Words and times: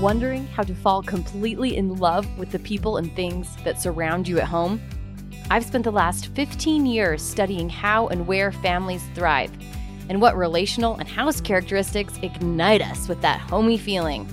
Wondering 0.00 0.46
how 0.46 0.62
to 0.62 0.76
fall 0.76 1.02
completely 1.02 1.76
in 1.76 1.96
love 1.96 2.24
with 2.38 2.52
the 2.52 2.60
people 2.60 2.98
and 2.98 3.12
things 3.16 3.56
that 3.64 3.80
surround 3.80 4.28
you 4.28 4.38
at 4.38 4.46
home? 4.46 4.80
I've 5.50 5.64
spent 5.64 5.82
the 5.82 5.90
last 5.90 6.28
15 6.36 6.86
years 6.86 7.20
studying 7.20 7.68
how 7.68 8.06
and 8.06 8.24
where 8.24 8.52
families 8.52 9.02
thrive 9.16 9.50
and 10.08 10.22
what 10.22 10.36
relational 10.36 10.94
and 10.98 11.08
house 11.08 11.40
characteristics 11.40 12.16
ignite 12.22 12.80
us 12.80 13.08
with 13.08 13.20
that 13.22 13.40
homey 13.40 13.76
feeling. 13.76 14.32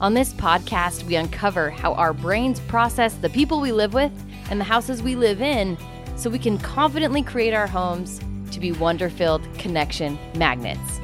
On 0.00 0.12
this 0.12 0.32
podcast, 0.32 1.04
we 1.04 1.14
uncover 1.14 1.70
how 1.70 1.94
our 1.94 2.12
brains 2.12 2.58
process 2.58 3.14
the 3.14 3.30
people 3.30 3.60
we 3.60 3.70
live 3.70 3.94
with 3.94 4.12
and 4.50 4.58
the 4.58 4.64
houses 4.64 5.04
we 5.04 5.14
live 5.14 5.40
in 5.40 5.78
so 6.16 6.28
we 6.28 6.38
can 6.40 6.58
confidently 6.58 7.22
create 7.22 7.54
our 7.54 7.68
homes 7.68 8.20
to 8.50 8.58
be 8.58 8.72
wonder 8.72 9.08
filled 9.08 9.42
connection 9.56 10.18
magnets. 10.34 11.00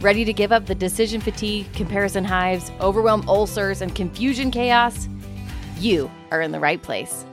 Ready 0.00 0.24
to 0.24 0.32
give 0.32 0.52
up 0.52 0.66
the 0.66 0.74
decision 0.74 1.20
fatigue, 1.20 1.72
comparison 1.72 2.24
hives, 2.24 2.70
overwhelm 2.80 3.26
ulcers, 3.28 3.80
and 3.80 3.94
confusion 3.94 4.50
chaos? 4.50 5.08
You 5.78 6.10
are 6.30 6.42
in 6.42 6.52
the 6.52 6.60
right 6.60 6.82
place. 6.82 7.24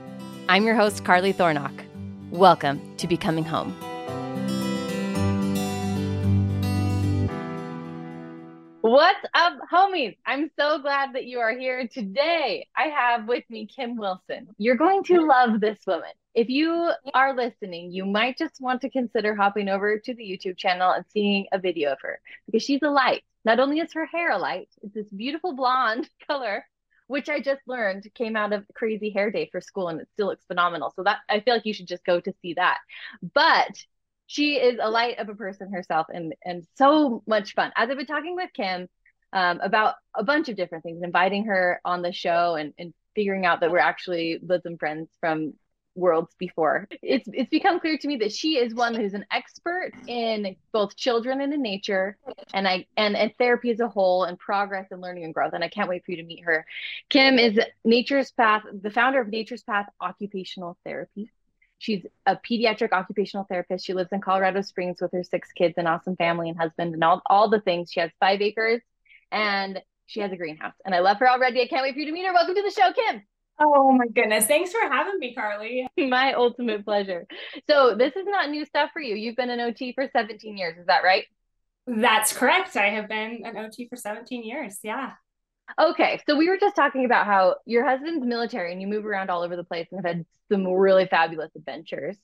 I'm 0.48 0.64
your 0.64 0.74
host, 0.74 1.04
Carly 1.04 1.32
Thornock. 1.32 1.72
Welcome 2.30 2.80
to 2.96 3.06
Becoming 3.06 3.44
Home. 3.44 3.76
What's 8.92 9.24
up, 9.32 9.54
homies? 9.72 10.18
I'm 10.26 10.50
so 10.60 10.78
glad 10.78 11.14
that 11.14 11.24
you 11.24 11.38
are 11.38 11.56
here 11.56 11.88
today. 11.88 12.68
I 12.76 12.88
have 12.88 13.26
with 13.26 13.42
me 13.48 13.66
Kim 13.66 13.96
Wilson. 13.96 14.48
You're 14.58 14.76
going 14.76 15.02
to 15.04 15.22
love 15.22 15.62
this 15.62 15.78
woman. 15.86 16.10
If 16.34 16.50
you 16.50 16.92
are 17.14 17.34
listening, 17.34 17.90
you 17.90 18.04
might 18.04 18.36
just 18.36 18.60
want 18.60 18.82
to 18.82 18.90
consider 18.90 19.34
hopping 19.34 19.70
over 19.70 19.98
to 19.98 20.14
the 20.14 20.22
YouTube 20.22 20.58
channel 20.58 20.90
and 20.90 21.06
seeing 21.08 21.46
a 21.52 21.58
video 21.58 21.92
of 21.92 22.02
her 22.02 22.20
because 22.44 22.64
she's 22.64 22.82
a 22.82 22.90
light. 22.90 23.22
Not 23.46 23.60
only 23.60 23.78
is 23.78 23.94
her 23.94 24.04
hair 24.04 24.30
a 24.30 24.36
light, 24.36 24.68
it's 24.82 24.92
this 24.92 25.08
beautiful 25.08 25.56
blonde 25.56 26.06
color, 26.28 26.62
which 27.06 27.30
I 27.30 27.40
just 27.40 27.62
learned 27.66 28.06
came 28.14 28.36
out 28.36 28.52
of 28.52 28.66
Crazy 28.74 29.08
Hair 29.08 29.30
Day 29.30 29.48
for 29.50 29.62
school 29.62 29.88
and 29.88 30.02
it 30.02 30.08
still 30.12 30.26
looks 30.26 30.44
phenomenal. 30.44 30.92
So 30.94 31.04
that 31.04 31.20
I 31.30 31.40
feel 31.40 31.54
like 31.54 31.64
you 31.64 31.72
should 31.72 31.88
just 31.88 32.04
go 32.04 32.20
to 32.20 32.34
see 32.42 32.52
that. 32.54 32.76
But 33.32 33.70
she 34.26 34.54
is 34.56 34.78
a 34.80 34.90
light 34.90 35.18
of 35.18 35.28
a 35.28 35.34
person 35.34 35.72
herself 35.72 36.06
and 36.12 36.34
and 36.44 36.66
so 36.76 37.22
much 37.26 37.54
fun. 37.54 37.72
As 37.76 37.90
I've 37.90 37.96
been 37.96 38.06
talking 38.06 38.36
with 38.36 38.50
Kim 38.54 38.88
um, 39.32 39.60
about 39.62 39.94
a 40.14 40.24
bunch 40.24 40.48
of 40.48 40.56
different 40.56 40.84
things, 40.84 41.02
inviting 41.02 41.46
her 41.46 41.80
on 41.84 42.02
the 42.02 42.12
show 42.12 42.54
and, 42.54 42.72
and 42.78 42.92
figuring 43.14 43.46
out 43.46 43.60
that 43.60 43.70
we're 43.70 43.78
actually 43.78 44.38
bosom 44.42 44.78
friends 44.78 45.08
from 45.20 45.54
worlds 45.94 46.34
before. 46.38 46.88
It's 47.02 47.28
it's 47.32 47.50
become 47.50 47.80
clear 47.80 47.98
to 47.98 48.08
me 48.08 48.16
that 48.18 48.32
she 48.32 48.56
is 48.56 48.74
one 48.74 48.94
who's 48.94 49.14
an 49.14 49.26
expert 49.30 49.92
in 50.06 50.56
both 50.72 50.96
children 50.96 51.40
and 51.40 51.52
in 51.52 51.62
nature 51.62 52.16
and 52.54 52.66
I 52.66 52.86
and, 52.96 53.16
and 53.16 53.32
therapy 53.38 53.70
as 53.70 53.80
a 53.80 53.88
whole 53.88 54.24
and 54.24 54.38
progress 54.38 54.88
and 54.90 55.00
learning 55.00 55.24
and 55.24 55.34
growth. 55.34 55.52
And 55.52 55.64
I 55.64 55.68
can't 55.68 55.88
wait 55.88 56.04
for 56.04 56.12
you 56.12 56.18
to 56.18 56.24
meet 56.24 56.44
her. 56.44 56.64
Kim 57.10 57.38
is 57.38 57.58
Nature's 57.84 58.30
Path, 58.32 58.62
the 58.72 58.90
founder 58.90 59.20
of 59.20 59.28
Nature's 59.28 59.62
Path 59.62 59.86
Occupational 60.00 60.78
Therapy. 60.84 61.30
She's 61.82 62.06
a 62.26 62.36
pediatric 62.36 62.92
occupational 62.92 63.44
therapist. 63.44 63.84
She 63.84 63.92
lives 63.92 64.10
in 64.12 64.20
Colorado 64.20 64.62
Springs 64.62 65.00
with 65.00 65.10
her 65.10 65.24
six 65.24 65.50
kids, 65.50 65.74
an 65.78 65.88
awesome 65.88 66.14
family 66.14 66.48
and 66.48 66.56
husband, 66.56 66.94
and 66.94 67.02
all, 67.02 67.20
all 67.26 67.50
the 67.50 67.60
things. 67.60 67.90
She 67.90 67.98
has 67.98 68.12
five 68.20 68.40
acres 68.40 68.80
and 69.32 69.82
she 70.06 70.20
has 70.20 70.30
a 70.30 70.36
greenhouse. 70.36 70.74
And 70.84 70.94
I 70.94 71.00
love 71.00 71.18
her 71.18 71.28
already. 71.28 71.60
I 71.60 71.66
can't 71.66 71.82
wait 71.82 71.94
for 71.94 71.98
you 71.98 72.06
to 72.06 72.12
meet 72.12 72.24
her. 72.24 72.32
Welcome 72.32 72.54
to 72.54 72.62
the 72.62 72.70
show, 72.70 72.92
Kim. 72.92 73.22
Oh 73.58 73.90
my 73.90 74.06
goodness. 74.06 74.46
Thanks 74.46 74.70
for 74.70 74.80
having 74.80 75.18
me, 75.18 75.34
Carly. 75.34 75.88
My 75.98 76.34
ultimate 76.34 76.84
pleasure. 76.84 77.26
So, 77.68 77.96
this 77.96 78.14
is 78.14 78.26
not 78.26 78.48
new 78.48 78.64
stuff 78.64 78.90
for 78.92 79.02
you. 79.02 79.16
You've 79.16 79.34
been 79.34 79.50
an 79.50 79.58
OT 79.58 79.92
for 79.92 80.08
17 80.12 80.56
years. 80.56 80.78
Is 80.78 80.86
that 80.86 81.02
right? 81.02 81.24
That's 81.88 82.32
correct. 82.32 82.76
I 82.76 82.90
have 82.90 83.08
been 83.08 83.42
an 83.44 83.56
OT 83.56 83.88
for 83.88 83.96
17 83.96 84.44
years. 84.44 84.78
Yeah. 84.84 85.14
Okay. 85.78 86.20
So, 86.28 86.36
we 86.36 86.48
were 86.48 86.58
just 86.58 86.76
talking 86.76 87.04
about 87.04 87.26
how 87.26 87.56
your 87.66 87.84
husband's 87.84 88.26
military 88.26 88.72
and 88.72 88.80
you 88.80 88.86
move 88.86 89.06
around 89.06 89.30
all 89.30 89.42
over 89.42 89.56
the 89.56 89.64
place 89.64 89.86
and 89.90 90.04
have 90.04 90.16
had 90.16 90.26
some 90.50 90.66
really 90.66 91.06
fabulous 91.06 91.50
adventures. 91.56 92.16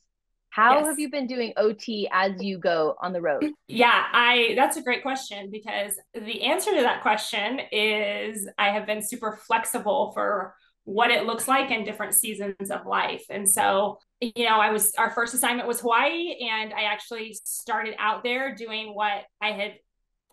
How 0.50 0.78
yes. 0.78 0.86
have 0.86 0.98
you 0.98 1.10
been 1.10 1.26
doing 1.26 1.52
OT 1.56 2.08
as 2.10 2.42
you 2.42 2.58
go 2.58 2.96
on 3.00 3.12
the 3.12 3.20
road? 3.20 3.44
Yeah, 3.66 4.06
I 4.12 4.54
that's 4.56 4.76
a 4.76 4.82
great 4.82 5.02
question 5.02 5.50
because 5.50 5.98
the 6.14 6.42
answer 6.42 6.74
to 6.74 6.80
that 6.80 7.02
question 7.02 7.60
is 7.70 8.48
I 8.56 8.70
have 8.70 8.86
been 8.86 9.02
super 9.02 9.38
flexible 9.46 10.12
for 10.14 10.54
what 10.84 11.10
it 11.10 11.26
looks 11.26 11.46
like 11.46 11.70
in 11.70 11.84
different 11.84 12.14
seasons 12.14 12.70
of 12.70 12.86
life. 12.86 13.22
And 13.28 13.48
so, 13.48 13.98
you 14.22 14.46
know, 14.46 14.58
I 14.58 14.72
was 14.72 14.94
our 14.96 15.10
first 15.10 15.34
assignment 15.34 15.68
was 15.68 15.80
Hawaii, 15.80 16.38
and 16.40 16.72
I 16.72 16.84
actually 16.84 17.38
started 17.44 17.94
out 17.98 18.24
there 18.24 18.54
doing 18.54 18.94
what 18.94 19.24
I 19.42 19.52
had 19.52 19.74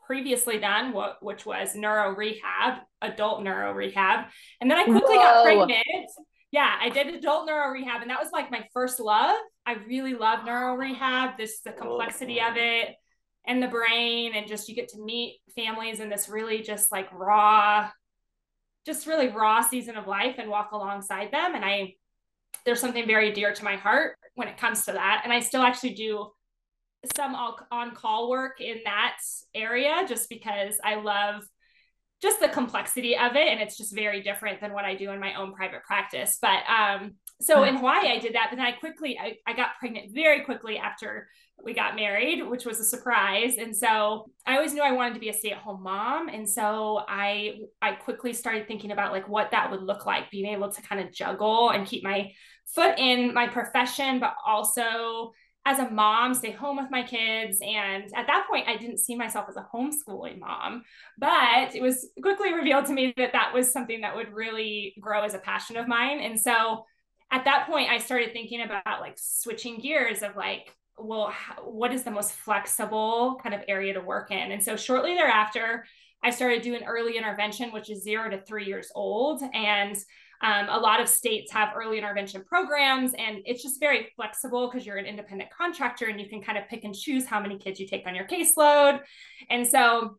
previously 0.08 0.60
done, 0.60 0.94
what 0.94 1.18
which 1.22 1.46
was 1.46 1.76
neuro 1.76 2.16
rehab, 2.16 2.80
adult 3.14 3.44
neuro 3.44 3.74
rehab. 3.74 4.26
And 4.62 4.70
then 4.70 4.78
I 4.78 4.84
quickly 4.84 5.18
Whoa. 5.18 5.24
got 5.24 5.44
pregnant. 5.44 6.10
Yeah, 6.52 6.74
I 6.80 6.90
did 6.90 7.14
adult 7.14 7.48
neuro 7.48 7.72
rehab, 7.72 8.02
and 8.02 8.10
that 8.10 8.20
was 8.20 8.32
like 8.32 8.52
my 8.52 8.66
first 8.74 9.00
love. 9.00 9.36
I 9.66 9.74
really 9.88 10.14
love 10.14 10.46
neuro 10.46 10.76
rehab, 10.76 11.38
this 11.38 11.62
the 11.62 11.74
oh, 11.74 11.78
complexity 11.78 12.40
of 12.40 12.56
it 12.56 12.96
and 13.48 13.62
the 13.62 13.68
brain, 13.68 14.34
and 14.36 14.48
just 14.48 14.70
you 14.70 14.76
get 14.76 14.90
to 14.90 15.04
meet 15.04 15.40
families 15.56 16.00
in 16.00 16.10
this 16.10 16.30
really 16.30 16.62
just 16.62 16.92
like 16.92 17.12
raw 17.12 17.90
just 18.86 19.08
really 19.08 19.30
raw 19.30 19.62
season 19.62 19.98
of 19.98 20.08
life 20.08 20.36
and 20.38 20.50
walk 20.50 20.72
alongside 20.72 21.32
them. 21.32 21.56
And 21.56 21.66
I, 21.66 21.96
there's 22.66 22.80
something 22.80 23.08
very 23.08 23.32
dear 23.32 23.54
to 23.54 23.64
my 23.64 23.76
heart 23.76 24.16
when 24.36 24.48
it 24.48 24.58
comes 24.58 24.86
to 24.86 24.92
that. 24.92 25.22
And 25.24 25.34
I 25.34 25.40
still 25.40 25.64
actually 25.64 25.96
do 25.96 26.28
some 27.16 27.36
on 27.36 27.96
call 27.96 28.30
work 28.30 28.62
in 28.62 28.78
that 28.86 29.18
area 29.54 30.06
just 30.08 30.30
because 30.30 30.78
I 30.84 30.96
love 30.96 31.44
just 32.22 32.40
the 32.40 32.50
complexity 32.50 33.18
of 33.18 33.36
it. 33.36 33.48
And 33.48 33.60
it's 33.62 33.78
just 33.78 33.94
very 33.94 34.22
different 34.22 34.62
than 34.62 34.74
what 34.74 34.86
I 34.86 34.96
do 34.96 35.12
in 35.12 35.20
my 35.20 35.36
own 35.36 35.54
private 35.54 35.84
practice. 35.84 36.38
But 36.42 36.64
um, 36.70 37.16
so 37.42 37.64
in 37.64 37.76
Hawaii, 37.76 38.10
I 38.10 38.20
did 38.20 38.36
that, 38.36 38.48
but 38.50 38.56
then 38.56 38.66
I 38.66 38.72
quickly, 38.72 39.20
I, 39.20 39.36
I 39.46 39.54
got 39.54 39.72
pregnant 39.80 40.14
very 40.14 40.44
quickly 40.46 40.78
after 40.78 41.28
we 41.64 41.74
got 41.74 41.96
married, 41.96 42.46
which 42.48 42.66
was 42.66 42.80
a 42.80 42.84
surprise. 42.84 43.58
And 43.58 43.76
so 43.76 44.30
I 44.46 44.56
always 44.56 44.74
knew 44.74 44.82
I 44.82 44.92
wanted 44.92 45.14
to 45.16 45.20
be 45.20 45.30
a 45.30 45.34
stay-at-home 45.34 45.84
mom. 45.84 46.28
And 46.30 46.50
so 46.50 47.04
I 47.08 47.56
I 47.82 47.94
quickly 47.94 48.34
started 48.34 48.68
thinking 48.68 48.92
about 48.92 49.12
like 49.12 49.28
what 49.28 49.52
that 49.52 49.72
would 49.72 49.82
look 49.82 50.06
like, 50.06 50.32
being 50.32 50.54
able 50.54 50.72
to 50.72 50.82
kind 50.82 51.02
of 51.02 51.14
juggle 51.14 51.70
and 51.70 51.88
keep 51.88 52.04
my 52.04 52.32
foot 52.74 52.98
in 52.98 53.34
my 53.34 53.48
profession, 53.48 54.20
but 54.20 54.36
also 54.46 55.32
as 55.66 55.80
a 55.80 55.90
mom, 55.90 56.34
stay 56.36 56.52
home 56.52 56.78
with 56.78 56.92
my 56.92 57.02
kids. 57.02 57.58
And 57.62 58.04
at 58.16 58.28
that 58.28 58.46
point, 58.48 58.68
I 58.68 58.78
didn't 58.78 59.00
see 59.00 59.16
myself 59.16 59.48
as 59.50 59.56
a 59.56 59.68
homeschooling 59.74 60.40
mom, 60.40 60.84
but 61.18 61.76
it 61.76 61.82
was 61.82 62.08
quickly 62.22 62.54
revealed 62.54 62.86
to 62.86 62.94
me 62.94 63.14
that 63.18 63.34
that 63.34 63.52
was 63.52 63.72
something 63.72 64.02
that 64.02 64.16
would 64.16 64.32
really 64.32 64.94
grow 65.00 65.24
as 65.24 65.34
a 65.34 65.40
passion 65.40 65.76
of 65.76 65.88
mine. 65.88 66.20
And 66.20 66.40
so 66.40 66.86
at 67.32 67.46
that 67.46 67.66
point, 67.68 67.90
I 67.90 67.98
started 67.98 68.32
thinking 68.32 68.62
about 68.62 69.02
like 69.02 69.18
switching 69.18 69.80
gears 69.80 70.22
of 70.22 70.36
like, 70.36 70.76
well, 70.98 71.34
what 71.64 71.92
is 71.92 72.04
the 72.04 72.12
most 72.12 72.34
flexible 72.34 73.40
kind 73.42 73.56
of 73.56 73.62
area 73.68 73.94
to 73.94 74.02
work 74.02 74.30
in? 74.30 74.52
And 74.52 74.64
so 74.64 74.76
shortly 74.76 75.16
thereafter, 75.16 75.86
I 76.24 76.30
started 76.30 76.62
doing 76.62 76.84
early 76.84 77.18
intervention, 77.18 77.72
which 77.72 77.90
is 77.90 78.04
zero 78.04 78.30
to 78.30 78.40
three 78.42 78.66
years 78.66 78.92
old. 78.94 79.42
And 79.54 79.98
um, 80.42 80.68
a 80.70 80.78
lot 80.78 81.02
of 81.02 81.08
states 81.08 81.52
have 81.52 81.74
early 81.76 81.98
intervention 81.98 82.44
programs, 82.44 83.14
and 83.18 83.40
it's 83.46 83.64
just 83.64 83.80
very 83.80 84.12
flexible 84.16 84.70
because 84.70 84.86
you're 84.86 84.98
an 84.98 85.06
independent 85.06 85.50
contractor 85.52 86.08
and 86.08 86.20
you 86.20 86.28
can 86.30 86.42
kind 86.42 86.58
of 86.58 86.68
pick 86.70 86.84
and 86.84 86.94
choose 86.94 87.26
how 87.26 87.40
many 87.40 87.58
kids 87.58 87.80
you 87.80 87.88
take 87.88 88.06
on 88.06 88.16
your 88.16 88.28
caseload. 88.28 89.00
And 89.50 89.66
so 89.66 90.18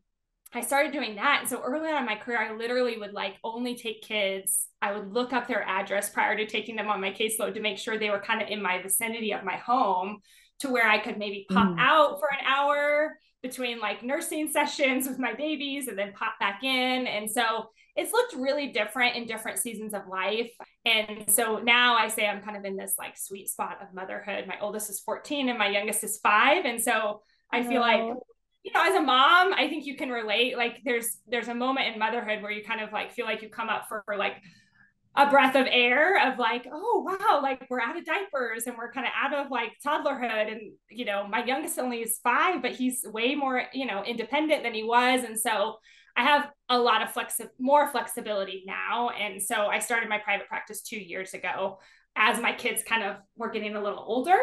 I 0.53 0.61
started 0.61 0.93
doing 0.93 1.15
that. 1.15 1.41
And 1.41 1.49
so 1.49 1.61
early 1.61 1.89
on 1.89 1.99
in 1.99 2.05
my 2.05 2.15
career, 2.15 2.39
I 2.39 2.55
literally 2.55 2.97
would 2.97 3.13
like 3.13 3.35
only 3.43 3.75
take 3.75 4.01
kids. 4.01 4.67
I 4.81 4.93
would 4.93 5.13
look 5.13 5.33
up 5.33 5.47
their 5.47 5.63
address 5.63 6.09
prior 6.09 6.37
to 6.37 6.45
taking 6.45 6.75
them 6.75 6.87
on 6.87 7.01
my 7.01 7.11
caseload 7.11 7.53
to 7.55 7.61
make 7.61 7.77
sure 7.77 7.97
they 7.97 8.09
were 8.09 8.21
kind 8.21 8.41
of 8.41 8.47
in 8.47 8.61
my 8.61 8.81
vicinity 8.81 9.33
of 9.33 9.43
my 9.43 9.57
home 9.57 10.19
to 10.59 10.69
where 10.69 10.87
I 10.87 10.99
could 10.99 11.17
maybe 11.17 11.45
pop 11.49 11.67
mm. 11.67 11.79
out 11.79 12.19
for 12.19 12.29
an 12.31 12.45
hour 12.45 13.17
between 13.43 13.79
like 13.79 14.03
nursing 14.03 14.47
sessions 14.51 15.07
with 15.07 15.19
my 15.19 15.33
babies 15.33 15.87
and 15.87 15.97
then 15.97 16.13
pop 16.13 16.39
back 16.39 16.63
in. 16.63 17.07
And 17.07 17.29
so 17.29 17.69
it's 17.97 18.11
looked 18.13 18.35
really 18.35 18.67
different 18.67 19.15
in 19.15 19.25
different 19.25 19.57
seasons 19.57 19.93
of 19.95 20.07
life. 20.07 20.51
And 20.85 21.25
so 21.27 21.57
now 21.57 21.97
I 21.97 22.07
say 22.07 22.27
I'm 22.27 22.41
kind 22.41 22.55
of 22.55 22.63
in 22.63 22.77
this 22.77 22.93
like 22.97 23.17
sweet 23.17 23.49
spot 23.49 23.79
of 23.81 23.93
motherhood. 23.93 24.45
My 24.47 24.59
oldest 24.61 24.89
is 24.91 24.99
14 24.99 25.49
and 25.49 25.57
my 25.57 25.67
youngest 25.67 26.03
is 26.03 26.17
five. 26.17 26.65
And 26.65 26.81
so 26.81 27.21
I 27.51 27.63
feel 27.63 27.81
like 27.81 28.01
you 28.63 28.73
know 28.73 28.85
as 28.85 28.95
a 28.95 29.01
mom 29.01 29.53
i 29.53 29.69
think 29.69 29.85
you 29.85 29.95
can 29.95 30.09
relate 30.09 30.57
like 30.57 30.81
there's 30.83 31.19
there's 31.25 31.47
a 31.47 31.55
moment 31.55 31.87
in 31.87 31.97
motherhood 31.97 32.41
where 32.41 32.51
you 32.51 32.65
kind 32.65 32.81
of 32.81 32.91
like 32.91 33.13
feel 33.13 33.25
like 33.25 33.41
you 33.41 33.47
come 33.47 33.69
up 33.69 33.87
for, 33.87 34.01
for 34.05 34.17
like 34.17 34.41
a 35.15 35.29
breath 35.29 35.55
of 35.55 35.65
air 35.69 36.31
of 36.31 36.37
like 36.37 36.67
oh 36.71 37.03
wow 37.07 37.39
like 37.41 37.65
we're 37.69 37.79
out 37.79 37.97
of 37.97 38.03
diapers 38.03 38.67
and 38.67 38.77
we're 38.77 38.91
kind 38.91 39.07
of 39.07 39.13
out 39.15 39.33
of 39.33 39.49
like 39.49 39.71
toddlerhood 39.85 40.51
and 40.51 40.73
you 40.89 41.05
know 41.05 41.25
my 41.27 41.45
youngest 41.45 41.79
only 41.79 42.01
is 42.01 42.19
five 42.23 42.61
but 42.61 42.71
he's 42.71 43.05
way 43.05 43.35
more 43.35 43.63
you 43.73 43.85
know 43.85 44.03
independent 44.03 44.63
than 44.63 44.73
he 44.73 44.83
was 44.83 45.23
and 45.23 45.39
so 45.39 45.77
i 46.17 46.23
have 46.23 46.49
a 46.69 46.77
lot 46.77 47.01
of 47.01 47.11
flex 47.11 47.39
more 47.59 47.87
flexibility 47.91 48.63
now 48.65 49.09
and 49.09 49.41
so 49.41 49.67
i 49.67 49.79
started 49.79 50.09
my 50.09 50.17
private 50.17 50.47
practice 50.47 50.81
two 50.81 50.99
years 50.99 51.33
ago 51.33 51.79
as 52.15 52.41
my 52.41 52.51
kids 52.51 52.83
kind 52.83 53.03
of 53.03 53.15
were 53.37 53.49
getting 53.49 53.75
a 53.75 53.81
little 53.81 54.03
older 54.05 54.37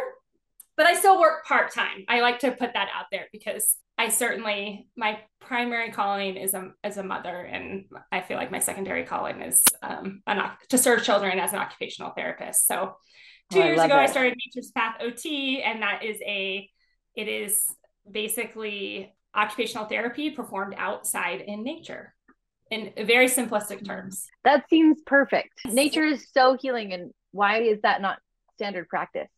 but 0.76 0.86
I 0.86 0.94
still 0.94 1.20
work 1.20 1.44
part 1.44 1.72
time. 1.72 2.04
I 2.08 2.20
like 2.20 2.40
to 2.40 2.50
put 2.50 2.72
that 2.74 2.88
out 2.94 3.06
there 3.12 3.26
because 3.32 3.76
I 3.96 4.08
certainly 4.08 4.88
my 4.96 5.20
primary 5.40 5.92
calling 5.92 6.36
is 6.36 6.52
a 6.54 6.72
as 6.82 6.96
a 6.96 7.04
mother, 7.04 7.42
and 7.42 7.84
I 8.10 8.22
feel 8.22 8.36
like 8.36 8.50
my 8.50 8.58
secondary 8.58 9.04
calling 9.04 9.40
is 9.40 9.64
um, 9.82 10.22
an, 10.26 10.42
to 10.70 10.78
serve 10.78 11.04
children 11.04 11.38
as 11.38 11.52
an 11.52 11.60
occupational 11.60 12.10
therapist. 12.10 12.66
So, 12.66 12.96
two 13.52 13.60
oh, 13.60 13.64
years 13.64 13.80
ago, 13.80 13.94
it. 13.96 14.00
I 14.00 14.06
started 14.06 14.34
Nature's 14.36 14.72
Path 14.72 14.96
OT, 15.00 15.62
and 15.62 15.82
that 15.82 16.02
is 16.02 16.18
a 16.22 16.68
it 17.14 17.28
is 17.28 17.66
basically 18.10 19.14
occupational 19.34 19.86
therapy 19.86 20.30
performed 20.30 20.74
outside 20.78 21.40
in 21.40 21.62
nature 21.62 22.14
in 22.70 22.92
very 23.06 23.26
simplistic 23.26 23.84
terms. 23.84 24.26
That 24.44 24.68
seems 24.68 25.00
perfect. 25.06 25.60
Nature 25.66 26.04
is 26.04 26.26
so 26.32 26.56
healing, 26.60 26.92
and 26.92 27.12
why 27.32 27.62
is 27.62 27.80
that 27.82 28.00
not 28.00 28.18
standard 28.54 28.88
practice? 28.88 29.28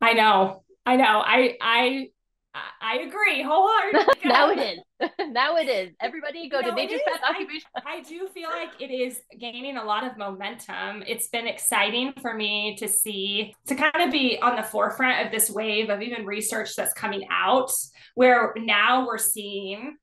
I 0.00 0.12
know. 0.12 0.64
I 0.84 0.96
know. 0.96 1.22
I 1.24 1.56
I 1.60 2.08
I 2.54 2.98
agree 2.98 3.42
wholeheartedly. 3.42 4.14
now 4.24 4.50
it 4.50 4.58
is. 4.58 5.10
now 5.30 5.56
it 5.56 5.68
is. 5.68 5.94
Everybody 6.00 6.48
go 6.48 6.60
to 6.60 6.72
Nature's 6.72 7.00
Path 7.06 7.20
Occupation. 7.28 7.68
I, 7.76 7.80
I 7.96 8.00
do 8.02 8.28
feel 8.34 8.50
like 8.50 8.70
it 8.80 8.92
is 8.92 9.20
gaining 9.38 9.76
a 9.76 9.84
lot 9.84 10.04
of 10.04 10.18
momentum. 10.18 11.02
It's 11.06 11.28
been 11.28 11.46
exciting 11.46 12.12
for 12.20 12.34
me 12.34 12.76
to 12.78 12.88
see, 12.88 13.54
to 13.68 13.74
kind 13.74 14.02
of 14.02 14.10
be 14.10 14.38
on 14.40 14.56
the 14.56 14.62
forefront 14.62 15.24
of 15.24 15.32
this 15.32 15.50
wave 15.50 15.88
of 15.88 16.02
even 16.02 16.26
research 16.26 16.76
that's 16.76 16.92
coming 16.92 17.26
out, 17.30 17.70
where 18.14 18.52
now 18.56 19.06
we're 19.06 19.18
seeing 19.18 19.96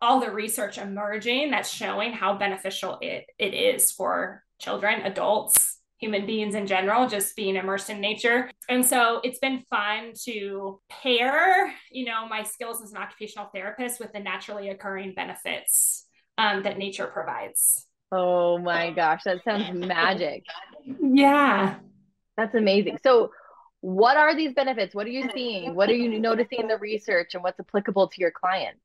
all 0.00 0.20
the 0.20 0.30
research 0.30 0.78
emerging 0.78 1.50
that's 1.50 1.70
showing 1.70 2.12
how 2.12 2.36
beneficial 2.36 2.98
it, 3.00 3.26
it 3.38 3.54
is 3.54 3.92
for 3.92 4.42
children, 4.58 5.02
adults, 5.02 5.73
human 6.04 6.26
beings 6.26 6.54
in 6.54 6.66
general, 6.66 7.08
just 7.08 7.34
being 7.34 7.56
immersed 7.56 7.88
in 7.88 7.98
nature. 7.98 8.50
And 8.68 8.84
so 8.84 9.22
it's 9.24 9.38
been 9.38 9.62
fun 9.70 10.12
to 10.24 10.78
pair, 10.90 11.72
you 11.90 12.04
know, 12.04 12.28
my 12.28 12.42
skills 12.42 12.82
as 12.82 12.90
an 12.92 12.98
occupational 12.98 13.48
therapist 13.54 14.00
with 14.00 14.12
the 14.12 14.20
naturally 14.20 14.68
occurring 14.68 15.14
benefits 15.14 16.06
um, 16.36 16.62
that 16.64 16.76
nature 16.76 17.06
provides. 17.06 17.86
Oh 18.12 18.58
my 18.58 18.90
gosh, 18.90 19.22
that 19.24 19.42
sounds 19.44 19.72
magic. 19.86 20.44
Yeah. 20.84 21.76
That's 22.36 22.54
amazing. 22.54 22.98
So, 23.02 23.30
what 23.80 24.18
are 24.18 24.34
these 24.34 24.52
benefits? 24.52 24.94
What 24.94 25.06
are 25.06 25.10
you 25.10 25.30
seeing? 25.34 25.74
What 25.74 25.88
are 25.88 25.94
you 25.94 26.18
noticing 26.18 26.60
in 26.60 26.68
the 26.68 26.78
research 26.78 27.34
and 27.34 27.42
what's 27.42 27.60
applicable 27.60 28.08
to 28.08 28.20
your 28.20 28.30
clients? 28.30 28.80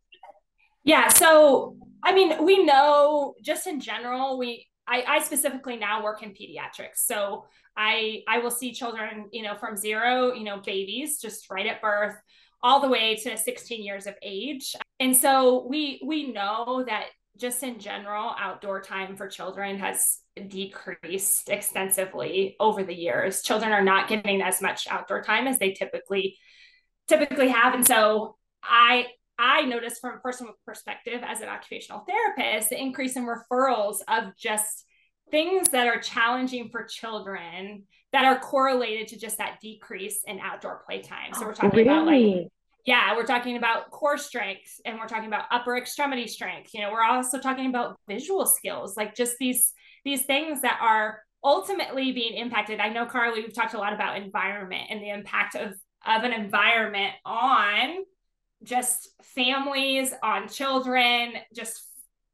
Yeah, 0.85 1.09
so 1.09 1.75
I 2.03 2.13
mean, 2.13 2.45
we 2.45 2.63
know 2.63 3.35
just 3.41 3.67
in 3.67 3.81
general, 3.81 4.37
we 4.37 4.68
I, 4.89 5.03
I 5.07 5.19
specifically 5.19 5.77
now 5.77 6.03
work 6.03 6.23
in 6.23 6.31
pediatrics. 6.31 6.97
So 7.05 7.45
I 7.77 8.23
I 8.27 8.39
will 8.39 8.51
see 8.51 8.73
children, 8.73 9.29
you 9.31 9.43
know, 9.43 9.55
from 9.55 9.77
zero, 9.77 10.33
you 10.33 10.43
know, 10.43 10.59
babies 10.65 11.21
just 11.21 11.49
right 11.49 11.67
at 11.67 11.81
birth 11.81 12.15
all 12.61 12.81
the 12.81 12.89
way 12.89 13.15
to 13.15 13.37
16 13.37 13.83
years 13.83 14.07
of 14.07 14.15
age. 14.23 14.75
And 14.99 15.15
so 15.15 15.67
we 15.69 16.01
we 16.03 16.31
know 16.31 16.83
that 16.87 17.05
just 17.37 17.61
in 17.63 17.79
general 17.79 18.35
outdoor 18.37 18.81
time 18.81 19.15
for 19.15 19.27
children 19.27 19.77
has 19.77 20.19
decreased 20.47 21.49
extensively 21.49 22.55
over 22.59 22.83
the 22.83 22.93
years. 22.93 23.43
Children 23.43 23.71
are 23.71 23.83
not 23.83 24.09
getting 24.09 24.41
as 24.41 24.61
much 24.61 24.87
outdoor 24.89 25.21
time 25.21 25.47
as 25.47 25.59
they 25.59 25.71
typically 25.73 26.37
typically 27.07 27.49
have 27.49 27.73
and 27.73 27.87
so 27.87 28.35
I 28.63 29.05
I 29.39 29.61
noticed 29.61 30.01
from 30.01 30.15
a 30.15 30.19
personal 30.19 30.53
perspective 30.65 31.21
as 31.25 31.39
an 31.39 31.47
occupational 31.47 32.05
therapist, 32.07 32.69
the 32.69 32.79
increase 32.79 33.15
in 33.15 33.25
referrals 33.25 33.99
of 34.07 34.35
just 34.37 34.85
things 35.31 35.69
that 35.69 35.87
are 35.87 35.99
challenging 35.99 36.69
for 36.69 36.83
children 36.83 37.83
that 38.11 38.25
are 38.25 38.39
correlated 38.39 39.07
to 39.07 39.19
just 39.19 39.37
that 39.37 39.59
decrease 39.61 40.21
in 40.27 40.39
outdoor 40.39 40.83
playtime. 40.85 41.33
So 41.33 41.45
we're 41.45 41.51
oh, 41.51 41.53
talking 41.53 41.69
really? 41.71 41.83
about 41.83 42.05
like 42.05 42.47
yeah, 42.85 43.15
we're 43.15 43.25
talking 43.25 43.55
about 43.55 43.91
core 43.91 44.17
strength 44.17 44.81
and 44.83 44.97
we're 44.97 45.07
talking 45.07 45.27
about 45.27 45.45
upper 45.51 45.77
extremity 45.77 46.27
strength. 46.27 46.73
You 46.73 46.81
know, 46.81 46.91
we're 46.91 47.03
also 47.03 47.39
talking 47.39 47.67
about 47.67 47.99
visual 48.07 48.45
skills, 48.45 48.97
like 48.97 49.15
just 49.15 49.37
these 49.37 49.73
these 50.03 50.23
things 50.23 50.61
that 50.61 50.79
are 50.81 51.21
ultimately 51.43 52.11
being 52.11 52.33
impacted. 52.33 52.79
I 52.79 52.89
know 52.89 53.05
Carly, 53.05 53.41
we've 53.41 53.53
talked 53.53 53.73
a 53.73 53.77
lot 53.77 53.93
about 53.93 54.17
environment 54.17 54.87
and 54.89 55.01
the 55.01 55.09
impact 55.09 55.55
of 55.55 55.75
of 56.05 56.23
an 56.23 56.33
environment 56.33 57.13
on 57.25 57.97
just 58.63 59.09
families, 59.23 60.13
on 60.21 60.47
children, 60.47 61.33
just 61.55 61.83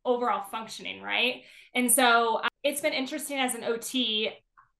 overall 0.03 0.43
functioning, 0.49 1.01
right? 1.01 1.43
And 1.73 1.91
so 1.91 2.37
uh, 2.37 2.47
it's 2.63 2.81
been 2.81 2.93
interesting 2.93 3.37
as 3.37 3.55
an 3.55 3.63
OT. 3.63 4.29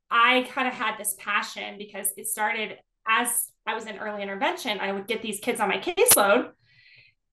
I 0.09 0.47
kind 0.51 0.67
of 0.67 0.73
had 0.73 0.97
this 0.97 1.15
passion 1.17 1.77
because 1.77 2.07
it 2.17 2.27
started 2.27 2.77
as 3.07 3.49
I 3.67 3.73
was 3.73 3.85
in 3.85 3.97
early 3.97 4.21
intervention. 4.21 4.79
I 4.79 4.91
would 4.91 5.07
get 5.07 5.21
these 5.21 5.39
kids 5.39 5.59
on 5.59 5.69
my 5.69 5.79
caseload 5.79 6.51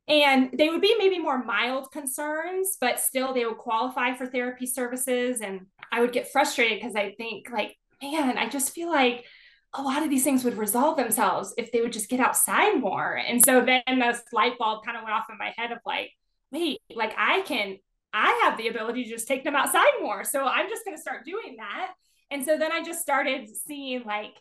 and 0.08 0.50
they 0.56 0.68
would 0.68 0.80
be 0.80 0.96
maybe 0.98 1.18
more 1.18 1.42
mild 1.42 1.92
concerns, 1.92 2.76
but 2.80 2.98
still 2.98 3.32
they 3.32 3.44
would 3.44 3.58
qualify 3.58 4.14
for 4.14 4.26
therapy 4.26 4.66
services. 4.66 5.40
And 5.40 5.66
I 5.92 6.00
would 6.00 6.12
get 6.12 6.32
frustrated 6.32 6.80
because 6.80 6.96
I 6.96 7.12
think, 7.12 7.50
like, 7.50 7.76
man, 8.02 8.36
I 8.36 8.48
just 8.48 8.74
feel 8.74 8.90
like 8.90 9.24
a 9.74 9.82
lot 9.82 10.02
of 10.02 10.10
these 10.10 10.24
things 10.24 10.44
would 10.44 10.58
resolve 10.58 10.96
themselves 10.96 11.54
if 11.56 11.72
they 11.72 11.80
would 11.80 11.92
just 11.92 12.10
get 12.10 12.20
outside 12.20 12.78
more. 12.78 13.16
And 13.16 13.42
so 13.42 13.64
then 13.64 13.98
this 13.98 14.22
light 14.32 14.58
bulb 14.58 14.84
kind 14.84 14.96
of 14.96 15.02
went 15.02 15.14
off 15.14 15.30
in 15.30 15.38
my 15.38 15.52
head 15.56 15.72
of 15.72 15.78
like, 15.86 16.10
wait, 16.50 16.78
like 16.94 17.14
I 17.16 17.40
can, 17.42 17.78
I 18.12 18.42
have 18.44 18.58
the 18.58 18.68
ability 18.68 19.04
to 19.04 19.10
just 19.10 19.26
take 19.26 19.44
them 19.44 19.56
outside 19.56 19.92
more. 20.02 20.24
So 20.24 20.44
I'm 20.44 20.68
just 20.68 20.84
going 20.84 20.96
to 20.96 21.00
start 21.00 21.24
doing 21.24 21.56
that. 21.56 21.92
And 22.30 22.44
so 22.44 22.58
then 22.58 22.70
I 22.70 22.82
just 22.82 23.00
started 23.00 23.48
seeing 23.48 24.04
like 24.04 24.34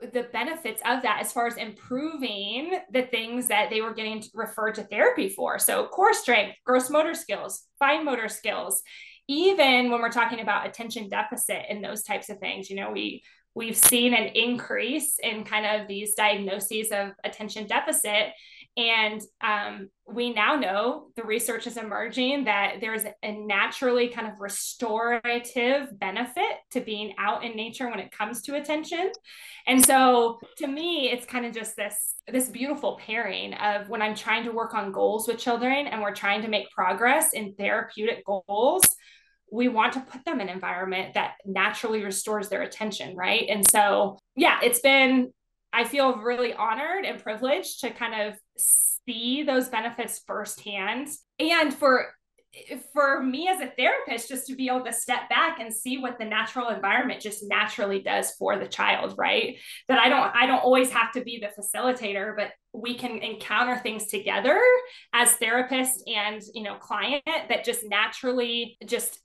the 0.00 0.28
benefits 0.32 0.80
of 0.86 1.02
that 1.02 1.18
as 1.20 1.30
far 1.30 1.46
as 1.46 1.58
improving 1.58 2.78
the 2.90 3.02
things 3.02 3.48
that 3.48 3.68
they 3.68 3.82
were 3.82 3.92
getting 3.92 4.24
referred 4.32 4.76
to 4.76 4.82
therapy 4.84 5.28
for. 5.28 5.58
So 5.58 5.86
core 5.88 6.14
strength, 6.14 6.56
gross 6.64 6.88
motor 6.88 7.12
skills, 7.12 7.66
fine 7.78 8.06
motor 8.06 8.28
skills, 8.28 8.82
even 9.28 9.90
when 9.90 10.00
we're 10.00 10.10
talking 10.10 10.40
about 10.40 10.66
attention 10.66 11.08
deficit 11.08 11.62
and 11.68 11.84
those 11.84 12.02
types 12.02 12.30
of 12.30 12.38
things, 12.38 12.70
you 12.70 12.76
know, 12.76 12.90
we 12.90 13.22
we've 13.54 13.76
seen 13.76 14.14
an 14.14 14.28
increase 14.28 15.18
in 15.22 15.44
kind 15.44 15.66
of 15.66 15.88
these 15.88 16.14
diagnoses 16.14 16.90
of 16.92 17.12
attention 17.24 17.66
deficit. 17.66 18.32
And 18.76 19.20
um, 19.40 19.90
we 20.06 20.32
now 20.32 20.54
know 20.54 21.08
the 21.16 21.24
research 21.24 21.66
is 21.66 21.76
emerging 21.76 22.44
that 22.44 22.76
there's 22.80 23.02
a 23.22 23.32
naturally 23.32 24.08
kind 24.08 24.28
of 24.28 24.40
restorative 24.40 25.98
benefit 25.98 26.58
to 26.70 26.80
being 26.80 27.14
out 27.18 27.44
in 27.44 27.56
nature 27.56 27.90
when 27.90 27.98
it 27.98 28.12
comes 28.12 28.42
to 28.42 28.54
attention. 28.54 29.10
And 29.66 29.84
so 29.84 30.38
to 30.58 30.68
me, 30.68 31.10
it's 31.10 31.26
kind 31.26 31.44
of 31.44 31.52
just 31.52 31.76
this 31.76 32.14
this 32.28 32.48
beautiful 32.48 32.98
pairing 33.04 33.54
of 33.54 33.88
when 33.88 34.02
I'm 34.02 34.14
trying 34.14 34.44
to 34.44 34.52
work 34.52 34.72
on 34.72 34.92
goals 34.92 35.26
with 35.26 35.38
children 35.38 35.88
and 35.88 36.00
we're 36.00 36.14
trying 36.14 36.42
to 36.42 36.48
make 36.48 36.70
progress 36.70 37.32
in 37.32 37.54
therapeutic 37.54 38.24
goals 38.24 38.84
we 39.52 39.68
want 39.68 39.92
to 39.94 40.00
put 40.00 40.24
them 40.24 40.40
in 40.40 40.48
an 40.48 40.54
environment 40.54 41.14
that 41.14 41.34
naturally 41.44 42.04
restores 42.04 42.48
their 42.48 42.62
attention, 42.62 43.16
right? 43.16 43.46
And 43.48 43.68
so, 43.68 44.18
yeah, 44.36 44.58
it's 44.62 44.80
been, 44.80 45.32
I 45.72 45.84
feel 45.84 46.16
really 46.16 46.52
honored 46.52 47.04
and 47.04 47.22
privileged 47.22 47.80
to 47.80 47.90
kind 47.90 48.28
of 48.28 48.38
see 48.56 49.42
those 49.42 49.68
benefits 49.68 50.22
firsthand. 50.26 51.08
And 51.38 51.72
for 51.72 52.08
for 52.92 53.22
me 53.22 53.46
as 53.48 53.60
a 53.60 53.72
therapist 53.78 54.28
just 54.28 54.46
to 54.48 54.56
be 54.56 54.66
able 54.66 54.84
to 54.84 54.92
step 54.92 55.28
back 55.28 55.60
and 55.60 55.72
see 55.72 55.98
what 55.98 56.18
the 56.18 56.24
natural 56.24 56.68
environment 56.68 57.20
just 57.20 57.44
naturally 57.48 58.00
does 58.00 58.32
for 58.32 58.58
the 58.58 58.66
child 58.66 59.14
right 59.16 59.56
that 59.86 60.00
i 60.00 60.08
don't 60.08 60.34
i 60.34 60.46
don't 60.46 60.64
always 60.64 60.90
have 60.90 61.12
to 61.12 61.22
be 61.22 61.40
the 61.40 61.62
facilitator 61.62 62.34
but 62.34 62.50
we 62.72 62.96
can 62.96 63.18
encounter 63.18 63.78
things 63.78 64.06
together 64.06 64.60
as 65.12 65.30
therapist 65.34 66.02
and 66.08 66.42
you 66.52 66.64
know 66.64 66.74
client 66.74 67.22
that 67.24 67.64
just 67.64 67.88
naturally 67.88 68.76
just 68.84 69.20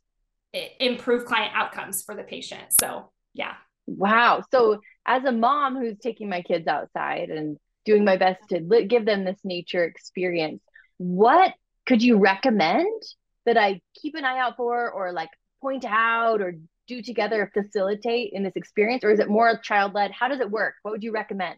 improve 0.79 1.25
client 1.25 1.51
outcomes 1.55 2.03
for 2.03 2.15
the 2.15 2.23
patient. 2.23 2.63
So, 2.79 3.11
yeah. 3.33 3.53
Wow. 3.87 4.43
So, 4.51 4.79
as 5.05 5.23
a 5.23 5.31
mom 5.31 5.75
who's 5.77 5.97
taking 5.99 6.29
my 6.29 6.41
kids 6.41 6.67
outside 6.67 7.29
and 7.29 7.57
doing 7.85 8.03
my 8.03 8.17
best 8.17 8.41
to 8.49 8.59
li- 8.61 8.85
give 8.85 9.05
them 9.05 9.23
this 9.23 9.37
nature 9.43 9.83
experience, 9.83 10.61
what 10.97 11.53
could 11.85 12.01
you 12.01 12.17
recommend 12.17 13.01
that 13.45 13.57
I 13.57 13.81
keep 14.01 14.15
an 14.15 14.25
eye 14.25 14.39
out 14.39 14.57
for 14.57 14.89
or 14.91 15.11
like 15.11 15.29
point 15.61 15.85
out 15.85 16.41
or 16.41 16.55
do 16.87 17.01
together 17.01 17.51
facilitate 17.53 18.31
in 18.33 18.43
this 18.43 18.55
experience? 18.55 19.03
Or 19.03 19.11
is 19.11 19.19
it 19.19 19.29
more 19.29 19.57
child 19.57 19.93
led? 19.93 20.11
How 20.11 20.27
does 20.27 20.39
it 20.39 20.49
work? 20.49 20.75
What 20.81 20.91
would 20.91 21.03
you 21.03 21.11
recommend? 21.11 21.55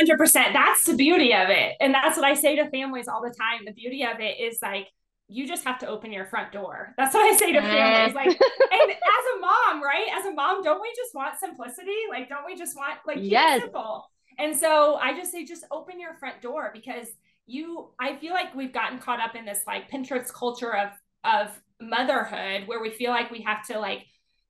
100%. 0.00 0.32
That's 0.52 0.84
the 0.86 0.94
beauty 0.94 1.34
of 1.34 1.48
it. 1.48 1.76
And 1.80 1.92
that's 1.92 2.16
what 2.16 2.24
I 2.24 2.34
say 2.34 2.56
to 2.56 2.70
families 2.70 3.08
all 3.08 3.22
the 3.22 3.34
time. 3.34 3.64
The 3.66 3.72
beauty 3.72 4.04
of 4.04 4.20
it 4.20 4.40
is 4.40 4.58
like, 4.62 4.88
you 5.30 5.46
just 5.46 5.64
have 5.64 5.78
to 5.78 5.86
open 5.86 6.12
your 6.12 6.26
front 6.26 6.52
door. 6.52 6.92
That's 6.96 7.14
what 7.14 7.22
I 7.22 7.36
say 7.36 7.52
to 7.52 7.60
families. 7.60 8.14
Like, 8.14 8.26
and 8.72 8.90
as 8.90 9.24
a 9.36 9.40
mom, 9.40 9.82
right? 9.82 10.08
As 10.12 10.26
a 10.26 10.32
mom, 10.32 10.62
don't 10.62 10.82
we 10.82 10.92
just 10.96 11.14
want 11.14 11.38
simplicity? 11.38 11.96
Like, 12.10 12.28
don't 12.28 12.44
we 12.44 12.56
just 12.56 12.76
want 12.76 12.98
like 13.06 13.18
yes. 13.20 13.62
simple? 13.62 14.10
And 14.38 14.56
so 14.56 14.96
I 14.96 15.14
just 15.14 15.30
say, 15.30 15.44
just 15.44 15.64
open 15.70 16.00
your 16.00 16.14
front 16.14 16.42
door 16.42 16.70
because 16.74 17.06
you. 17.46 17.90
I 18.00 18.16
feel 18.16 18.32
like 18.32 18.54
we've 18.54 18.72
gotten 18.72 18.98
caught 18.98 19.20
up 19.20 19.36
in 19.36 19.44
this 19.44 19.60
like 19.66 19.90
Pinterest 19.90 20.32
culture 20.32 20.76
of 20.76 20.90
of 21.24 21.60
motherhood 21.80 22.66
where 22.66 22.80
we 22.80 22.90
feel 22.90 23.10
like 23.10 23.30
we 23.30 23.42
have 23.42 23.64
to 23.66 23.78
like 23.78 24.04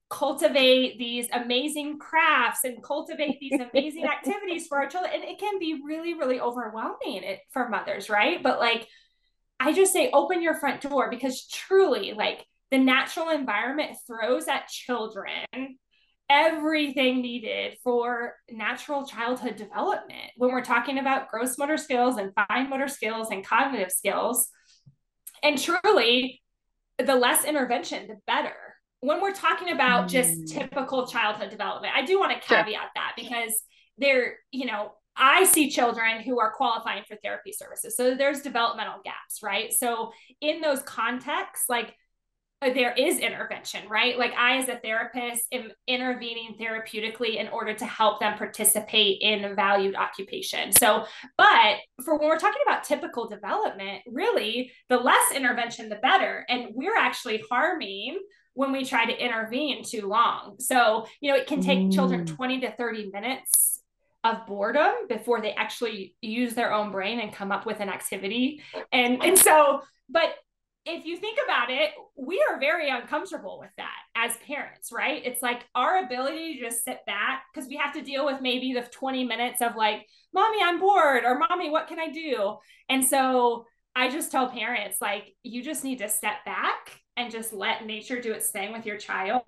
cultivate 0.09 0.99
these 0.99 1.29
amazing 1.33 1.99
crafts 1.99 2.65
and 2.65 2.83
cultivate 2.83 3.39
these 3.39 3.61
amazing 3.73 4.05
activities 4.13 4.67
for 4.67 4.79
our 4.79 4.89
children 4.89 5.13
and 5.15 5.23
it 5.23 5.39
can 5.39 5.59
be 5.61 5.81
really 5.87 6.15
really 6.15 6.41
overwhelming 6.41 7.23
it, 7.23 7.39
for 7.53 7.69
mothers 7.69 8.11
right 8.11 8.43
but 8.43 8.59
like 8.59 8.89
i 9.61 9.73
just 9.73 9.93
say 9.93 10.11
open 10.13 10.43
your 10.43 10.55
front 10.55 10.81
door 10.81 11.11
because 11.11 11.47
truly 11.47 12.13
like 12.13 12.45
the 12.71 12.79
natural 12.79 13.29
environment 13.29 13.97
throws 14.07 14.49
at 14.49 14.67
children 14.69 15.47
everything 16.29 17.21
needed 17.21 17.77
for 17.83 18.35
natural 18.51 19.05
childhood 19.05 19.57
development 19.57 20.31
when 20.37 20.51
we're 20.51 20.65
talking 20.65 20.99
about 20.99 21.29
gross 21.29 21.59
motor 21.59 21.77
skills 21.77 22.17
and 22.17 22.33
fine 22.49 22.69
motor 22.69 22.89
skills 22.89 23.29
and 23.31 23.47
cognitive 23.47 23.91
skills 23.91 24.49
and 25.43 25.59
truly 25.59 26.41
the 26.99 27.15
less 27.15 27.45
intervention 27.45 28.07
the 28.09 28.17
better 28.27 28.55
when 29.01 29.21
we're 29.21 29.33
talking 29.33 29.73
about 29.73 30.09
just 30.09 30.31
mm. 30.31 30.53
typical 30.53 31.07
childhood 31.07 31.51
development, 31.51 31.95
I 31.97 32.05
do 32.05 32.19
want 32.19 32.33
to 32.33 32.47
caveat 32.47 32.67
sure. 32.67 32.91
that 32.95 33.13
because 33.17 33.63
there, 33.99 34.37
you 34.51 34.67
know, 34.67 34.93
I 35.21 35.45
see 35.45 35.71
children 35.71 36.23
who 36.23 36.41
are 36.41 36.51
qualifying 36.51 37.05
for 37.07 37.17
therapy 37.17 37.53
services. 37.53 37.95
So 37.95 38.15
there's 38.15 38.41
developmental 38.41 39.01
gaps, 39.05 39.43
right? 39.43 39.71
So 39.73 40.13
in 40.41 40.63
those 40.63 40.81
contexts, 40.83 41.69
like 41.69 41.95
uh, 42.63 42.73
there 42.73 42.93
is 42.93 43.19
intervention, 43.19 43.89
right? 43.89 44.19
Like 44.19 44.33
I, 44.33 44.57
as 44.57 44.69
a 44.69 44.77
therapist, 44.77 45.45
am 45.53 45.71
intervening 45.87 46.57
therapeutically 46.61 47.37
in 47.37 47.49
order 47.49 47.75
to 47.75 47.87
help 47.87 48.21
them 48.21 48.37
participate 48.37 49.19
in 49.21 49.55
valued 49.55 49.95
occupation. 49.95 50.73
So, 50.73 51.05
but 51.37 51.77
for 52.05 52.19
when 52.19 52.29
we're 52.29 52.39
talking 52.39 52.63
about 52.67 52.85
typical 52.85 53.29
development, 53.29 54.03
really 54.07 54.73
the 54.89 54.99
less 54.99 55.33
intervention, 55.35 55.89
the 55.89 55.97
better. 55.97 56.45
And 56.49 56.69
we're 56.73 56.97
actually 56.97 57.43
harming 57.51 58.19
when 58.55 58.73
we 58.73 58.85
try 58.85 59.07
to 59.07 59.25
intervene 59.25 59.85
too 59.85 60.07
long. 60.07 60.57
So, 60.61 61.07
you 61.21 61.31
know, 61.31 61.39
it 61.39 61.47
can 61.47 61.63
take 61.63 61.79
mm. 61.79 61.95
children 61.95 62.27
20 62.27 62.61
to 62.61 62.73
30 62.73 63.11
minutes 63.13 63.80
of 64.25 64.47
boredom 64.47 64.93
before 65.09 65.41
they 65.41 65.53
actually 65.53 66.15
use 66.21 66.55
their 66.55 66.73
own 66.73 66.93
brain 66.93 67.21
and 67.21 67.33
come 67.33 67.51
up 67.53 67.67
with 67.67 67.81
an 67.81 67.89
activity. 67.89 68.63
And 68.93 69.23
and 69.25 69.39
so, 69.39 69.83
but 70.09 70.35
if 70.87 71.05
you 71.05 71.17
think 71.17 71.39
about 71.45 71.71
it, 71.71 71.91
we 72.17 72.43
are 72.51 72.59
very 72.59 72.89
uncomfortable 72.89 73.59
with 73.61 73.71
that 73.77 73.97
as 74.15 74.37
parents, 74.47 74.91
right? 74.93 75.23
It's 75.25 75.43
like 75.43 75.67
our 75.75 76.05
ability 76.05 76.55
to 76.55 76.61
just 76.61 76.85
sit 76.85 76.99
back 77.07 77.45
because 77.53 77.69
we 77.69 77.77
have 77.77 77.93
to 77.95 78.03
deal 78.03 78.25
with 78.25 78.41
maybe 78.41 78.73
the 78.73 78.83
20 78.83 79.25
minutes 79.25 79.61
of 79.61 79.77
like, 79.77 80.07
mommy, 80.33 80.59
I'm 80.63 80.81
bored, 80.81 81.25
or 81.25 81.39
mommy, 81.39 81.71
what 81.71 81.87
can 81.87 81.99
I 81.99 82.09
do? 82.09 82.57
And 82.89 83.05
so 83.05 83.67
I 83.95 84.09
just 84.09 84.33
tell 84.33 84.49
parents, 84.49 84.99
like, 85.01 85.35
you 85.43 85.63
just 85.63 85.85
need 85.85 85.99
to 85.99 86.09
step 86.09 86.45
back 86.47 87.01
and 87.21 87.31
just 87.31 87.53
let 87.53 87.85
nature 87.85 88.21
do 88.21 88.33
its 88.33 88.49
thing 88.51 88.73
with 88.73 88.87
your 88.87 88.97
child. 88.97 89.43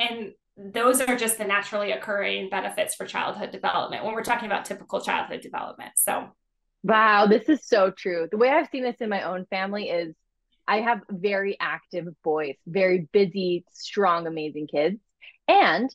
And 0.00 0.32
those 0.56 1.00
are 1.00 1.16
just 1.16 1.38
the 1.38 1.44
naturally 1.44 1.92
occurring 1.92 2.48
benefits 2.48 2.94
for 2.94 3.06
childhood 3.06 3.50
development 3.52 4.04
when 4.04 4.14
we're 4.14 4.24
talking 4.24 4.46
about 4.46 4.64
typical 4.64 5.00
childhood 5.00 5.42
development. 5.42 5.92
So, 5.96 6.28
wow, 6.82 7.26
this 7.26 7.48
is 7.48 7.66
so 7.66 7.90
true. 7.90 8.28
The 8.30 8.38
way 8.38 8.48
I've 8.48 8.70
seen 8.70 8.82
this 8.82 8.96
in 9.00 9.10
my 9.10 9.22
own 9.22 9.44
family 9.50 9.90
is 9.90 10.14
I 10.66 10.80
have 10.80 11.02
very 11.10 11.56
active 11.60 12.06
boys, 12.24 12.56
very 12.66 13.08
busy, 13.12 13.64
strong, 13.72 14.26
amazing 14.26 14.66
kids. 14.66 14.98
And 15.46 15.94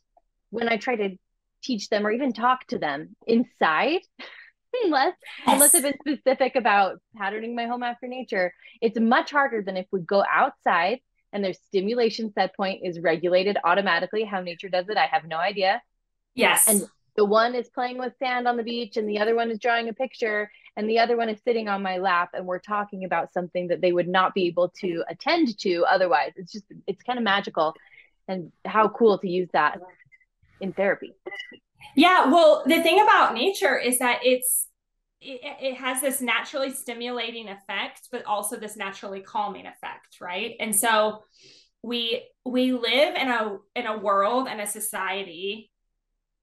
when 0.52 0.70
I 0.70 0.78
try 0.78 0.96
to 0.96 1.18
teach 1.64 1.90
them 1.90 2.06
or 2.06 2.12
even 2.12 2.32
talk 2.32 2.68
to 2.68 2.78
them 2.78 3.16
inside, 3.26 4.02
unless 4.84 5.14
yes. 5.46 5.54
unless 5.54 5.76
I've 5.76 5.84
been 5.84 6.00
specific 6.00 6.56
about 6.56 7.00
patterning 7.18 7.56
my 7.56 7.66
home 7.66 7.84
after 7.84 8.08
nature, 8.08 8.54
it's 8.82 9.00
much 9.00 9.32
harder 9.32 9.64
than 9.64 9.78
if 9.78 9.88
we 9.92 10.02
go 10.02 10.24
outside 10.32 11.00
and 11.34 11.44
their 11.44 11.54
stimulation 11.54 12.32
set 12.32 12.56
point 12.56 12.82
is 12.84 13.00
regulated 13.00 13.58
automatically. 13.66 14.24
How 14.24 14.40
nature 14.40 14.70
does 14.70 14.88
it, 14.88 14.98
I 14.98 15.08
have 15.08 15.26
no 15.26 15.38
idea. 15.38 15.82
Yes. 16.36 16.68
And 16.68 16.84
the 17.16 17.26
one 17.26 17.54
is 17.56 17.70
playing 17.70 17.98
with 17.98 18.14
sand 18.18 18.48
on 18.48 18.58
the 18.58 18.64
beach 18.64 18.98
and 18.98 19.08
the 19.10 19.20
other 19.20 19.36
one 19.36 19.52
is 19.52 19.60
drawing 19.60 19.90
a 19.90 19.94
picture 19.94 20.50
and 20.78 20.90
the 20.90 21.00
other 21.00 21.18
one 21.18 21.30
is 21.30 21.40
sitting 21.44 21.68
on 21.68 21.82
my 21.82 21.98
lap 21.98 22.30
and 22.34 22.46
we're 22.46 22.60
talking 22.60 23.04
about 23.04 23.34
something 23.34 23.68
that 23.68 23.82
they 23.82 23.92
would 23.92 24.08
not 24.08 24.34
be 24.34 24.48
able 24.48 24.70
to 24.82 25.04
attend 25.10 25.58
to 25.60 25.86
otherwise. 25.90 26.32
It's 26.36 26.52
just 26.52 26.66
it's 26.88 27.04
kind 27.04 27.20
of 27.20 27.24
magical 27.24 27.76
and 28.28 28.52
how 28.66 28.88
cool 28.88 29.18
to 29.20 29.30
use 29.30 29.50
that 29.54 29.80
in 30.62 30.74
therapy. 30.74 31.14
Yeah, 31.96 32.32
well, 32.32 32.64
the 32.66 32.82
thing 32.82 33.02
about 33.02 33.34
nature 33.34 33.78
is 33.78 34.00
that 34.00 34.22
it's 34.24 34.68
it, 35.24 35.58
it 35.62 35.76
has 35.76 36.02
this 36.02 36.22
naturally 36.22 36.72
stimulating 36.72 37.50
effect, 37.50 38.08
but 38.12 38.26
also 38.26 38.58
this 38.58 38.76
naturally 38.76 39.22
calming 39.22 39.66
effect, 39.66 40.18
right? 40.22 40.56
And 40.60 40.76
so 40.76 41.24
we 41.84 42.24
we 42.46 42.72
live 42.74 43.16
in 43.16 43.28
a 43.28 43.58
in 43.76 43.86
a 43.86 43.98
world 43.98 44.48
and 44.50 44.60
a 44.62 44.66
society 44.66 45.70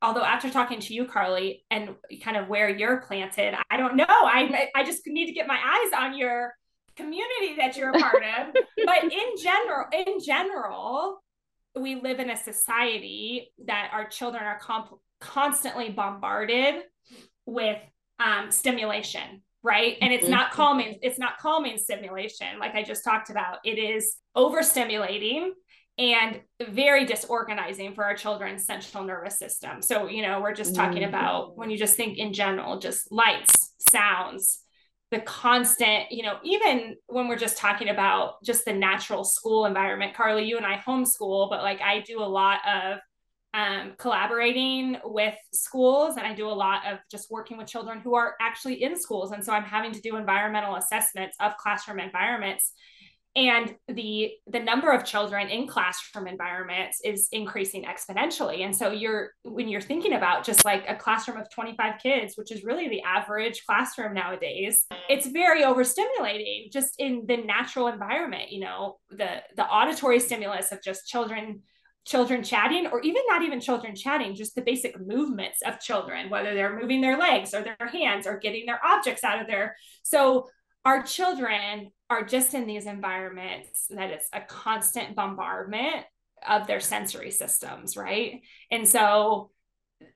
although 0.02 0.22
after 0.22 0.50
talking 0.50 0.80
to 0.80 0.94
you 0.94 1.06
carly 1.06 1.64
and 1.70 1.94
kind 2.22 2.36
of 2.36 2.48
where 2.48 2.68
you're 2.68 3.00
planted 3.00 3.54
i 3.70 3.76
don't 3.76 3.96
know 3.96 4.04
i 4.08 4.68
i 4.76 4.84
just 4.84 5.06
need 5.06 5.26
to 5.26 5.32
get 5.32 5.46
my 5.46 5.56
eyes 5.56 5.92
on 5.98 6.16
your 6.16 6.54
community 6.96 7.56
that 7.56 7.76
you're 7.76 7.90
a 7.90 7.98
part 7.98 8.22
of 8.22 8.54
but 8.84 9.04
in 9.04 9.36
general 9.42 9.86
in 9.92 10.20
general 10.20 11.22
we 11.74 12.00
live 12.00 12.20
in 12.20 12.30
a 12.30 12.36
society 12.36 13.50
that 13.66 13.90
our 13.92 14.06
children 14.08 14.42
are 14.42 14.58
comp- 14.58 14.98
constantly 15.20 15.88
bombarded 15.88 16.82
with 17.46 17.78
um, 18.20 18.50
stimulation 18.50 19.42
right 19.62 19.96
and 20.00 20.12
it's 20.12 20.24
mm-hmm. 20.24 20.32
not 20.32 20.52
calming 20.52 20.98
it's 21.02 21.18
not 21.18 21.38
calming 21.38 21.76
stimulation 21.76 22.58
like 22.58 22.74
i 22.74 22.82
just 22.82 23.04
talked 23.04 23.30
about 23.30 23.58
it 23.64 23.78
is 23.78 24.16
overstimulating 24.36 25.50
and 25.98 26.40
very 26.70 27.04
disorganizing 27.04 27.94
for 27.94 28.04
our 28.04 28.16
children's 28.16 28.64
central 28.64 29.04
nervous 29.04 29.38
system 29.38 29.82
so 29.82 30.06
you 30.06 30.22
know 30.22 30.40
we're 30.40 30.54
just 30.54 30.74
talking 30.74 31.02
mm-hmm. 31.02 31.08
about 31.08 31.56
when 31.58 31.70
you 31.70 31.76
just 31.76 31.96
think 31.96 32.16
in 32.16 32.32
general 32.32 32.78
just 32.78 33.12
lights 33.12 33.74
sounds 33.90 34.62
the 35.10 35.20
constant 35.20 36.10
you 36.10 36.22
know 36.22 36.38
even 36.42 36.96
when 37.06 37.28
we're 37.28 37.36
just 37.36 37.58
talking 37.58 37.88
about 37.88 38.42
just 38.42 38.64
the 38.64 38.72
natural 38.72 39.24
school 39.24 39.66
environment 39.66 40.14
carly 40.14 40.44
you 40.44 40.56
and 40.56 40.64
i 40.64 40.76
homeschool 40.76 41.50
but 41.50 41.62
like 41.62 41.80
i 41.82 42.00
do 42.00 42.20
a 42.20 42.24
lot 42.24 42.60
of 42.66 42.98
um, 43.52 43.94
collaborating 43.98 44.98
with 45.04 45.34
schools 45.52 46.16
and 46.16 46.26
I 46.26 46.34
do 46.34 46.48
a 46.48 46.52
lot 46.52 46.86
of 46.86 46.98
just 47.10 47.30
working 47.30 47.56
with 47.56 47.66
children 47.66 48.00
who 48.00 48.14
are 48.14 48.36
actually 48.40 48.82
in 48.82 48.98
schools. 48.98 49.32
And 49.32 49.44
so 49.44 49.52
I'm 49.52 49.64
having 49.64 49.92
to 49.92 50.00
do 50.00 50.16
environmental 50.16 50.76
assessments 50.76 51.36
of 51.40 51.56
classroom 51.56 51.98
environments. 51.98 52.72
And 53.36 53.76
the 53.86 54.32
the 54.48 54.58
number 54.58 54.90
of 54.90 55.04
children 55.04 55.48
in 55.48 55.68
classroom 55.68 56.26
environments 56.26 57.00
is 57.04 57.28
increasing 57.30 57.84
exponentially. 57.84 58.64
And 58.64 58.76
so 58.76 58.90
you're 58.90 59.30
when 59.44 59.68
you're 59.68 59.80
thinking 59.80 60.14
about 60.14 60.44
just 60.44 60.64
like 60.64 60.84
a 60.88 60.96
classroom 60.96 61.36
of 61.36 61.48
25 61.48 62.00
kids, 62.02 62.34
which 62.36 62.50
is 62.50 62.64
really 62.64 62.88
the 62.88 63.02
average 63.02 63.64
classroom 63.64 64.14
nowadays, 64.14 64.84
it's 65.08 65.28
very 65.28 65.62
overstimulating 65.62 66.72
just 66.72 66.94
in 66.98 67.24
the 67.26 67.36
natural 67.36 67.86
environment, 67.86 68.50
you 68.50 68.60
know, 68.60 68.98
the 69.10 69.42
the 69.56 69.64
auditory 69.64 70.18
stimulus 70.18 70.72
of 70.72 70.82
just 70.82 71.06
children 71.06 71.62
children 72.06 72.42
chatting 72.42 72.86
or 72.86 73.00
even 73.02 73.22
not 73.28 73.42
even 73.42 73.60
children 73.60 73.94
chatting 73.94 74.34
just 74.34 74.54
the 74.54 74.62
basic 74.62 74.98
movements 74.98 75.60
of 75.64 75.78
children 75.80 76.30
whether 76.30 76.54
they're 76.54 76.80
moving 76.80 77.00
their 77.00 77.18
legs 77.18 77.52
or 77.54 77.62
their 77.62 77.88
hands 77.92 78.26
or 78.26 78.38
getting 78.38 78.66
their 78.66 78.80
objects 78.84 79.22
out 79.22 79.40
of 79.40 79.46
there. 79.46 79.76
So 80.02 80.48
our 80.84 81.02
children 81.02 81.90
are 82.08 82.24
just 82.24 82.54
in 82.54 82.66
these 82.66 82.86
environments 82.86 83.86
that 83.90 84.10
it's 84.10 84.28
a 84.32 84.40
constant 84.40 85.14
bombardment 85.14 86.06
of 86.48 86.66
their 86.66 86.80
sensory 86.80 87.30
systems 87.30 87.96
right? 87.96 88.40
And 88.70 88.88
so 88.88 89.50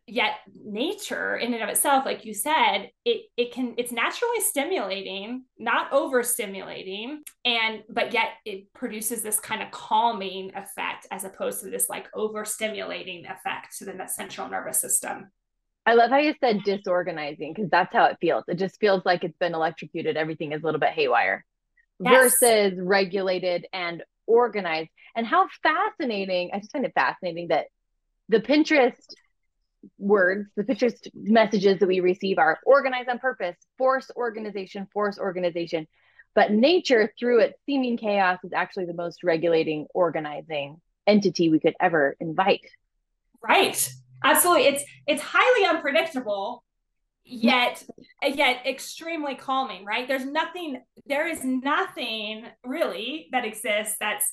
yet 0.06 0.34
nature 0.64 1.36
in 1.36 1.54
and 1.54 1.62
of 1.62 1.68
itself 1.68 2.04
like 2.04 2.24
you 2.24 2.34
said 2.34 2.90
it 3.04 3.22
it 3.36 3.52
can 3.52 3.74
it's 3.78 3.92
naturally 3.92 4.40
stimulating 4.40 5.44
not 5.58 5.90
overstimulating 5.92 7.18
and 7.44 7.82
but 7.88 8.12
yet 8.12 8.28
it 8.44 8.72
produces 8.74 9.22
this 9.22 9.40
kind 9.40 9.62
of 9.62 9.70
calming 9.70 10.50
effect 10.54 11.06
as 11.10 11.24
opposed 11.24 11.60
to 11.60 11.70
this 11.70 11.88
like 11.88 12.10
overstimulating 12.12 13.24
effect 13.30 13.76
to 13.78 13.84
the 13.84 14.06
central 14.06 14.48
nervous 14.48 14.80
system. 14.80 15.30
I 15.86 15.94
love 15.94 16.10
how 16.10 16.18
you 16.18 16.34
said 16.40 16.62
disorganizing 16.64 17.52
because 17.54 17.70
that's 17.70 17.92
how 17.92 18.06
it 18.06 18.16
feels. 18.20 18.44
It 18.48 18.58
just 18.58 18.80
feels 18.80 19.02
like 19.04 19.22
it's 19.22 19.36
been 19.36 19.54
electrocuted. 19.54 20.16
Everything 20.16 20.52
is 20.52 20.62
a 20.62 20.64
little 20.64 20.80
bit 20.80 20.90
haywire. 20.90 21.44
Yes. 22.00 22.38
versus 22.40 22.78
regulated 22.80 23.66
and 23.72 24.02
organized. 24.26 24.90
And 25.14 25.26
how 25.26 25.48
fascinating 25.62 26.50
i 26.52 26.58
just 26.58 26.72
find 26.72 26.84
it 26.84 26.92
fascinating 26.94 27.48
that 27.48 27.66
the 28.28 28.40
pinterest 28.40 29.14
words, 29.98 30.48
the 30.56 30.64
pictures 30.64 30.94
messages 31.14 31.78
that 31.78 31.86
we 31.86 32.00
receive 32.00 32.38
are 32.38 32.58
organize 32.64 33.06
on 33.08 33.18
purpose, 33.18 33.56
force 33.78 34.10
organization, 34.16 34.88
force 34.92 35.18
organization. 35.18 35.86
But 36.34 36.50
nature, 36.50 37.12
through 37.18 37.40
its 37.40 37.58
seeming 37.64 37.96
chaos, 37.96 38.38
is 38.42 38.52
actually 38.52 38.86
the 38.86 38.94
most 38.94 39.22
regulating, 39.22 39.86
organizing 39.94 40.80
entity 41.06 41.48
we 41.48 41.60
could 41.60 41.74
ever 41.80 42.16
invite. 42.20 42.66
Right. 43.42 43.92
Absolutely. 44.24 44.64
It's 44.66 44.84
it's 45.06 45.22
highly 45.22 45.66
unpredictable, 45.66 46.64
yet 47.24 47.84
yet 48.22 48.66
extremely 48.66 49.34
calming, 49.34 49.84
right? 49.84 50.08
There's 50.08 50.24
nothing, 50.24 50.82
there 51.06 51.28
is 51.28 51.44
nothing 51.44 52.46
really 52.64 53.28
that 53.32 53.44
exists 53.44 53.96
that's 54.00 54.32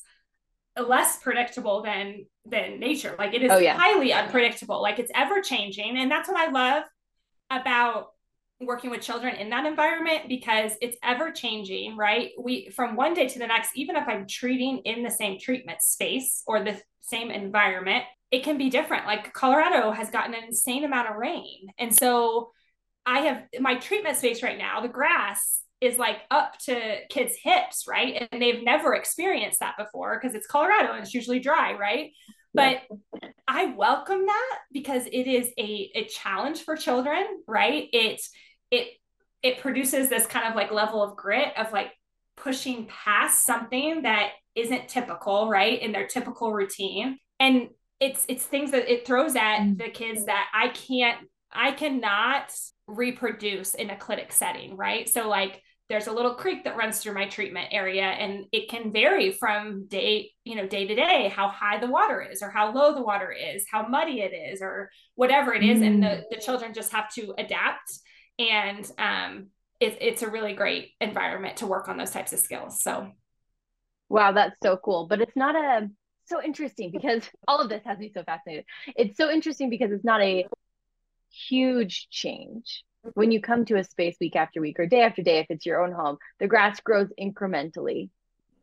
less 0.79 1.17
predictable 1.19 1.83
than 1.83 2.25
than 2.45 2.79
nature. 2.79 3.15
Like 3.19 3.33
it 3.33 3.43
is 3.43 3.51
Oh, 3.51 3.57
yeah. 3.57 3.77
highly 3.77 4.13
unpredictable. 4.13 4.81
Like 4.81 4.99
it's 4.99 5.11
ever 5.13 5.41
changing. 5.41 5.97
And 5.97 6.09
that's 6.09 6.27
what 6.29 6.37
I 6.37 6.51
love 6.51 6.83
about 7.49 8.07
working 8.59 8.89
with 8.91 9.01
children 9.01 9.35
in 9.35 9.49
that 9.49 9.65
environment 9.65 10.29
because 10.29 10.73
it's 10.81 10.95
ever 11.03 11.31
changing, 11.31 11.97
right? 11.97 12.29
We 12.39 12.69
from 12.69 12.95
one 12.95 13.13
day 13.13 13.27
to 13.27 13.39
the 13.39 13.47
next, 13.47 13.71
even 13.75 13.95
if 13.95 14.07
I'm 14.07 14.27
treating 14.27 14.79
in 14.79 15.03
the 15.03 15.09
same 15.11 15.39
treatment 15.39 15.81
space 15.81 16.43
or 16.47 16.63
the 16.63 16.79
same 17.01 17.31
environment, 17.31 18.05
it 18.29 18.43
can 18.43 18.57
be 18.57 18.69
different. 18.69 19.05
Like 19.05 19.33
Colorado 19.33 19.91
has 19.91 20.09
gotten 20.09 20.33
an 20.33 20.43
insane 20.45 20.83
amount 20.85 21.09
of 21.09 21.15
rain. 21.17 21.67
And 21.77 21.93
so 21.95 22.51
I 23.05 23.21
have 23.21 23.43
my 23.59 23.75
treatment 23.75 24.17
space 24.17 24.41
right 24.43 24.57
now, 24.57 24.79
the 24.81 24.87
grass 24.87 25.59
is 25.81 25.97
like 25.97 26.17
up 26.29 26.57
to 26.59 26.99
kids' 27.09 27.35
hips, 27.41 27.85
right? 27.87 28.27
And 28.31 28.41
they've 28.41 28.63
never 28.63 28.93
experienced 28.93 29.59
that 29.59 29.77
before 29.77 30.19
because 30.19 30.35
it's 30.35 30.47
Colorado 30.47 30.93
and 30.93 31.01
it's 31.01 31.13
usually 31.13 31.39
dry, 31.39 31.73
right? 31.73 32.11
But 32.53 32.81
I 33.47 33.65
welcome 33.65 34.25
that 34.25 34.57
because 34.71 35.05
it 35.07 35.27
is 35.27 35.49
a, 35.57 35.91
a 35.95 36.05
challenge 36.05 36.63
for 36.63 36.75
children, 36.75 37.25
right? 37.47 37.87
It 37.91 38.21
it 38.69 38.89
it 39.41 39.59
produces 39.59 40.09
this 40.09 40.27
kind 40.27 40.47
of 40.47 40.55
like 40.55 40.71
level 40.71 41.01
of 41.01 41.15
grit 41.15 41.53
of 41.57 41.71
like 41.71 41.91
pushing 42.37 42.87
past 42.87 43.45
something 43.45 44.03
that 44.03 44.31
isn't 44.55 44.87
typical, 44.87 45.49
right? 45.49 45.81
In 45.81 45.91
their 45.91 46.07
typical 46.07 46.53
routine. 46.53 47.17
And 47.39 47.69
it's 47.99 48.25
it's 48.27 48.45
things 48.45 48.71
that 48.71 48.91
it 48.91 49.07
throws 49.07 49.35
at 49.35 49.59
mm-hmm. 49.59 49.77
the 49.77 49.89
kids 49.89 50.25
that 50.25 50.47
I 50.53 50.69
can't 50.69 51.27
I 51.51 51.71
cannot 51.71 52.51
reproduce 52.87 53.73
in 53.75 53.89
a 53.89 53.97
clinic 53.97 54.31
setting, 54.31 54.75
right? 54.75 55.07
So 55.07 55.27
like 55.27 55.61
there's 55.91 56.07
a 56.07 56.11
little 56.11 56.35
creek 56.35 56.63
that 56.63 56.77
runs 56.77 56.99
through 56.99 57.13
my 57.13 57.27
treatment 57.27 57.67
area 57.71 58.03
and 58.03 58.45
it 58.53 58.69
can 58.69 58.93
vary 58.93 59.33
from 59.33 59.87
day 59.87 60.31
you 60.45 60.55
know 60.55 60.65
day 60.65 60.87
to 60.87 60.95
day 60.95 61.29
how 61.35 61.49
high 61.49 61.77
the 61.77 61.91
water 61.91 62.21
is 62.21 62.41
or 62.41 62.49
how 62.49 62.73
low 62.73 62.95
the 62.95 63.01
water 63.01 63.29
is 63.29 63.65
how 63.69 63.85
muddy 63.85 64.21
it 64.21 64.33
is 64.33 64.61
or 64.61 64.89
whatever 65.15 65.53
it 65.53 65.63
is 65.63 65.79
mm. 65.79 65.87
and 65.87 66.01
the, 66.01 66.23
the 66.31 66.37
children 66.37 66.73
just 66.73 66.93
have 66.93 67.11
to 67.13 67.33
adapt. 67.37 67.91
And 68.39 68.89
um, 68.97 69.47
it, 69.81 69.97
it's 69.99 70.21
a 70.21 70.29
really 70.29 70.53
great 70.53 70.91
environment 71.01 71.57
to 71.57 71.67
work 71.67 71.89
on 71.89 71.97
those 71.97 72.11
types 72.11 72.31
of 72.31 72.39
skills 72.39 72.81
so. 72.81 73.11
Wow 74.07 74.31
that's 74.31 74.59
so 74.63 74.77
cool 74.77 75.07
but 75.07 75.19
it's 75.19 75.35
not 75.35 75.55
a 75.55 75.89
so 76.25 76.41
interesting 76.41 76.91
because 76.91 77.29
all 77.49 77.59
of 77.59 77.67
this 77.67 77.81
has 77.83 77.99
me 77.99 78.11
so 78.13 78.23
fascinated. 78.23 78.63
It's 78.95 79.17
so 79.17 79.29
interesting 79.29 79.69
because 79.69 79.91
it's 79.91 80.05
not 80.05 80.21
a 80.21 80.47
huge 81.49 82.07
change 82.09 82.85
when 83.13 83.31
you 83.31 83.41
come 83.41 83.65
to 83.65 83.77
a 83.77 83.83
space 83.83 84.17
week 84.19 84.35
after 84.35 84.61
week 84.61 84.79
or 84.79 84.85
day 84.85 85.01
after 85.01 85.21
day, 85.21 85.39
if 85.39 85.47
it's 85.49 85.65
your 85.65 85.83
own 85.83 85.91
home, 85.91 86.17
the 86.39 86.47
grass 86.47 86.79
grows 86.79 87.09
incrementally 87.19 88.09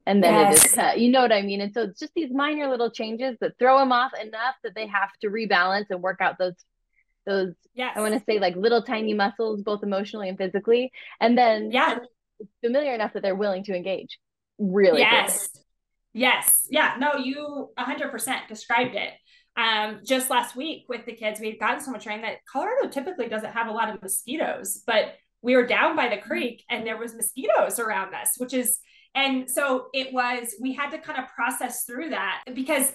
and 0.09 0.25
then 0.25 0.33
yes. 0.33 0.65
it 0.65 0.65
is 0.65 0.75
cut. 0.75 0.99
You 0.99 1.11
know 1.11 1.21
what 1.21 1.33
I 1.33 1.43
mean? 1.43 1.61
And 1.61 1.73
so 1.75 1.83
it's 1.83 2.01
just 2.01 2.15
these 2.15 2.31
minor 2.33 2.67
little 2.67 2.91
changes 2.91 3.37
that 3.43 3.59
throw 3.59 3.79
them 3.79 3.93
off 3.93 4.13
enough 4.19 4.55
that 4.65 4.75
they 4.75 4.87
have 4.87 5.11
to 5.21 5.29
rebalance 5.29 5.85
and 5.91 6.03
work 6.03 6.23
out 6.23 6.39
those 6.39 6.55
those 7.27 7.53
yes. 7.75 7.93
I 7.95 8.01
want 8.01 8.15
to 8.15 8.25
say 8.25 8.39
like 8.39 8.57
little 8.57 8.83
tiny 8.83 9.13
muscles, 9.13 9.61
both 9.61 9.83
emotionally 9.83 10.31
and 10.31 10.39
physically. 10.39 10.93
And 11.21 11.37
then 11.37 11.71
yeah, 11.73 11.99
it's 12.41 12.51
familiar 12.65 12.95
enough 12.95 13.13
that 13.13 13.23
they're 13.23 13.35
willing 13.35 13.65
to 13.65 13.77
engage. 13.77 14.19
Really. 14.59 15.01
Yes. 15.01 15.51
Yes. 16.15 16.67
Yeah. 16.71 16.95
No, 16.99 17.17
you 17.17 17.69
100% 17.79 18.49
described 18.49 18.95
it 18.95 19.13
um, 19.59 20.01
just 20.05 20.31
last 20.31 20.55
week 20.55 20.85
with 20.89 21.05
the 21.05 21.13
kids, 21.13 21.41
we 21.41 21.49
had 21.49 21.59
gotten 21.59 21.81
so 21.81 21.91
much 21.91 22.07
rain 22.07 22.23
that 22.23 22.45
Colorado 22.51 22.89
typically 22.89 23.29
doesn't 23.29 23.53
have 23.53 23.67
a 23.67 23.73
lot 23.73 23.93
of 23.93 24.01
mosquitoes, 24.01 24.85
but 24.87 25.17
we 25.43 25.57
were 25.57 25.67
down 25.67 25.97
by 25.97 26.09
the 26.09 26.17
creek 26.17 26.65
and 26.71 26.87
there 26.87 26.97
was 26.97 27.15
mosquitoes 27.15 27.81
around 27.81 28.15
us, 28.15 28.35
which 28.39 28.55
is, 28.55 28.79
and 29.17 29.51
so 29.51 29.87
it 29.93 30.13
was, 30.13 30.55
we 30.61 30.75
had 30.75 30.91
to 30.91 30.99
kind 30.99 31.19
of 31.19 31.29
process 31.35 31.83
through 31.85 32.11
that 32.11 32.43
because 32.55 32.93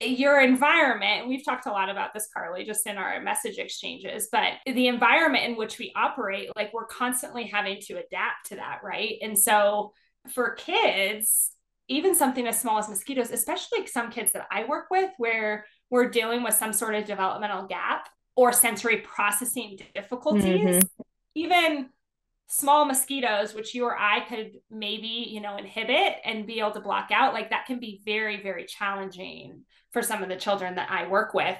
your 0.00 0.40
environment, 0.40 1.28
we've 1.28 1.44
talked 1.44 1.66
a 1.66 1.70
lot 1.70 1.88
about 1.88 2.12
this, 2.12 2.28
Carly, 2.34 2.64
just 2.64 2.88
in 2.88 2.96
our 2.96 3.20
message 3.20 3.58
exchanges, 3.58 4.28
but 4.32 4.54
the 4.66 4.88
environment 4.88 5.44
in 5.44 5.56
which 5.56 5.78
we 5.78 5.92
operate, 5.94 6.50
like 6.56 6.72
we're 6.72 6.86
constantly 6.86 7.44
having 7.44 7.78
to 7.82 7.94
adapt 7.94 8.46
to 8.46 8.56
that, 8.56 8.80
right? 8.82 9.14
And 9.22 9.38
so 9.38 9.92
for 10.34 10.54
kids, 10.54 11.52
even 11.86 12.14
something 12.14 12.46
as 12.46 12.60
small 12.60 12.78
as 12.78 12.88
mosquitoes, 12.88 13.30
especially 13.30 13.86
some 13.86 14.10
kids 14.10 14.32
that 14.32 14.46
I 14.50 14.64
work 14.64 14.86
with, 14.90 15.10
where 15.18 15.66
we're 15.90 16.08
dealing 16.08 16.42
with 16.42 16.54
some 16.54 16.72
sort 16.72 16.94
of 16.94 17.04
developmental 17.04 17.66
gap 17.66 18.08
or 18.36 18.52
sensory 18.52 18.98
processing 18.98 19.78
difficulties, 19.94 20.44
mm-hmm. 20.44 21.02
even 21.34 21.90
small 22.48 22.84
mosquitoes, 22.84 23.54
which 23.54 23.74
you 23.74 23.84
or 23.84 23.96
I 23.96 24.20
could 24.20 24.52
maybe, 24.70 25.28
you 25.28 25.40
know, 25.40 25.56
inhibit 25.56 26.14
and 26.24 26.46
be 26.46 26.60
able 26.60 26.72
to 26.72 26.80
block 26.80 27.10
out, 27.12 27.34
like 27.34 27.50
that 27.50 27.66
can 27.66 27.80
be 27.80 28.00
very, 28.04 28.42
very 28.42 28.64
challenging 28.64 29.62
for 29.92 30.02
some 30.02 30.22
of 30.22 30.28
the 30.28 30.36
children 30.36 30.76
that 30.76 30.90
I 30.90 31.06
work 31.06 31.34
with. 31.34 31.56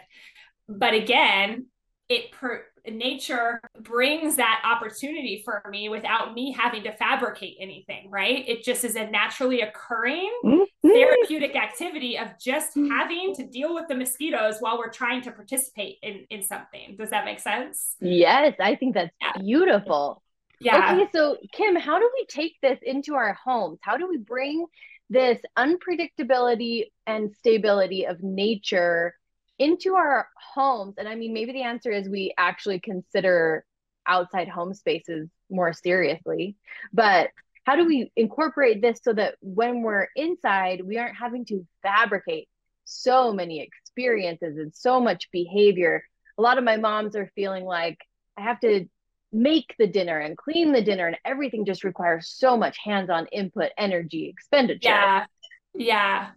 But 0.68 0.94
again, 0.94 1.66
it 2.08 2.32
per- 2.32 2.64
nature 2.86 3.60
brings 3.80 4.36
that 4.36 4.62
opportunity 4.64 5.42
for 5.44 5.62
me 5.70 5.88
without 5.88 6.34
me 6.34 6.52
having 6.52 6.82
to 6.84 6.92
fabricate 6.92 7.56
anything, 7.60 8.10
right? 8.10 8.48
It 8.48 8.62
just 8.62 8.84
is 8.84 8.96
a 8.96 9.06
naturally 9.06 9.62
occurring 9.62 10.32
mm-hmm. 10.44 10.88
therapeutic 10.88 11.56
activity 11.56 12.18
of 12.18 12.28
just 12.40 12.76
mm-hmm. 12.76 12.90
having 12.90 13.34
to 13.36 13.46
deal 13.46 13.74
with 13.74 13.88
the 13.88 13.94
mosquitoes 13.94 14.56
while 14.60 14.78
we're 14.78 14.90
trying 14.90 15.22
to 15.22 15.32
participate 15.32 15.98
in, 16.02 16.26
in 16.30 16.42
something. 16.42 16.96
Does 16.96 17.10
that 17.10 17.24
make 17.24 17.40
sense? 17.40 17.96
Yes, 18.00 18.54
I 18.60 18.76
think 18.76 18.94
that's 18.94 19.14
yeah. 19.20 19.32
beautiful. 19.40 20.22
Yeah. 20.60 20.94
Okay, 20.94 21.08
so 21.12 21.38
Kim, 21.52 21.74
how 21.76 21.98
do 21.98 22.10
we 22.14 22.26
take 22.26 22.56
this 22.60 22.78
into 22.82 23.14
our 23.14 23.32
homes? 23.32 23.78
How 23.82 23.96
do 23.96 24.06
we 24.06 24.18
bring 24.18 24.66
this 25.08 25.40
unpredictability 25.58 26.84
and 27.06 27.34
stability 27.34 28.06
of 28.06 28.22
nature 28.22 29.14
into 29.60 29.94
our 29.94 30.26
homes. 30.54 30.94
And 30.98 31.06
i 31.06 31.14
mean 31.14 31.32
maybe 31.32 31.52
the 31.52 31.62
answer 31.62 31.92
is 31.92 32.08
we 32.08 32.34
actually 32.36 32.80
consider 32.80 33.64
outside 34.06 34.48
home 34.48 34.74
spaces 34.74 35.28
more 35.50 35.72
seriously 35.72 36.56
but 36.92 37.28
how 37.64 37.76
do 37.76 37.86
we 37.86 38.10
incorporate 38.16 38.80
this 38.80 39.00
so 39.04 39.12
that 39.12 39.36
when 39.42 39.82
we're 39.82 40.08
inside 40.16 40.80
we 40.84 40.96
aren't 40.96 41.16
having 41.16 41.44
to 41.44 41.64
fabricate 41.82 42.48
so 42.84 43.32
many 43.32 43.60
experiences 43.60 44.56
and 44.56 44.74
so 44.74 44.98
much 44.98 45.30
behavior? 45.30 46.02
A 46.38 46.42
lot 46.42 46.58
of 46.58 46.64
my 46.64 46.78
moms 46.78 47.14
are 47.14 47.30
feeling 47.36 47.64
like 47.64 47.98
i 48.38 48.40
have 48.40 48.58
to 48.60 48.86
make 49.32 49.74
the 49.78 49.86
dinner 49.86 50.18
and 50.18 50.36
clean 50.36 50.72
the 50.72 50.82
dinner 50.82 51.06
and 51.06 51.18
everything 51.24 51.64
just 51.64 51.84
requires 51.84 52.34
so 52.34 52.56
much 52.56 52.78
hands-on 52.82 53.26
input 53.26 53.70
energy 53.76 54.28
expenditure. 54.28 54.88
Yeah. 54.88 55.26
Yeah 55.74 56.30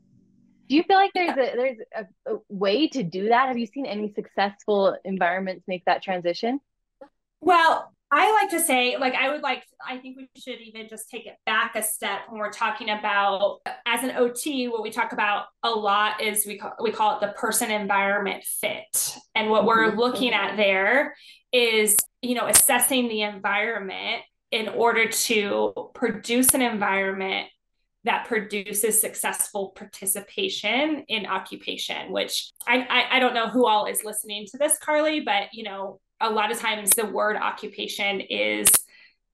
do 0.67 0.75
you 0.75 0.83
feel 0.83 0.97
like 0.97 1.11
there's 1.13 1.31
a 1.31 1.55
there's 1.55 1.77
a, 1.95 2.33
a, 2.33 2.37
way 2.49 2.87
to 2.89 3.03
do 3.03 3.29
that? 3.29 3.47
Have 3.47 3.57
you 3.57 3.67
seen 3.67 3.85
any 3.85 4.13
successful 4.13 4.97
environments 5.03 5.63
make 5.67 5.85
that 5.85 6.03
transition? 6.03 6.59
Well 7.41 7.93
i 8.13 8.31
like 8.31 8.49
to 8.51 8.59
say 8.59 8.95
like 8.97 9.15
i 9.15 9.29
would 9.29 9.41
like 9.41 9.63
i 9.85 9.97
think 9.97 10.15
we 10.15 10.29
should 10.39 10.61
even 10.61 10.87
just 10.87 11.09
take 11.09 11.25
it 11.25 11.35
back 11.47 11.75
a 11.75 11.81
step 11.81 12.19
when 12.29 12.39
we're 12.39 12.51
talking 12.51 12.89
about 12.91 13.59
as 13.87 14.03
an 14.03 14.11
ot 14.11 14.69
what 14.69 14.83
we 14.83 14.91
talk 14.91 15.13
about 15.13 15.45
a 15.63 15.69
lot 15.69 16.21
is 16.21 16.45
we 16.45 16.57
call, 16.57 16.73
we 16.79 16.91
call 16.91 17.17
it 17.17 17.21
the 17.21 17.33
person 17.33 17.71
environment 17.71 18.43
fit. 18.43 19.17
And 19.35 19.49
what 19.49 19.65
we're 19.65 19.89
mm-hmm. 19.89 19.99
looking 19.99 20.33
at 20.33 20.55
there 20.55 21.15
is 21.51 21.97
you 22.21 22.35
know 22.35 22.47
assessing 22.47 23.07
the 23.07 23.21
environment 23.21 24.21
in 24.51 24.69
order 24.69 25.07
to 25.09 25.73
produce 25.95 26.53
an 26.53 26.61
environment 26.61 27.47
that 28.05 28.27
produces 28.27 28.99
successful 28.99 29.73
participation 29.75 31.05
in 31.07 31.25
occupation 31.25 32.11
which 32.11 32.51
I, 32.67 32.85
I, 32.89 33.17
I 33.17 33.19
don't 33.19 33.33
know 33.33 33.47
who 33.47 33.65
all 33.65 33.85
is 33.85 34.03
listening 34.03 34.45
to 34.51 34.57
this 34.57 34.77
carly 34.77 35.21
but 35.21 35.53
you 35.53 35.63
know 35.63 35.99
a 36.21 36.29
lot 36.29 36.51
of 36.51 36.59
times 36.59 36.91
the 36.91 37.05
word 37.05 37.35
occupation 37.35 38.21
is 38.21 38.69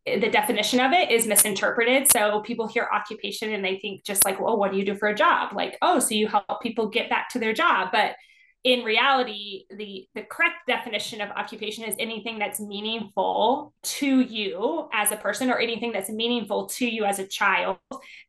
the 0.05 0.29
definition 0.29 0.79
of 0.79 0.91
it 0.91 1.11
is 1.11 1.27
misinterpreted. 1.27 2.11
So 2.11 2.41
people 2.41 2.67
hear 2.67 2.89
occupation 2.91 3.53
and 3.53 3.63
they 3.63 3.77
think 3.77 4.03
just 4.03 4.25
like 4.25 4.39
well 4.39 4.57
what 4.57 4.71
do 4.71 4.77
you 4.77 4.85
do 4.85 4.95
for 4.95 5.07
a 5.07 5.15
job? 5.15 5.53
Like 5.53 5.77
oh 5.81 5.99
so 5.99 6.15
you 6.15 6.27
help 6.27 6.61
people 6.61 6.87
get 6.87 7.09
back 7.09 7.29
to 7.29 7.39
their 7.39 7.53
job. 7.53 7.89
But 7.91 8.15
in 8.63 8.83
reality 8.83 9.63
the 9.69 10.05
the 10.15 10.23
correct 10.23 10.67
definition 10.67 11.21
of 11.21 11.29
occupation 11.29 11.85
is 11.85 11.95
anything 11.97 12.37
that's 12.39 12.59
meaningful 12.59 13.73
to 13.83 14.19
you 14.19 14.89
as 14.91 15.11
a 15.11 15.15
person 15.15 15.49
or 15.49 15.57
anything 15.57 15.93
that's 15.93 16.09
meaningful 16.09 16.67
to 16.67 16.85
you 16.85 17.05
as 17.05 17.19
a 17.19 17.27
child 17.27 17.77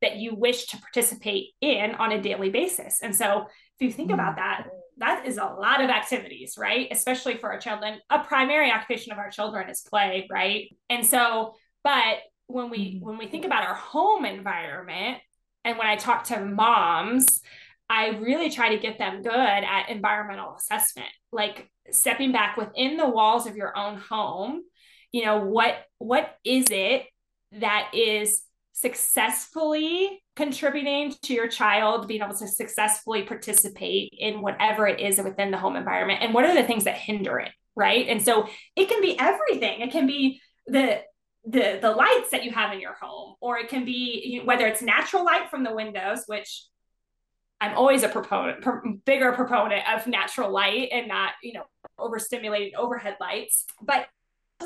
that 0.01 0.16
you 0.16 0.35
wish 0.35 0.66
to 0.66 0.77
participate 0.79 1.49
in 1.61 1.95
on 1.97 2.12
a 2.12 2.23
daily 2.23 2.51
basis. 2.51 3.01
And 3.03 3.14
so 3.14 3.47
if 3.79 3.87
you 3.87 3.90
think 3.90 4.12
about 4.12 4.37
that 4.37 4.66
that 4.99 5.27
is 5.27 5.37
a 5.37 5.45
lot 5.45 5.83
of 5.83 5.90
activities 5.90 6.55
right? 6.57 6.88
Especially 6.90 7.37
for 7.37 7.51
our 7.51 7.59
children. 7.59 7.99
A 8.11 8.21
primary 8.21 8.71
occupation 8.71 9.12
of 9.12 9.19
our 9.19 9.31
children 9.31 9.69
is 9.69 9.81
play 9.81 10.29
right? 10.31 10.69
And 10.88 11.05
so 11.05 11.55
but 11.83 12.19
when 12.47 12.71
we 12.71 12.99
when 13.03 13.19
we 13.19 13.27
think 13.27 13.45
about 13.45 13.66
our 13.66 13.75
home 13.75 14.25
environment 14.25 15.19
and 15.64 15.79
when 15.79 15.87
i 15.87 15.97
talk 15.97 16.25
to 16.25 16.40
moms 16.40 17.40
I 17.90 18.11
really 18.20 18.50
try 18.50 18.74
to 18.74 18.81
get 18.81 18.98
them 18.98 19.20
good 19.20 19.35
at 19.35 19.88
environmental 19.88 20.55
assessment, 20.55 21.09
like 21.33 21.68
stepping 21.90 22.31
back 22.31 22.57
within 22.57 22.96
the 22.96 23.09
walls 23.09 23.48
of 23.48 23.57
your 23.57 23.76
own 23.76 23.96
home. 23.96 24.62
You 25.11 25.24
know, 25.24 25.40
what 25.40 25.74
what 25.98 26.37
is 26.44 26.66
it 26.70 27.07
that 27.53 27.90
is 27.92 28.42
successfully 28.72 30.22
contributing 30.37 31.12
to 31.22 31.35
your 31.35 31.48
child 31.48 32.07
being 32.07 32.22
able 32.22 32.37
to 32.37 32.46
successfully 32.46 33.24
participate 33.24 34.14
in 34.16 34.40
whatever 34.40 34.87
it 34.87 35.00
is 35.00 35.20
within 35.20 35.50
the 35.50 35.59
home 35.59 35.76
environment 35.76 36.20
and 36.22 36.33
what 36.33 36.44
are 36.44 36.55
the 36.55 36.62
things 36.62 36.85
that 36.85 36.94
hinder 36.94 37.38
it 37.38 37.50
right 37.76 38.09
and 38.09 38.22
so 38.22 38.48
it 38.76 38.88
can 38.88 39.03
be 39.03 39.18
everything 39.18 39.81
it 39.81 39.90
can 39.90 40.07
be 40.07 40.40
the 40.66 40.98
the 41.44 41.79
the 41.83 41.90
lights 41.90 42.31
that 42.31 42.42
you 42.42 42.53
have 42.53 42.72
in 42.72 42.81
your 42.81 42.94
home 42.94 43.35
or 43.42 43.59
it 43.59 43.68
can 43.68 43.85
be 43.85 44.22
you 44.24 44.38
know, 44.38 44.46
whether 44.46 44.66
it's 44.66 44.81
natural 44.81 45.24
light 45.24 45.50
from 45.50 45.62
the 45.62 45.74
windows 45.74 46.22
which 46.26 46.64
i'm 47.61 47.77
always 47.77 48.03
a 48.03 48.09
proponent 48.09 48.64
bigger 49.05 49.33
proponent 49.33 49.83
of 49.92 50.07
natural 50.07 50.51
light 50.51 50.88
and 50.92 51.09
not 51.09 51.33
you 51.42 51.53
know 51.53 51.64
overstimulated 51.99 52.75
overhead 52.75 53.16
lights 53.20 53.64
but 53.83 54.07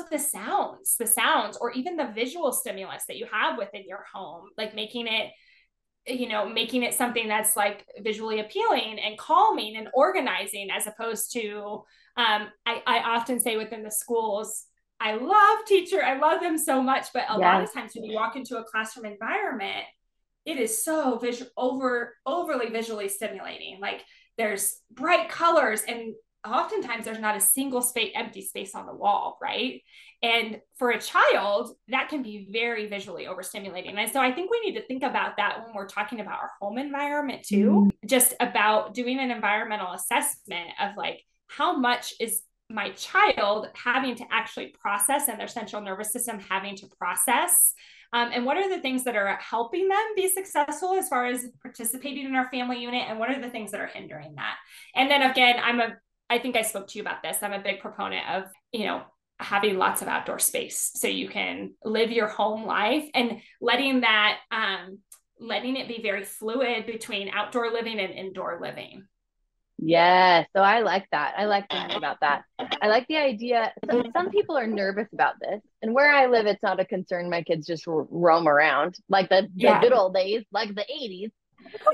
the 0.09 0.19
sounds, 0.19 0.97
the 0.97 1.07
sounds, 1.07 1.57
or 1.57 1.71
even 1.71 1.95
the 1.95 2.11
visual 2.13 2.51
stimulus 2.51 3.05
that 3.07 3.17
you 3.17 3.27
have 3.31 3.57
within 3.57 3.83
your 3.87 4.05
home, 4.13 4.49
like 4.57 4.75
making 4.75 5.07
it, 5.07 5.31
you 6.07 6.29
know, 6.29 6.47
making 6.47 6.83
it 6.83 6.93
something 6.93 7.27
that's 7.27 7.55
like 7.55 7.85
visually 7.99 8.39
appealing 8.39 8.99
and 8.99 9.17
calming 9.17 9.75
and 9.77 9.87
organizing, 9.93 10.69
as 10.69 10.87
opposed 10.87 11.31
to, 11.33 11.83
um, 12.17 12.47
I, 12.65 12.81
I 12.85 12.99
often 13.15 13.39
say 13.39 13.57
within 13.57 13.83
the 13.83 13.91
schools, 13.91 14.65
I 14.99 15.15
love 15.15 15.65
teacher, 15.65 16.03
I 16.03 16.17
love 16.17 16.41
them 16.41 16.57
so 16.57 16.81
much, 16.81 17.07
but 17.13 17.23
a 17.23 17.33
yes. 17.33 17.39
lot 17.39 17.63
of 17.63 17.73
times 17.73 17.91
when 17.95 18.05
you 18.05 18.15
walk 18.15 18.35
into 18.35 18.57
a 18.57 18.63
classroom 18.63 19.05
environment, 19.05 19.85
it 20.45 20.57
is 20.57 20.83
so 20.83 21.17
visual, 21.17 21.51
over 21.57 22.15
overly 22.25 22.69
visually 22.69 23.09
stimulating. 23.09 23.79
Like 23.79 24.03
there's 24.37 24.79
bright 24.91 25.29
colors 25.29 25.81
and 25.87 26.13
oftentimes 26.45 27.05
there's 27.05 27.19
not 27.19 27.35
a 27.35 27.41
single 27.41 27.81
space 27.81 28.11
empty 28.15 28.41
space 28.41 28.75
on 28.75 28.85
the 28.85 28.93
wall 28.93 29.37
right 29.41 29.81
and 30.21 30.59
for 30.77 30.91
a 30.91 30.99
child 30.99 31.75
that 31.87 32.07
can 32.09 32.21
be 32.21 32.47
very 32.51 32.87
visually 32.87 33.25
overstimulating 33.25 33.97
and 33.97 34.11
so 34.11 34.19
i 34.19 34.31
think 34.31 34.51
we 34.51 34.59
need 34.61 34.75
to 34.75 34.85
think 34.85 35.01
about 35.01 35.37
that 35.37 35.63
when 35.63 35.73
we're 35.73 35.87
talking 35.87 36.19
about 36.19 36.39
our 36.39 36.51
home 36.61 36.77
environment 36.77 37.43
too 37.43 37.69
mm-hmm. 37.71 38.07
just 38.07 38.35
about 38.39 38.93
doing 38.93 39.19
an 39.19 39.31
environmental 39.31 39.91
assessment 39.93 40.69
of 40.79 40.91
like 40.95 41.21
how 41.47 41.75
much 41.77 42.13
is 42.19 42.41
my 42.69 42.89
child 42.91 43.67
having 43.73 44.15
to 44.15 44.25
actually 44.31 44.67
process 44.79 45.27
and 45.27 45.39
their 45.39 45.47
central 45.47 45.81
nervous 45.81 46.11
system 46.11 46.39
having 46.39 46.75
to 46.75 46.87
process 46.99 47.73
um, 48.15 48.31
and 48.33 48.45
what 48.45 48.57
are 48.57 48.69
the 48.69 48.81
things 48.81 49.03
that 49.03 49.15
are 49.15 49.35
helping 49.35 49.87
them 49.87 50.05
be 50.15 50.27
successful 50.27 50.93
as 50.93 51.07
far 51.07 51.25
as 51.25 51.45
participating 51.61 52.25
in 52.25 52.35
our 52.35 52.49
family 52.49 52.81
unit 52.81 53.03
and 53.07 53.19
what 53.19 53.29
are 53.29 53.41
the 53.41 53.49
things 53.49 53.71
that 53.71 53.81
are 53.81 53.87
hindering 53.87 54.33
that 54.35 54.55
and 54.95 55.11
then 55.11 55.21
again 55.21 55.57
i'm 55.61 55.79
a 55.79 55.95
I 56.29 56.39
think 56.39 56.55
I 56.55 56.63
spoke 56.63 56.87
to 56.87 56.97
you 56.97 57.03
about 57.03 57.21
this. 57.21 57.37
I'm 57.41 57.53
a 57.53 57.61
big 57.61 57.79
proponent 57.79 58.27
of, 58.29 58.43
you 58.71 58.85
know, 58.85 59.03
having 59.39 59.77
lots 59.77 60.01
of 60.01 60.07
outdoor 60.07 60.39
space 60.39 60.91
so 60.95 61.07
you 61.07 61.27
can 61.27 61.73
live 61.83 62.09
your 62.09 62.27
home 62.27 62.65
life 62.65 63.05
and 63.13 63.41
letting 63.59 64.01
that 64.01 64.37
um 64.49 64.99
letting 65.37 65.75
it 65.75 65.89
be 65.89 66.01
very 66.01 66.23
fluid 66.23 66.85
between 66.85 67.27
outdoor 67.29 67.71
living 67.71 67.99
and 67.99 68.13
indoor 68.13 68.59
living. 68.61 69.05
Yes. 69.77 70.47
So 70.55 70.61
I 70.61 70.79
like 70.79 71.05
that. 71.11 71.35
I 71.37 71.45
like 71.45 71.69
thinking 71.69 71.97
about 71.97 72.21
that. 72.21 72.43
I 72.81 72.87
like 72.87 73.07
the 73.07 73.17
idea. 73.17 73.73
Some, 73.89 74.05
some 74.13 74.29
people 74.29 74.57
are 74.57 74.67
nervous 74.67 75.07
about 75.13 75.35
this. 75.41 75.61
And 75.81 75.93
where 75.93 76.13
I 76.13 76.27
live, 76.27 76.45
it's 76.45 76.63
not 76.63 76.79
a 76.79 76.85
concern. 76.85 77.29
My 77.29 77.41
kids 77.41 77.67
just 77.67 77.83
roam 77.87 78.47
around 78.47 78.95
like 79.09 79.29
the, 79.29 79.43
the 79.43 79.49
yeah. 79.55 79.81
good 79.81 79.91
old 79.91 80.15
days, 80.15 80.43
like 80.51 80.73
the 80.73 80.85
80s 80.89 81.31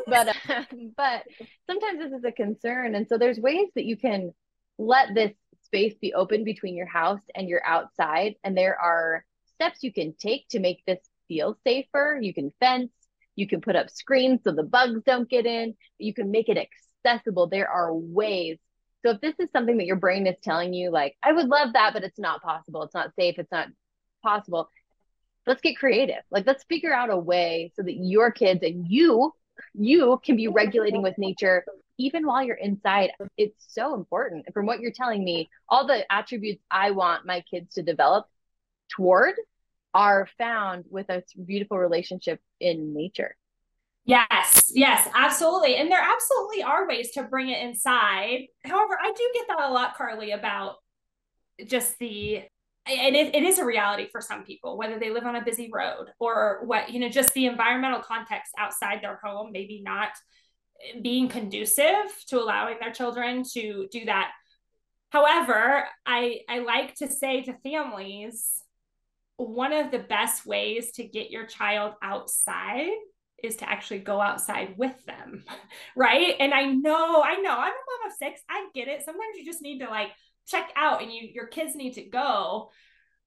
but 0.07 0.27
uh, 0.27 0.63
but 0.97 1.23
sometimes 1.69 1.99
this 1.99 2.11
is 2.11 2.23
a 2.25 2.31
concern 2.31 2.95
and 2.95 3.07
so 3.07 3.17
there's 3.17 3.39
ways 3.39 3.67
that 3.75 3.85
you 3.85 3.97
can 3.97 4.33
let 4.77 5.13
this 5.13 5.31
space 5.63 5.93
be 6.01 6.13
open 6.13 6.43
between 6.43 6.75
your 6.75 6.87
house 6.87 7.21
and 7.35 7.47
your 7.47 7.65
outside 7.65 8.35
and 8.43 8.57
there 8.57 8.79
are 8.79 9.23
steps 9.53 9.83
you 9.83 9.93
can 9.93 10.13
take 10.19 10.47
to 10.49 10.59
make 10.59 10.83
this 10.85 10.99
feel 11.27 11.57
safer 11.65 12.19
you 12.21 12.33
can 12.33 12.51
fence 12.59 12.91
you 13.35 13.47
can 13.47 13.61
put 13.61 13.75
up 13.75 13.89
screens 13.89 14.41
so 14.43 14.51
the 14.51 14.63
bugs 14.63 15.01
don't 15.05 15.29
get 15.29 15.45
in 15.45 15.75
you 15.97 16.13
can 16.13 16.31
make 16.31 16.49
it 16.49 16.57
accessible 17.05 17.47
there 17.47 17.69
are 17.69 17.93
ways 17.93 18.57
so 19.03 19.11
if 19.11 19.21
this 19.21 19.35
is 19.39 19.49
something 19.51 19.77
that 19.77 19.85
your 19.85 19.95
brain 19.95 20.27
is 20.27 20.35
telling 20.43 20.73
you 20.73 20.91
like 20.91 21.15
i 21.23 21.31
would 21.31 21.47
love 21.47 21.73
that 21.73 21.93
but 21.93 22.03
it's 22.03 22.19
not 22.19 22.41
possible 22.41 22.83
it's 22.83 22.93
not 22.93 23.13
safe 23.17 23.35
it's 23.37 23.51
not 23.51 23.67
possible 24.23 24.69
let's 25.47 25.61
get 25.61 25.77
creative 25.77 26.21
like 26.29 26.45
let's 26.45 26.63
figure 26.65 26.93
out 26.93 27.09
a 27.09 27.17
way 27.17 27.71
so 27.75 27.81
that 27.81 27.93
your 27.93 28.31
kids 28.31 28.61
and 28.63 28.87
you 28.87 29.33
you 29.73 30.19
can 30.23 30.35
be 30.35 30.47
regulating 30.47 31.01
with 31.01 31.17
nature 31.17 31.63
even 32.01 32.25
while 32.25 32.43
you're 32.43 32.55
inside. 32.55 33.11
It's 33.37 33.63
so 33.67 33.93
important. 33.93 34.45
From 34.53 34.65
what 34.65 34.79
you're 34.79 34.91
telling 34.91 35.23
me, 35.23 35.49
all 35.69 35.85
the 35.85 36.11
attributes 36.11 36.63
I 36.69 36.91
want 36.91 37.25
my 37.25 37.41
kids 37.41 37.75
to 37.75 37.83
develop 37.83 38.25
toward 38.89 39.35
are 39.93 40.27
found 40.37 40.85
with 40.89 41.09
a 41.09 41.23
beautiful 41.45 41.77
relationship 41.77 42.39
in 42.59 42.93
nature. 42.93 43.35
Yes, 44.03 44.71
yes, 44.73 45.07
absolutely. 45.13 45.75
And 45.75 45.91
there 45.91 46.01
absolutely 46.01 46.63
are 46.63 46.87
ways 46.87 47.11
to 47.11 47.23
bring 47.23 47.49
it 47.49 47.61
inside. 47.61 48.47
However, 48.65 48.97
I 49.01 49.11
do 49.15 49.29
get 49.33 49.45
that 49.49 49.69
a 49.69 49.73
lot, 49.73 49.95
Carly, 49.95 50.31
about 50.31 50.75
just 51.67 51.97
the 51.99 52.41
and 52.87 53.15
it, 53.15 53.35
it 53.35 53.43
is 53.43 53.59
a 53.59 53.65
reality 53.65 54.07
for 54.11 54.21
some 54.21 54.43
people 54.43 54.77
whether 54.77 54.99
they 54.99 55.11
live 55.11 55.25
on 55.25 55.35
a 55.35 55.45
busy 55.45 55.69
road 55.71 56.07
or 56.19 56.61
what 56.65 56.91
you 56.91 56.99
know 56.99 57.09
just 57.09 57.33
the 57.33 57.45
environmental 57.45 58.01
context 58.01 58.51
outside 58.57 58.99
their 59.03 59.19
home 59.23 59.51
maybe 59.51 59.81
not 59.85 60.09
being 61.01 61.29
conducive 61.29 61.85
to 62.27 62.39
allowing 62.41 62.77
their 62.81 62.91
children 62.91 63.43
to 63.53 63.87
do 63.91 64.05
that 64.05 64.31
however 65.11 65.85
i 66.05 66.39
i 66.49 66.59
like 66.59 66.95
to 66.95 67.07
say 67.07 67.41
to 67.43 67.53
families 67.63 68.61
one 69.37 69.73
of 69.73 69.91
the 69.91 69.99
best 69.99 70.45
ways 70.45 70.91
to 70.93 71.03
get 71.03 71.31
your 71.31 71.45
child 71.45 71.93
outside 72.03 72.89
is 73.43 73.57
to 73.57 73.69
actually 73.69 73.99
go 73.99 74.19
outside 74.19 74.75
with 74.77 74.93
them 75.05 75.43
right? 75.95 76.35
And 76.39 76.53
i 76.53 76.65
know 76.65 77.21
i 77.21 77.35
know 77.35 77.51
i'm 77.51 77.71
a 77.71 77.85
mom 77.89 78.07
of 78.07 78.13
six 78.17 78.41
i 78.49 78.67
get 78.73 78.87
it. 78.87 79.03
Sometimes 79.03 79.37
you 79.37 79.45
just 79.45 79.61
need 79.61 79.79
to 79.79 79.89
like 79.89 80.09
check 80.47 80.69
out 80.75 81.01
and 81.01 81.11
you 81.11 81.29
your 81.33 81.47
kids 81.47 81.75
need 81.75 81.93
to 81.93 82.03
go. 82.03 82.71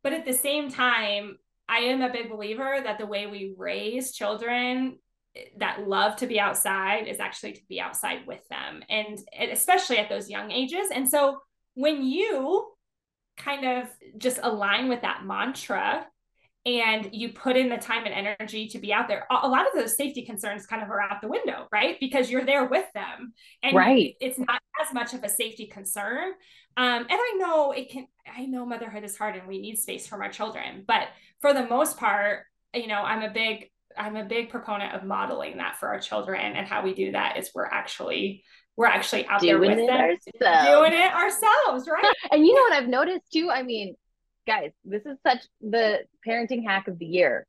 But 0.02 0.12
at 0.12 0.24
the 0.24 0.34
same 0.34 0.70
time 0.70 1.38
i 1.68 1.78
am 1.78 2.02
a 2.02 2.12
big 2.12 2.30
believer 2.30 2.78
that 2.82 2.98
the 2.98 3.06
way 3.06 3.26
we 3.26 3.54
raise 3.56 4.12
children 4.12 4.98
that 5.58 5.86
love 5.86 6.16
to 6.16 6.26
be 6.26 6.38
outside 6.38 7.08
is 7.08 7.20
actually 7.20 7.52
to 7.52 7.60
be 7.68 7.80
outside 7.80 8.26
with 8.26 8.46
them 8.48 8.82
and, 8.88 9.18
especially 9.50 9.98
at 9.98 10.08
those 10.08 10.30
young 10.30 10.50
ages. 10.50 10.88
And 10.94 11.08
so 11.08 11.38
when 11.74 12.04
you 12.04 12.70
kind 13.36 13.66
of 13.66 13.88
just 14.16 14.38
align 14.42 14.88
with 14.88 15.02
that 15.02 15.24
mantra 15.24 16.06
and 16.66 17.10
you 17.12 17.32
put 17.32 17.56
in 17.56 17.68
the 17.68 17.76
time 17.76 18.06
and 18.06 18.14
energy 18.38 18.68
to 18.68 18.78
be 18.78 18.92
out 18.92 19.06
there. 19.08 19.26
A 19.30 19.48
lot 19.48 19.66
of 19.66 19.72
those 19.74 19.96
safety 19.96 20.24
concerns 20.24 20.66
kind 20.66 20.82
of 20.82 20.90
are 20.90 21.00
out 21.00 21.20
the 21.20 21.28
window 21.28 21.66
right? 21.72 21.96
Because 22.00 22.30
you're 22.30 22.44
there 22.44 22.66
with 22.66 22.86
them 22.94 23.32
and 23.62 23.76
right. 23.76 24.14
it's 24.20 24.38
not 24.38 24.60
as 24.82 24.92
much 24.92 25.14
of 25.14 25.22
a 25.22 25.28
safety 25.28 25.66
concern. 25.66 26.32
Um, 26.76 27.02
and 27.02 27.08
i 27.10 27.36
know 27.38 27.70
it 27.70 27.88
can 27.88 28.08
i 28.26 28.46
know 28.46 28.66
motherhood 28.66 29.04
is 29.04 29.16
hard 29.16 29.36
and 29.36 29.46
we 29.46 29.60
need 29.60 29.78
space 29.78 30.08
from 30.08 30.22
our 30.22 30.28
children 30.28 30.82
but 30.86 31.06
for 31.40 31.54
the 31.54 31.66
most 31.66 31.98
part 31.98 32.46
you 32.74 32.88
know 32.88 33.00
i'm 33.02 33.22
a 33.22 33.32
big 33.32 33.70
i'm 33.96 34.16
a 34.16 34.24
big 34.24 34.50
proponent 34.50 34.92
of 34.92 35.04
modeling 35.04 35.58
that 35.58 35.76
for 35.76 35.88
our 35.88 36.00
children 36.00 36.40
and 36.40 36.66
how 36.66 36.82
we 36.82 36.92
do 36.92 37.12
that 37.12 37.36
is 37.36 37.52
we're 37.54 37.64
actually 37.66 38.42
we're 38.76 38.86
actually 38.86 39.24
out 39.28 39.40
doing 39.40 39.60
there 39.60 39.68
with 39.68 39.86
them. 39.86 40.50
ourselves. 40.50 40.68
doing 40.68 40.92
it 40.92 41.14
ourselves 41.14 41.88
right? 41.88 42.14
And 42.32 42.44
you 42.44 42.52
know 42.54 42.62
what 42.62 42.72
i've 42.72 42.88
noticed 42.88 43.30
too? 43.32 43.50
I 43.52 43.62
mean 43.62 43.94
guys, 44.46 44.72
this 44.84 45.02
is 45.06 45.18
such 45.26 45.44
the 45.60 46.00
parenting 46.26 46.64
hack 46.66 46.88
of 46.88 46.98
the 46.98 47.06
year. 47.06 47.46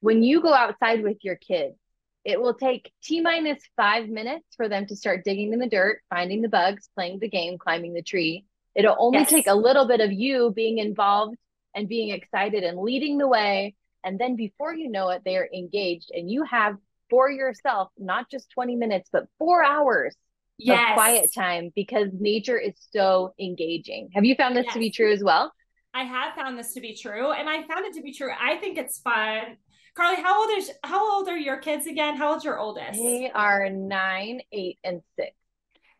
When 0.00 0.22
you 0.22 0.42
go 0.42 0.52
outside 0.52 1.02
with 1.02 1.18
your 1.22 1.36
kids, 1.36 1.76
it 2.24 2.40
will 2.40 2.54
take 2.54 2.92
T 3.02 3.20
minus 3.20 3.62
five 3.76 4.08
minutes 4.08 4.46
for 4.56 4.68
them 4.68 4.86
to 4.86 4.96
start 4.96 5.24
digging 5.24 5.52
in 5.52 5.58
the 5.58 5.68
dirt, 5.68 6.00
finding 6.10 6.42
the 6.42 6.48
bugs, 6.48 6.88
playing 6.94 7.20
the 7.20 7.28
game, 7.28 7.56
climbing 7.56 7.94
the 7.94 8.02
tree. 8.02 8.44
It'll 8.74 8.96
only 8.98 9.20
yes. 9.20 9.30
take 9.30 9.46
a 9.46 9.54
little 9.54 9.86
bit 9.86 10.00
of 10.00 10.12
you 10.12 10.52
being 10.54 10.78
involved 10.78 11.36
and 11.74 11.88
being 11.88 12.10
excited 12.10 12.64
and 12.64 12.78
leading 12.78 13.18
the 13.18 13.28
way. 13.28 13.74
And 14.04 14.18
then 14.18 14.36
before 14.36 14.74
you 14.74 14.90
know 14.90 15.10
it, 15.10 15.22
they 15.24 15.36
are 15.36 15.48
engaged 15.54 16.10
and 16.12 16.30
you 16.30 16.42
have 16.44 16.76
for 17.08 17.30
yourself, 17.30 17.90
not 17.96 18.30
just 18.30 18.50
20 18.50 18.76
minutes, 18.76 19.08
but 19.12 19.26
four 19.38 19.64
hours 19.64 20.14
yes. 20.58 20.90
of 20.90 20.94
quiet 20.94 21.30
time 21.34 21.70
because 21.74 22.08
nature 22.12 22.58
is 22.58 22.74
so 22.92 23.34
engaging. 23.38 24.10
Have 24.14 24.24
you 24.24 24.34
found 24.34 24.56
this 24.56 24.64
yes. 24.66 24.74
to 24.74 24.80
be 24.80 24.90
true 24.90 25.12
as 25.12 25.22
well? 25.22 25.52
I 25.96 26.04
have 26.04 26.34
found 26.34 26.58
this 26.58 26.74
to 26.74 26.80
be 26.82 26.94
true, 26.94 27.32
and 27.32 27.48
I 27.48 27.66
found 27.66 27.86
it 27.86 27.94
to 27.94 28.02
be 28.02 28.12
true. 28.12 28.30
I 28.38 28.56
think 28.56 28.76
it's 28.76 28.98
fun. 28.98 29.56
Carly, 29.94 30.22
how 30.22 30.42
old 30.42 30.50
is 30.58 30.70
how 30.84 31.10
old 31.10 31.26
are 31.28 31.38
your 31.38 31.56
kids 31.56 31.86
again? 31.86 32.16
How 32.18 32.32
old's 32.32 32.44
your 32.44 32.58
oldest? 32.58 32.98
They 32.98 33.30
are 33.34 33.70
nine, 33.70 34.42
eight, 34.52 34.78
and 34.84 35.00
six. 35.18 35.32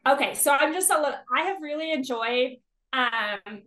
Okay, 0.06 0.34
so 0.34 0.52
I'm 0.52 0.74
just 0.74 0.90
a 0.90 0.96
little. 0.96 1.18
I 1.34 1.44
have 1.44 1.62
really 1.62 1.92
enjoyed 1.92 2.58
um, 2.92 3.62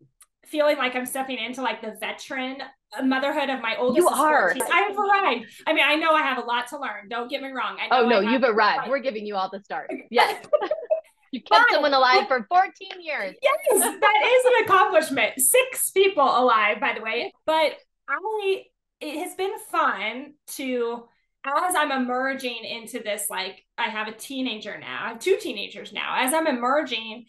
feeling 0.46 0.78
like 0.78 0.96
I'm 0.96 1.08
stepping 1.08 1.40
into 1.40 1.64
like 1.64 1.82
the 1.82 1.96
veteran 2.00 2.58
motherhood 3.04 3.50
of 3.50 3.60
my 3.62 3.76
oldest. 3.78 3.98
You 3.98 4.08
are. 4.08 4.56
I 4.72 4.82
have 4.82 5.00
arrived. 5.00 5.46
I 5.66 5.74
mean, 5.74 5.84
I 5.84 5.96
know 5.96 6.12
I 6.12 6.22
have 6.22 6.38
a 6.38 6.46
lot 6.46 6.68
to 6.68 6.80
learn. 6.80 7.10
Don't 7.10 7.28
get 7.28 7.42
me 7.42 7.50
wrong. 7.50 7.80
oh 7.90 8.08
no, 8.08 8.20
you've 8.20 8.44
arrived. 8.44 8.88
We're 8.88 9.00
giving 9.00 9.26
you 9.26 9.36
all 9.36 9.50
the 9.50 9.64
start. 9.64 9.92
Yes. 10.12 10.46
You 11.32 11.42
kept 11.42 11.66
but, 11.68 11.74
someone 11.74 11.94
alive 11.94 12.28
for 12.28 12.46
14 12.50 12.72
years. 13.02 13.36
Yes, 13.42 13.80
that 13.80 14.22
is 14.26 14.46
an 14.46 14.66
accomplishment. 14.66 15.40
Six 15.40 15.92
people 15.92 16.24
alive, 16.24 16.80
by 16.80 16.94
the 16.94 17.02
way. 17.02 17.34
But 17.46 17.74
I 18.08 18.64
it 19.02 19.20
has 19.24 19.36
been 19.36 19.54
fun 19.72 20.34
to 20.56 21.06
as 21.46 21.76
I'm 21.76 21.92
emerging 21.92 22.64
into 22.64 23.00
this, 23.00 23.28
like 23.30 23.66
I 23.78 23.90
have 23.90 24.08
a 24.08 24.14
teenager 24.14 24.78
now, 24.78 25.06
I 25.06 25.10
have 25.10 25.20
two 25.20 25.38
teenagers 25.40 25.94
now. 25.94 26.16
As 26.18 26.34
I'm 26.34 26.48
emerging, 26.48 27.26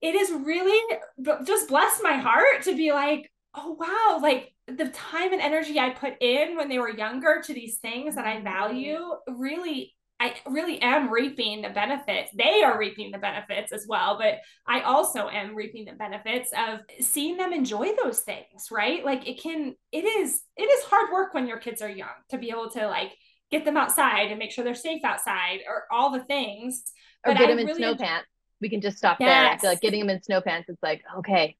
it 0.00 0.14
is 0.14 0.30
really 0.30 0.98
just 1.46 1.68
blessed 1.68 2.02
my 2.02 2.14
heart 2.14 2.62
to 2.64 2.76
be 2.76 2.92
like, 2.92 3.30
oh 3.54 3.72
wow, 3.78 4.18
like 4.20 4.52
the 4.66 4.88
time 4.88 5.32
and 5.32 5.40
energy 5.40 5.78
I 5.78 5.90
put 5.90 6.14
in 6.20 6.56
when 6.56 6.68
they 6.68 6.78
were 6.78 6.90
younger 6.90 7.42
to 7.44 7.54
these 7.54 7.78
things 7.78 8.16
that 8.16 8.26
I 8.26 8.34
mm-hmm. 8.34 8.44
value 8.44 8.98
really 9.28 9.94
I 10.22 10.36
really 10.46 10.80
am 10.80 11.10
reaping 11.12 11.62
the 11.62 11.70
benefits. 11.70 12.30
They 12.32 12.62
are 12.62 12.78
reaping 12.78 13.10
the 13.10 13.18
benefits 13.18 13.72
as 13.72 13.86
well, 13.88 14.16
but 14.16 14.38
I 14.68 14.82
also 14.82 15.28
am 15.28 15.56
reaping 15.56 15.84
the 15.84 15.94
benefits 15.94 16.52
of 16.56 16.78
seeing 17.04 17.36
them 17.36 17.52
enjoy 17.52 17.88
those 18.00 18.20
things, 18.20 18.68
right? 18.70 19.04
Like 19.04 19.28
it 19.28 19.42
can 19.42 19.74
it 19.90 20.04
is 20.04 20.42
it 20.56 20.62
is 20.62 20.84
hard 20.84 21.12
work 21.12 21.34
when 21.34 21.48
your 21.48 21.58
kids 21.58 21.82
are 21.82 21.90
young 21.90 22.14
to 22.30 22.38
be 22.38 22.50
able 22.50 22.70
to 22.70 22.86
like 22.86 23.10
get 23.50 23.64
them 23.64 23.76
outside 23.76 24.30
and 24.30 24.38
make 24.38 24.52
sure 24.52 24.62
they're 24.62 24.76
safe 24.76 25.04
outside 25.04 25.58
or 25.66 25.86
all 25.90 26.12
the 26.12 26.22
things. 26.24 26.84
Or 27.26 27.32
but 27.32 27.38
get 27.38 27.48
them 27.48 27.58
in 27.58 27.66
really 27.66 27.78
snow 27.78 27.96
pants. 27.96 28.28
We 28.60 28.68
can 28.68 28.80
just 28.80 28.98
stop 28.98 29.16
yes. 29.18 29.28
there. 29.28 29.50
I 29.50 29.58
feel 29.58 29.70
like 29.70 29.80
getting 29.80 30.00
them 30.06 30.10
in 30.10 30.22
snow 30.22 30.40
pants, 30.40 30.68
it's 30.68 30.82
like, 30.84 31.02
okay, 31.18 31.56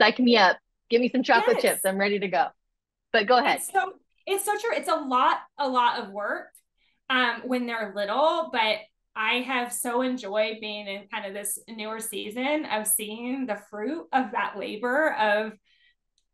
psych 0.00 0.20
me 0.20 0.36
up. 0.36 0.56
Give 0.88 1.00
me 1.00 1.08
some 1.08 1.24
chocolate 1.24 1.56
yes. 1.56 1.74
chips. 1.74 1.80
I'm 1.84 1.98
ready 1.98 2.20
to 2.20 2.28
go. 2.28 2.46
But 3.12 3.26
go 3.26 3.38
ahead. 3.38 3.56
It's 3.56 3.72
so 3.72 3.94
it's 4.24 4.44
so 4.44 4.52
true. 4.52 4.70
It's 4.72 4.88
a 4.88 4.94
lot, 4.94 5.38
a 5.58 5.68
lot 5.68 5.98
of 5.98 6.10
work 6.10 6.53
um, 7.14 7.42
when 7.44 7.66
they're 7.66 7.92
little, 7.94 8.50
but 8.52 8.78
I 9.14 9.34
have 9.46 9.72
so 9.72 10.02
enjoyed 10.02 10.56
being 10.60 10.88
in 10.88 11.06
kind 11.12 11.26
of 11.26 11.32
this 11.32 11.60
newer 11.68 12.00
season 12.00 12.64
of 12.64 12.88
seeing 12.88 13.46
the 13.46 13.60
fruit 13.70 14.06
of 14.12 14.32
that 14.32 14.58
labor 14.58 15.14
of, 15.14 15.52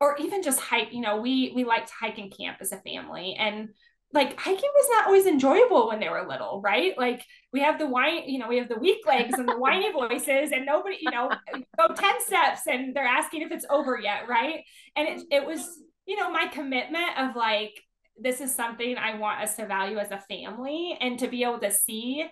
or 0.01 0.17
even 0.17 0.43
just 0.43 0.59
hike. 0.59 0.95
You 0.95 1.03
know, 1.03 1.21
we 1.21 1.53
we 1.55 1.65
like 1.65 1.85
to 1.85 1.93
hike 1.93 2.17
and 2.17 2.35
camp 2.35 2.57
as 2.63 2.73
a 2.73 2.79
family, 2.79 3.37
and 3.39 3.69
like 4.15 4.41
hiking 4.41 4.71
was 4.75 4.89
not 4.91 5.07
always 5.07 5.27
enjoyable 5.27 5.89
when 5.89 6.01
they 6.01 6.09
were 6.09 6.27
little, 6.27 6.63
right? 6.63 6.97
Like 6.97 7.23
we 7.53 7.61
have 7.61 7.79
the 7.79 7.87
whine, 7.87 8.23
you 8.27 8.39
know, 8.39 8.49
we 8.49 8.57
have 8.57 8.71
the 8.71 8.79
weak 8.79 9.07
legs 9.07 9.39
and 9.39 9.47
the 9.47 9.59
whiny 9.59 9.93
voices, 9.93 10.51
and 10.51 10.65
nobody, 10.65 10.97
you 10.99 11.11
know, 11.11 11.31
go 11.79 11.95
10 11.95 12.21
steps 12.25 12.63
and 12.67 12.97
they're 12.97 13.05
asking 13.05 13.43
if 13.43 13.53
it's 13.53 13.67
over 13.69 14.01
yet, 14.01 14.29
right? 14.31 14.65
And 14.97 15.07
it 15.07 15.23
it 15.31 15.47
was, 15.47 15.79
you 16.07 16.17
know, 16.17 16.31
my 16.31 16.47
commitment 16.47 17.19
of 17.19 17.37
like 17.37 17.75
this 18.21 18.41
is 18.41 18.55
something 18.55 18.97
I 18.97 19.19
want 19.19 19.41
us 19.41 19.57
to 19.57 19.67
value 19.67 19.99
as 19.99 20.11
a 20.11 20.19
family 20.19 20.97
and 21.01 21.19
to 21.19 21.29
be 21.29 21.43
able 21.43 21.61
to 21.61 21.71
see 21.71 22.27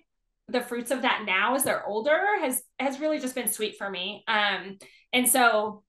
the 0.49 0.61
fruits 0.61 0.91
of 0.91 1.03
that 1.03 1.25
now 1.27 1.55
as 1.55 1.65
they're 1.65 1.87
older 1.87 2.19
has 2.41 2.63
has 2.79 3.01
really 3.01 3.19
just 3.19 3.35
been 3.35 3.49
sweet 3.49 3.77
for 3.77 3.91
me. 3.91 4.25
Um 4.29 4.79
and 5.13 5.29
so 5.29 5.83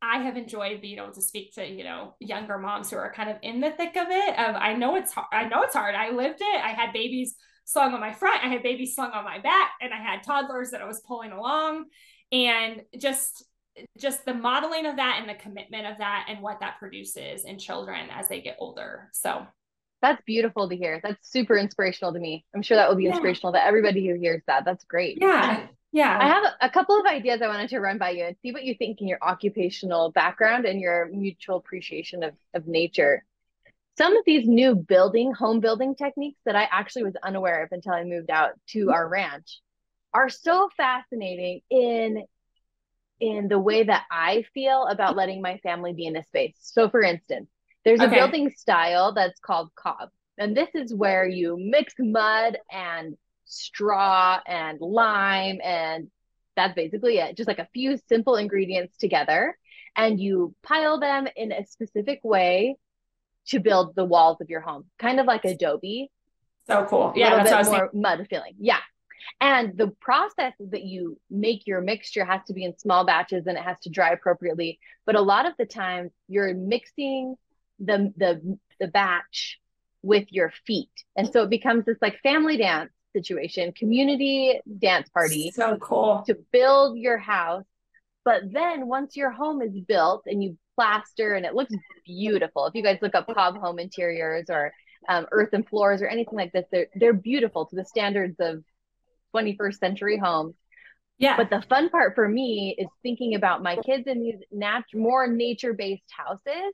I 0.00 0.18
have 0.18 0.36
enjoyed 0.36 0.80
being 0.80 0.98
able 0.98 1.12
to 1.12 1.22
speak 1.22 1.54
to, 1.54 1.66
you 1.66 1.82
know, 1.82 2.14
younger 2.20 2.58
moms 2.58 2.90
who 2.90 2.96
are 2.96 3.12
kind 3.12 3.30
of 3.30 3.36
in 3.42 3.60
the 3.60 3.70
thick 3.70 3.96
of 3.96 4.06
it. 4.08 4.38
Of 4.38 4.54
I 4.54 4.74
know 4.74 4.96
it's 4.96 5.12
hard. 5.12 5.26
I 5.32 5.48
know 5.48 5.62
it's 5.62 5.74
hard. 5.74 5.94
I 5.94 6.10
lived 6.10 6.40
it. 6.40 6.64
I 6.64 6.70
had 6.70 6.92
babies 6.92 7.34
slung 7.64 7.92
on 7.94 8.00
my 8.00 8.12
front. 8.12 8.44
I 8.44 8.48
had 8.48 8.62
babies 8.62 8.94
slung 8.94 9.10
on 9.10 9.24
my 9.24 9.40
back 9.40 9.72
and 9.80 9.92
I 9.92 9.98
had 9.98 10.22
toddlers 10.22 10.70
that 10.70 10.80
I 10.80 10.86
was 10.86 11.02
pulling 11.06 11.32
along 11.32 11.86
and 12.30 12.82
just 12.98 13.44
just 13.96 14.24
the 14.24 14.34
modeling 14.34 14.86
of 14.86 14.96
that 14.96 15.18
and 15.20 15.28
the 15.28 15.34
commitment 15.34 15.86
of 15.86 15.98
that 15.98 16.26
and 16.28 16.42
what 16.42 16.60
that 16.60 16.78
produces 16.78 17.44
in 17.44 17.58
children 17.58 18.08
as 18.10 18.28
they 18.28 18.40
get 18.40 18.56
older. 18.58 19.08
So 19.12 19.46
that's 20.00 20.22
beautiful 20.24 20.68
to 20.68 20.76
hear. 20.76 21.00
That's 21.02 21.30
super 21.30 21.56
inspirational 21.56 22.12
to 22.12 22.20
me. 22.20 22.44
I'm 22.54 22.62
sure 22.62 22.76
that 22.76 22.88
will 22.88 22.96
be 22.96 23.04
yeah. 23.04 23.10
inspirational 23.10 23.52
to 23.52 23.64
everybody 23.64 24.06
who 24.06 24.14
hears 24.14 24.42
that. 24.46 24.64
That's 24.64 24.84
great. 24.84 25.18
Yeah. 25.20 25.66
Yeah. 25.90 26.18
I 26.20 26.28
have 26.28 26.44
a 26.60 26.70
couple 26.70 26.98
of 27.00 27.06
ideas 27.06 27.40
I 27.42 27.48
wanted 27.48 27.70
to 27.70 27.80
run 27.80 27.98
by 27.98 28.10
you 28.10 28.24
and 28.24 28.36
see 28.42 28.52
what 28.52 28.64
you 28.64 28.74
think 28.74 29.00
in 29.00 29.08
your 29.08 29.18
occupational 29.22 30.12
background 30.12 30.66
and 30.66 30.80
your 30.80 31.06
mutual 31.06 31.56
appreciation 31.56 32.22
of, 32.22 32.34
of 32.54 32.66
nature. 32.66 33.24
Some 33.96 34.16
of 34.16 34.24
these 34.24 34.46
new 34.46 34.76
building, 34.76 35.32
home 35.32 35.60
building 35.60 35.96
techniques 35.96 36.38
that 36.44 36.54
I 36.54 36.68
actually 36.70 37.04
was 37.04 37.16
unaware 37.22 37.64
of 37.64 37.70
until 37.72 37.92
I 37.92 38.04
moved 38.04 38.30
out 38.30 38.52
to 38.68 38.78
mm-hmm. 38.78 38.90
our 38.90 39.08
ranch 39.08 39.60
are 40.14 40.28
so 40.28 40.68
fascinating 40.76 41.60
in 41.70 42.24
in 43.20 43.48
the 43.48 43.58
way 43.58 43.82
that 43.84 44.04
I 44.10 44.44
feel 44.54 44.86
about 44.86 45.16
letting 45.16 45.42
my 45.42 45.58
family 45.58 45.92
be 45.92 46.06
in 46.06 46.16
a 46.16 46.24
space. 46.24 46.56
So, 46.58 46.88
for 46.88 47.02
instance, 47.02 47.48
there's 47.84 48.00
okay. 48.00 48.10
a 48.10 48.20
building 48.20 48.50
style 48.50 49.12
that's 49.12 49.40
called 49.40 49.70
cob. 49.74 50.10
And 50.36 50.56
this 50.56 50.68
is 50.74 50.94
where 50.94 51.26
you 51.26 51.56
mix 51.58 51.94
mud 51.98 52.58
and 52.70 53.16
straw 53.44 54.40
and 54.46 54.80
lime, 54.80 55.58
and 55.62 56.08
that's 56.54 56.74
basically 56.74 57.18
it. 57.18 57.36
Just 57.36 57.48
like 57.48 57.58
a 57.58 57.68
few 57.72 57.98
simple 58.08 58.36
ingredients 58.36 58.96
together, 58.98 59.56
and 59.96 60.20
you 60.20 60.54
pile 60.62 61.00
them 61.00 61.26
in 61.36 61.50
a 61.50 61.66
specific 61.66 62.20
way 62.22 62.76
to 63.48 63.58
build 63.58 63.94
the 63.96 64.04
walls 64.04 64.40
of 64.40 64.50
your 64.50 64.60
home, 64.60 64.84
kind 64.98 65.18
of 65.18 65.26
like 65.26 65.44
adobe. 65.44 66.10
So 66.66 66.84
cool. 66.88 67.12
Yeah, 67.16 67.42
that's 67.42 67.70
more 67.70 67.90
mud 67.94 68.26
feeling. 68.28 68.54
Yeah. 68.58 68.80
And 69.40 69.76
the 69.76 69.88
process 70.00 70.52
that 70.58 70.84
you 70.84 71.18
make 71.30 71.66
your 71.66 71.80
mixture 71.80 72.24
has 72.24 72.40
to 72.46 72.54
be 72.54 72.64
in 72.64 72.78
small 72.78 73.04
batches 73.04 73.46
and 73.46 73.56
it 73.56 73.64
has 73.64 73.78
to 73.82 73.90
dry 73.90 74.10
appropriately. 74.10 74.78
But 75.06 75.16
a 75.16 75.20
lot 75.20 75.46
of 75.46 75.54
the 75.58 75.66
time 75.66 76.10
you're 76.28 76.52
mixing 76.54 77.36
the 77.78 78.12
the 78.16 78.58
the 78.80 78.88
batch 78.88 79.58
with 80.02 80.26
your 80.30 80.52
feet. 80.66 80.90
And 81.16 81.30
so 81.32 81.42
it 81.42 81.50
becomes 81.50 81.84
this 81.84 81.98
like 82.00 82.20
family 82.22 82.56
dance 82.56 82.90
situation, 83.12 83.72
community 83.72 84.60
dance 84.78 85.08
party. 85.08 85.50
So 85.50 85.76
cool. 85.78 86.22
To 86.26 86.36
build 86.52 86.98
your 86.98 87.18
house. 87.18 87.64
But 88.24 88.42
then 88.52 88.86
once 88.86 89.16
your 89.16 89.30
home 89.30 89.62
is 89.62 89.72
built 89.72 90.24
and 90.26 90.42
you 90.42 90.58
plaster 90.74 91.34
and 91.34 91.46
it 91.46 91.54
looks 91.54 91.74
beautiful. 92.04 92.66
If 92.66 92.74
you 92.74 92.82
guys 92.82 92.98
look 93.00 93.14
up 93.14 93.26
Cob 93.32 93.58
Home 93.58 93.78
Interiors 93.78 94.46
or 94.48 94.72
um, 95.08 95.26
Earthen 95.32 95.64
Floors 95.64 96.02
or 96.02 96.06
anything 96.06 96.36
like 96.36 96.52
this, 96.52 96.66
they're 96.70 96.88
they're 96.94 97.12
beautiful 97.12 97.66
to 97.66 97.76
the 97.76 97.84
standards 97.84 98.36
of 98.38 98.62
21st 99.34 99.78
century 99.78 100.18
homes. 100.18 100.54
Yeah. 101.18 101.36
But 101.36 101.50
the 101.50 101.62
fun 101.68 101.90
part 101.90 102.14
for 102.14 102.28
me 102.28 102.76
is 102.78 102.86
thinking 103.02 103.34
about 103.34 103.62
my 103.62 103.76
kids 103.76 104.06
in 104.06 104.22
these 104.22 104.40
nat- 104.52 104.84
more 104.94 105.26
nature 105.26 105.72
based 105.72 106.04
houses 106.10 106.72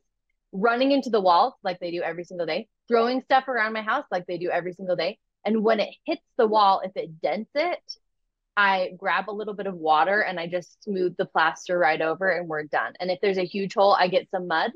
running 0.52 0.92
into 0.92 1.10
the 1.10 1.20
walls 1.20 1.54
like 1.64 1.80
they 1.80 1.90
do 1.90 2.02
every 2.02 2.24
single 2.24 2.46
day, 2.46 2.68
throwing 2.86 3.22
stuff 3.22 3.48
around 3.48 3.72
my 3.72 3.82
house 3.82 4.04
like 4.10 4.26
they 4.26 4.38
do 4.38 4.50
every 4.50 4.72
single 4.74 4.96
day. 4.96 5.18
And 5.44 5.62
when 5.64 5.80
it 5.80 5.90
hits 6.04 6.22
the 6.38 6.46
wall, 6.46 6.80
if 6.84 6.92
it 6.94 7.20
dents 7.20 7.50
it, 7.54 7.80
I 8.56 8.92
grab 8.96 9.28
a 9.28 9.32
little 9.32 9.54
bit 9.54 9.66
of 9.66 9.74
water 9.74 10.20
and 10.20 10.38
I 10.38 10.46
just 10.46 10.82
smooth 10.84 11.16
the 11.16 11.26
plaster 11.26 11.76
right 11.76 12.00
over 12.00 12.30
and 12.30 12.48
we're 12.48 12.64
done. 12.64 12.92
And 13.00 13.10
if 13.10 13.18
there's 13.20 13.38
a 13.38 13.44
huge 13.44 13.74
hole, 13.74 13.94
I 13.98 14.08
get 14.08 14.30
some 14.30 14.46
mud 14.46 14.70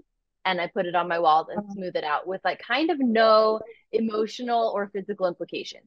and 0.44 0.60
I 0.60 0.66
put 0.66 0.86
it 0.86 0.94
on 0.94 1.08
my 1.08 1.20
walls 1.20 1.46
and 1.50 1.60
uh-huh. 1.60 1.74
smooth 1.74 1.94
it 1.96 2.04
out 2.04 2.26
with 2.26 2.40
like 2.44 2.60
kind 2.66 2.90
of 2.90 2.98
no 2.98 3.60
emotional 3.92 4.72
or 4.74 4.90
physical 4.92 5.26
implication. 5.26 5.80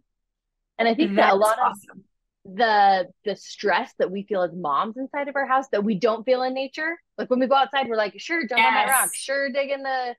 And 0.77 0.87
I 0.87 0.95
think 0.95 1.15
That's 1.15 1.27
that 1.27 1.33
a 1.33 1.37
lot 1.37 1.59
awesome. 1.59 1.99
of 2.45 2.55
the 2.55 3.07
the 3.23 3.35
stress 3.35 3.93
that 3.99 4.09
we 4.09 4.23
feel 4.23 4.41
as 4.41 4.51
moms 4.53 4.97
inside 4.97 5.27
of 5.27 5.35
our 5.35 5.45
house 5.45 5.67
that 5.71 5.83
we 5.83 5.95
don't 5.95 6.23
feel 6.25 6.41
in 6.43 6.53
nature. 6.53 6.97
Like 7.17 7.29
when 7.29 7.39
we 7.39 7.47
go 7.47 7.55
outside, 7.55 7.87
we're 7.87 7.95
like, 7.95 8.19
sure, 8.19 8.41
jump 8.47 8.59
yes. 8.59 8.67
on 8.67 8.73
that 8.73 8.89
rock, 8.89 9.09
sure, 9.13 9.49
dig 9.51 9.69
in 9.69 9.83
the 9.83 10.15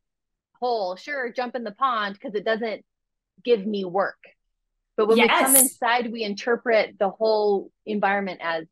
hole, 0.61 0.97
sure, 0.97 1.33
jump 1.33 1.57
in 1.57 1.65
the 1.65 1.73
pond, 1.73 2.15
because 2.15 2.35
it 2.35 2.45
doesn't 2.45 2.85
give 3.45 3.67
me 3.67 3.85
work. 3.85 4.19
But 4.97 5.09
when 5.09 5.17
yes. 5.17 5.29
we 5.29 5.47
come 5.47 5.57
inside, 5.57 6.13
we 6.13 6.23
interpret 6.23 6.99
the 6.99 7.11
whole 7.11 7.71
environment 7.87 8.41
as 8.43 8.67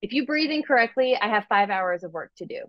if 0.00 0.12
you 0.12 0.26
breathe 0.26 0.50
incorrectly, 0.50 1.16
I 1.20 1.28
have 1.28 1.46
five 1.48 1.70
hours 1.70 2.02
of 2.02 2.12
work 2.12 2.32
to 2.38 2.46
do. 2.46 2.62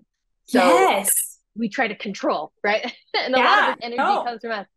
So 0.46 0.60
yes. 0.60 1.40
we 1.56 1.70
try 1.70 1.88
to 1.88 1.96
control, 1.96 2.52
right? 2.64 2.84
and 3.14 3.36
a 3.36 3.38
yeah, 3.38 3.44
lot 3.44 3.70
of 3.70 3.76
this 3.76 3.86
energy 3.86 3.98
no. 3.98 4.24
comes 4.24 4.42
from 4.42 4.52
us. 4.52 4.68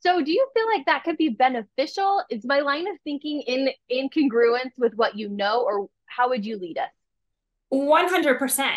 So 0.00 0.22
do 0.22 0.30
you 0.30 0.46
feel 0.54 0.66
like 0.66 0.86
that 0.86 1.04
could 1.04 1.16
be 1.16 1.30
beneficial? 1.30 2.22
Is 2.30 2.44
my 2.44 2.60
line 2.60 2.86
of 2.86 2.96
thinking 3.04 3.42
in 3.46 3.70
in 3.88 4.08
congruence 4.08 4.72
with 4.78 4.94
what 4.94 5.16
you 5.16 5.28
know, 5.28 5.62
or 5.62 5.88
how 6.06 6.28
would 6.28 6.44
you 6.46 6.58
lead 6.58 6.78
us? 6.78 6.90
100%. 7.72 8.70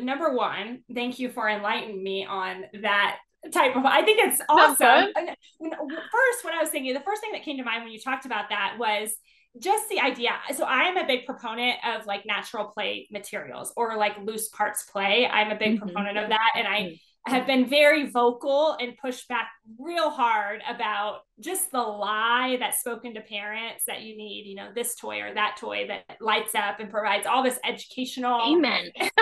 Number 0.00 0.32
one, 0.32 0.82
thank 0.94 1.18
you 1.18 1.30
for 1.30 1.48
enlightening 1.48 2.02
me 2.02 2.26
on 2.26 2.64
that 2.82 3.18
type 3.52 3.76
of 3.76 3.84
i 3.84 4.02
think 4.02 4.18
it's 4.18 4.42
awesome 4.48 5.12
first 5.14 6.44
when 6.44 6.54
i 6.54 6.58
was 6.60 6.70
thinking 6.70 6.92
the 6.92 7.00
first 7.00 7.20
thing 7.20 7.30
that 7.30 7.44
came 7.44 7.56
to 7.56 7.62
mind 7.62 7.84
when 7.84 7.92
you 7.92 8.00
talked 8.00 8.26
about 8.26 8.48
that 8.48 8.74
was 8.80 9.14
just 9.62 9.88
the 9.88 10.00
idea 10.00 10.30
so 10.56 10.64
i'm 10.64 10.96
a 10.96 11.06
big 11.06 11.24
proponent 11.24 11.78
of 11.86 12.04
like 12.04 12.26
natural 12.26 12.64
play 12.64 13.06
materials 13.12 13.72
or 13.76 13.96
like 13.96 14.18
loose 14.24 14.48
parts 14.48 14.90
play 14.90 15.24
i'm 15.24 15.52
a 15.52 15.56
big 15.56 15.76
mm-hmm. 15.76 15.84
proponent 15.84 16.18
of 16.18 16.28
that 16.30 16.50
and 16.56 16.66
i 16.66 16.80
mm-hmm 16.80 16.94
have 17.28 17.46
been 17.46 17.68
very 17.68 18.10
vocal 18.10 18.76
and 18.80 18.96
pushed 18.96 19.28
back 19.28 19.50
real 19.78 20.10
hard 20.10 20.62
about 20.68 21.20
just 21.40 21.70
the 21.70 21.80
lie 21.80 22.56
that's 22.58 22.80
spoken 22.80 23.14
to 23.14 23.20
parents 23.20 23.84
that 23.86 24.02
you 24.02 24.16
need, 24.16 24.46
you 24.46 24.54
know, 24.54 24.68
this 24.74 24.94
toy 24.94 25.20
or 25.20 25.32
that 25.34 25.56
toy 25.58 25.86
that 25.88 26.04
lights 26.20 26.54
up 26.54 26.80
and 26.80 26.90
provides 26.90 27.26
all 27.26 27.42
this 27.42 27.58
educational 27.64 28.40
Amen. 28.56 28.90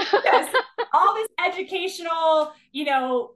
all 0.95 1.15
this 1.15 1.29
educational, 1.45 2.53
you 2.73 2.85
know, 2.85 3.33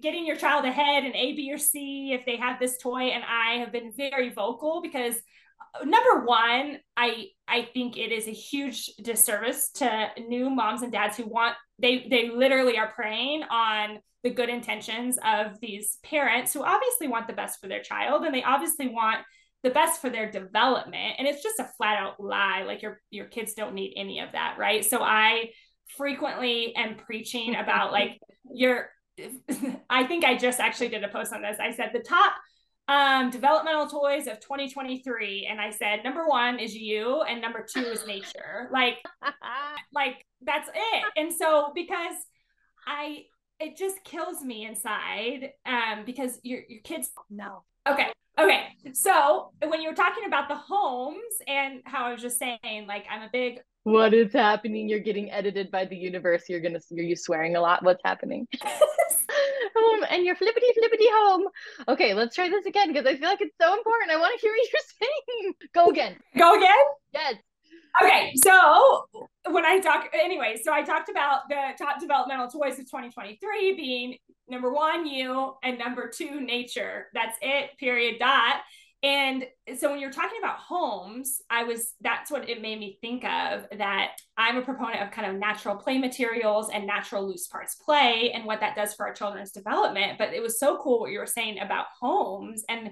getting 0.00 0.26
your 0.26 0.36
child 0.36 0.64
ahead 0.64 1.04
in 1.04 1.14
A, 1.14 1.34
B, 1.34 1.52
or 1.52 1.58
C 1.58 2.12
if 2.12 2.24
they 2.26 2.36
have 2.36 2.58
this 2.58 2.78
toy. 2.78 3.02
And 3.02 3.24
I 3.24 3.58
have 3.58 3.72
been 3.72 3.92
very 3.96 4.30
vocal 4.30 4.80
because 4.82 5.14
uh, 5.74 5.84
number 5.84 6.24
one, 6.24 6.78
I 6.96 7.26
I 7.46 7.68
think 7.74 7.96
it 7.96 8.12
is 8.12 8.26
a 8.26 8.32
huge 8.32 8.86
disservice 9.02 9.70
to 9.76 10.08
new 10.28 10.50
moms 10.50 10.82
and 10.82 10.92
dads 10.92 11.16
who 11.16 11.26
want 11.26 11.56
they 11.78 12.06
they 12.10 12.30
literally 12.30 12.78
are 12.78 12.92
preying 12.92 13.42
on 13.44 13.98
the 14.24 14.30
good 14.30 14.48
intentions 14.48 15.18
of 15.24 15.58
these 15.60 15.98
parents 16.02 16.52
who 16.52 16.62
obviously 16.62 17.08
want 17.08 17.28
the 17.28 17.32
best 17.32 17.60
for 17.60 17.68
their 17.68 17.82
child 17.82 18.24
and 18.24 18.34
they 18.34 18.42
obviously 18.42 18.88
want 18.88 19.20
the 19.62 19.70
best 19.70 20.00
for 20.00 20.10
their 20.10 20.30
development. 20.30 21.14
And 21.18 21.26
it's 21.26 21.42
just 21.42 21.60
a 21.60 21.68
flat 21.76 21.98
out 21.98 22.20
lie 22.20 22.64
like 22.66 22.82
your 22.82 23.00
your 23.10 23.26
kids 23.26 23.54
don't 23.54 23.74
need 23.74 23.94
any 23.96 24.20
of 24.20 24.32
that 24.32 24.56
right? 24.58 24.84
So 24.84 25.02
i 25.02 25.50
frequently 25.96 26.74
am 26.76 26.96
preaching 26.96 27.54
about 27.54 27.92
like 27.92 28.20
your 28.52 28.90
i 29.90 30.04
think 30.04 30.22
i 30.22 30.36
just 30.36 30.60
actually 30.60 30.88
did 30.88 31.02
a 31.02 31.08
post 31.08 31.32
on 31.32 31.42
this. 31.42 31.56
I 31.60 31.72
said 31.72 31.90
the 31.92 32.00
top 32.00 32.34
um, 32.88 33.30
developmental 33.30 33.86
toys 33.86 34.26
of 34.26 34.40
2023 34.40 35.46
and 35.48 35.60
i 35.60 35.70
said 35.70 36.02
number 36.02 36.26
one 36.26 36.58
is 36.58 36.74
you 36.74 37.20
and 37.22 37.40
number 37.40 37.64
two 37.70 37.84
is 37.84 38.06
nature. 38.06 38.70
Like 38.72 38.96
like 39.92 40.24
that's 40.42 40.68
it. 40.68 41.04
And 41.16 41.32
so 41.32 41.72
because 41.74 42.16
i 42.86 43.24
it 43.60 43.76
just 43.76 44.02
kills 44.04 44.42
me 44.42 44.66
inside 44.66 45.50
um 45.66 46.04
because 46.06 46.38
your 46.42 46.60
your 46.68 46.80
kids 46.82 47.10
no. 47.30 47.64
Okay 47.88 48.08
okay. 48.38 48.68
So 48.92 49.50
when 49.66 49.82
you 49.82 49.88
were 49.90 49.96
talking 49.96 50.24
about 50.26 50.48
the 50.48 50.54
homes 50.54 51.34
and 51.46 51.80
how 51.84 52.06
i 52.06 52.12
was 52.12 52.22
just 52.22 52.38
saying 52.38 52.86
like 52.86 53.04
i'm 53.10 53.22
a 53.22 53.30
big 53.32 53.60
what 53.84 54.14
is 54.14 54.32
happening? 54.32 54.88
You're 54.88 54.98
getting 55.00 55.30
edited 55.30 55.70
by 55.70 55.84
the 55.84 55.96
universe. 55.96 56.44
You're 56.48 56.60
gonna 56.60 56.80
are 56.92 57.02
you 57.02 57.16
swearing 57.16 57.56
a 57.56 57.60
lot? 57.60 57.82
What's 57.82 58.02
happening? 58.04 58.46
And 60.10 60.24
you're 60.24 60.36
flippity 60.36 60.66
flippity 60.74 61.06
home. 61.10 61.44
Okay 61.86 62.14
let's 62.14 62.34
try 62.34 62.48
this 62.48 62.66
again 62.66 62.88
because 62.88 63.06
i 63.06 63.16
feel 63.16 63.28
like 63.28 63.40
it's 63.40 63.54
so 63.60 63.74
important. 63.74 64.10
I 64.10 64.16
want 64.16 64.38
to 64.38 64.40
hear 64.40 64.52
what 64.56 64.72
you're 64.72 64.82
saying. 65.00 65.54
Go 65.74 65.86
again. 65.88 66.16
Go 66.36 66.56
again? 66.56 66.74
Yes. 67.12 67.34
Okay 68.02 68.32
so 68.36 69.06
when 69.50 69.64
i 69.64 69.78
talk 69.80 70.08
anyway 70.12 70.56
so 70.62 70.72
i 70.72 70.82
talked 70.82 71.08
about 71.08 71.42
the 71.48 71.72
top 71.78 72.00
developmental 72.00 72.48
toys 72.48 72.78
of 72.78 72.86
2023 72.86 73.74
being 73.76 74.16
number 74.48 74.72
one 74.72 75.06
you 75.06 75.54
and 75.62 75.78
number 75.78 76.10
two 76.14 76.40
nature. 76.40 77.08
That's 77.14 77.36
it 77.42 77.70
period 77.78 78.16
dot 78.18 78.56
and 79.02 79.44
so 79.78 79.90
when 79.90 80.00
you're 80.00 80.10
talking 80.10 80.38
about 80.38 80.58
homes 80.58 81.40
i 81.50 81.62
was 81.62 81.92
that's 82.00 82.30
what 82.30 82.48
it 82.48 82.60
made 82.60 82.78
me 82.78 82.98
think 83.00 83.24
of 83.24 83.64
that 83.78 84.12
i'm 84.36 84.56
a 84.56 84.62
proponent 84.62 85.02
of 85.02 85.10
kind 85.10 85.30
of 85.30 85.38
natural 85.38 85.76
play 85.76 85.98
materials 85.98 86.68
and 86.70 86.86
natural 86.86 87.26
loose 87.26 87.46
parts 87.46 87.76
play 87.76 88.32
and 88.34 88.44
what 88.44 88.60
that 88.60 88.74
does 88.74 88.94
for 88.94 89.06
our 89.06 89.14
children's 89.14 89.52
development. 89.52 90.18
But 90.18 90.34
it 90.34 90.42
was 90.42 90.58
so 90.58 90.78
cool 90.78 91.00
what 91.00 91.10
you 91.10 91.18
were 91.18 91.26
saying 91.26 91.58
about 91.60 91.86
homes. 92.00 92.64
And 92.68 92.90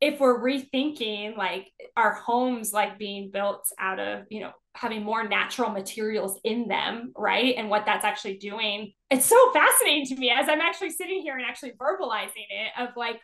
if 0.00 0.18
we're 0.18 0.42
rethinking 0.42 1.36
like 1.36 1.70
our 1.96 2.14
homes 2.14 2.72
like 2.72 2.98
being 2.98 3.30
built 3.30 3.66
out 3.78 4.00
of 4.00 4.24
you 4.30 4.40
know 4.40 4.52
having 4.74 5.02
more 5.02 5.28
natural 5.28 5.70
materials 5.70 6.38
in 6.44 6.68
them 6.68 7.12
right? 7.16 7.54
And 7.56 7.68
what 7.68 7.84
that's 7.86 8.04
actually 8.04 8.38
doing. 8.38 8.92
It's 9.10 9.26
so 9.26 9.52
fascinating 9.52 10.06
to 10.06 10.16
me 10.16 10.30
as 10.30 10.48
i'm 10.48 10.60
actually 10.60 10.90
sitting 10.90 11.20
here 11.20 11.36
and 11.36 11.44
actually 11.44 11.72
verbalizing 11.72 12.46
it 12.48 12.72
of 12.78 12.90
like 12.96 13.20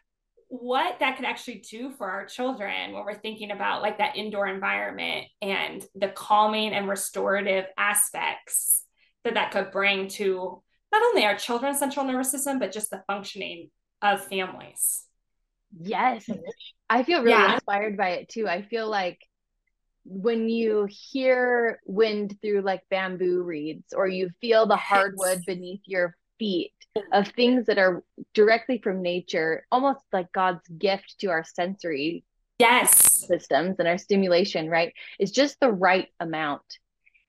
what 0.48 0.98
that 1.00 1.16
could 1.16 1.24
actually 1.24 1.62
do 1.68 1.90
for 1.90 2.08
our 2.08 2.24
children 2.24 2.92
when 2.92 3.04
we're 3.04 3.14
thinking 3.14 3.50
about 3.50 3.82
like 3.82 3.98
that 3.98 4.16
indoor 4.16 4.46
environment 4.46 5.26
and 5.42 5.84
the 5.94 6.08
calming 6.08 6.72
and 6.72 6.88
restorative 6.88 7.64
aspects 7.76 8.84
that 9.24 9.34
that 9.34 9.50
could 9.50 9.72
bring 9.72 10.06
to 10.06 10.62
not 10.92 11.02
only 11.02 11.24
our 11.24 11.36
children's 11.36 11.78
central 11.80 12.06
nervous 12.06 12.30
system 12.30 12.60
but 12.60 12.70
just 12.70 12.90
the 12.90 13.02
functioning 13.08 13.70
of 14.02 14.24
families 14.24 15.06
Yes. 15.78 16.28
I 16.88 17.02
feel 17.02 17.20
really 17.20 17.30
yeah. 17.30 17.54
inspired 17.54 17.96
by 17.96 18.10
it 18.10 18.28
too. 18.28 18.48
I 18.48 18.62
feel 18.62 18.88
like 18.88 19.18
when 20.04 20.48
you 20.48 20.86
hear 20.88 21.80
wind 21.84 22.38
through 22.40 22.62
like 22.62 22.82
bamboo 22.90 23.42
reeds 23.42 23.92
or 23.92 24.06
you 24.06 24.30
feel 24.40 24.66
the 24.66 24.76
hardwood 24.76 25.42
beneath 25.46 25.80
your 25.84 26.16
feet 26.38 26.72
of 27.12 27.28
things 27.28 27.66
that 27.66 27.78
are 27.78 28.02
directly 28.34 28.78
from 28.78 29.02
nature, 29.02 29.66
almost 29.70 30.00
like 30.12 30.32
God's 30.32 30.66
gift 30.68 31.16
to 31.20 31.28
our 31.28 31.44
sensory 31.44 32.24
yes 32.58 33.26
systems 33.26 33.76
and 33.78 33.88
our 33.88 33.98
stimulation, 33.98 34.68
right? 34.68 34.92
Is 35.18 35.30
just 35.30 35.58
the 35.60 35.70
right 35.70 36.08
amount. 36.20 36.62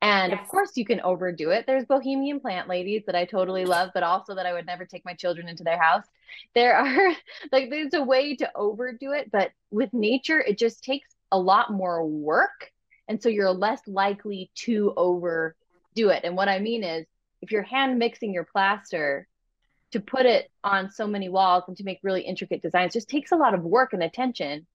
And 0.01 0.31
yes. 0.31 0.41
of 0.41 0.47
course, 0.47 0.71
you 0.75 0.85
can 0.85 1.01
overdo 1.01 1.49
it. 1.49 1.65
There's 1.65 1.85
bohemian 1.85 2.39
plant 2.39 2.67
ladies 2.67 3.03
that 3.07 3.15
I 3.15 3.25
totally 3.25 3.65
love, 3.65 3.89
but 3.93 4.03
also 4.03 4.35
that 4.35 4.45
I 4.45 4.53
would 4.53 4.67
never 4.67 4.85
take 4.85 5.03
my 5.03 5.13
children 5.13 5.47
into 5.47 5.63
their 5.63 5.81
house. 5.81 6.05
There 6.53 6.77
are 6.77 7.15
like, 7.51 7.69
there's 7.69 7.93
a 7.93 8.03
way 8.03 8.35
to 8.35 8.51
overdo 8.55 9.13
it, 9.13 9.31
but 9.31 9.51
with 9.71 9.91
nature, 9.93 10.39
it 10.39 10.59
just 10.59 10.83
takes 10.83 11.09
a 11.31 11.39
lot 11.39 11.71
more 11.71 12.05
work. 12.05 12.71
And 13.07 13.21
so 13.21 13.29
you're 13.29 13.51
less 13.51 13.81
likely 13.87 14.51
to 14.55 14.93
overdo 14.95 16.09
it. 16.09 16.23
And 16.23 16.35
what 16.35 16.49
I 16.49 16.59
mean 16.59 16.83
is, 16.83 17.05
if 17.41 17.51
you're 17.51 17.63
hand 17.63 17.97
mixing 17.99 18.33
your 18.33 18.45
plaster 18.45 19.27
to 19.91 19.99
put 19.99 20.25
it 20.25 20.51
on 20.63 20.91
so 20.91 21.07
many 21.07 21.29
walls 21.29 21.63
and 21.67 21.77
to 21.77 21.83
make 21.83 21.99
really 22.03 22.21
intricate 22.21 22.61
designs, 22.61 22.93
just 22.93 23.09
takes 23.09 23.31
a 23.31 23.35
lot 23.35 23.53
of 23.53 23.63
work 23.63 23.93
and 23.93 24.03
attention. 24.03 24.67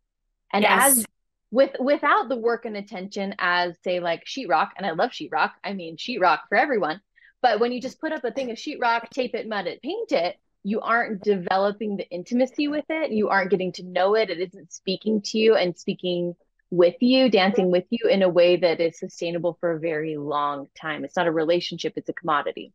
And 0.52 0.62
yes. 0.62 0.98
as 0.98 1.06
with 1.50 1.72
without 1.78 2.28
the 2.28 2.36
work 2.36 2.64
and 2.64 2.76
attention 2.76 3.34
as 3.38 3.76
say 3.84 4.00
like 4.00 4.24
sheetrock, 4.24 4.70
and 4.76 4.86
I 4.86 4.92
love 4.92 5.10
sheetrock. 5.10 5.50
I 5.62 5.74
mean 5.74 5.96
sheetrock 5.96 6.40
for 6.48 6.56
everyone. 6.56 7.00
But 7.42 7.60
when 7.60 7.72
you 7.72 7.80
just 7.80 8.00
put 8.00 8.12
up 8.12 8.24
a 8.24 8.30
thing 8.30 8.50
of 8.50 8.56
sheetrock, 8.56 9.10
tape 9.10 9.34
it, 9.34 9.48
mud 9.48 9.66
it, 9.66 9.82
paint 9.82 10.12
it, 10.12 10.36
you 10.64 10.80
aren't 10.80 11.22
developing 11.22 11.96
the 11.96 12.08
intimacy 12.08 12.68
with 12.68 12.84
it. 12.88 13.10
You 13.10 13.28
aren't 13.28 13.50
getting 13.50 13.72
to 13.72 13.82
know 13.82 14.14
it. 14.14 14.30
It 14.30 14.38
isn't 14.38 14.72
speaking 14.72 15.20
to 15.22 15.38
you 15.38 15.56
and 15.56 15.76
speaking 15.76 16.36
with 16.70 16.94
you, 17.00 17.28
dancing 17.28 17.70
with 17.70 17.84
you 17.90 18.08
in 18.08 18.22
a 18.22 18.28
way 18.28 18.56
that 18.56 18.80
is 18.80 18.98
sustainable 18.98 19.58
for 19.60 19.72
a 19.72 19.80
very 19.80 20.16
long 20.16 20.68
time. 20.80 21.04
It's 21.04 21.16
not 21.16 21.26
a 21.26 21.32
relationship, 21.32 21.94
it's 21.96 22.08
a 22.08 22.14
commodity. 22.14 22.72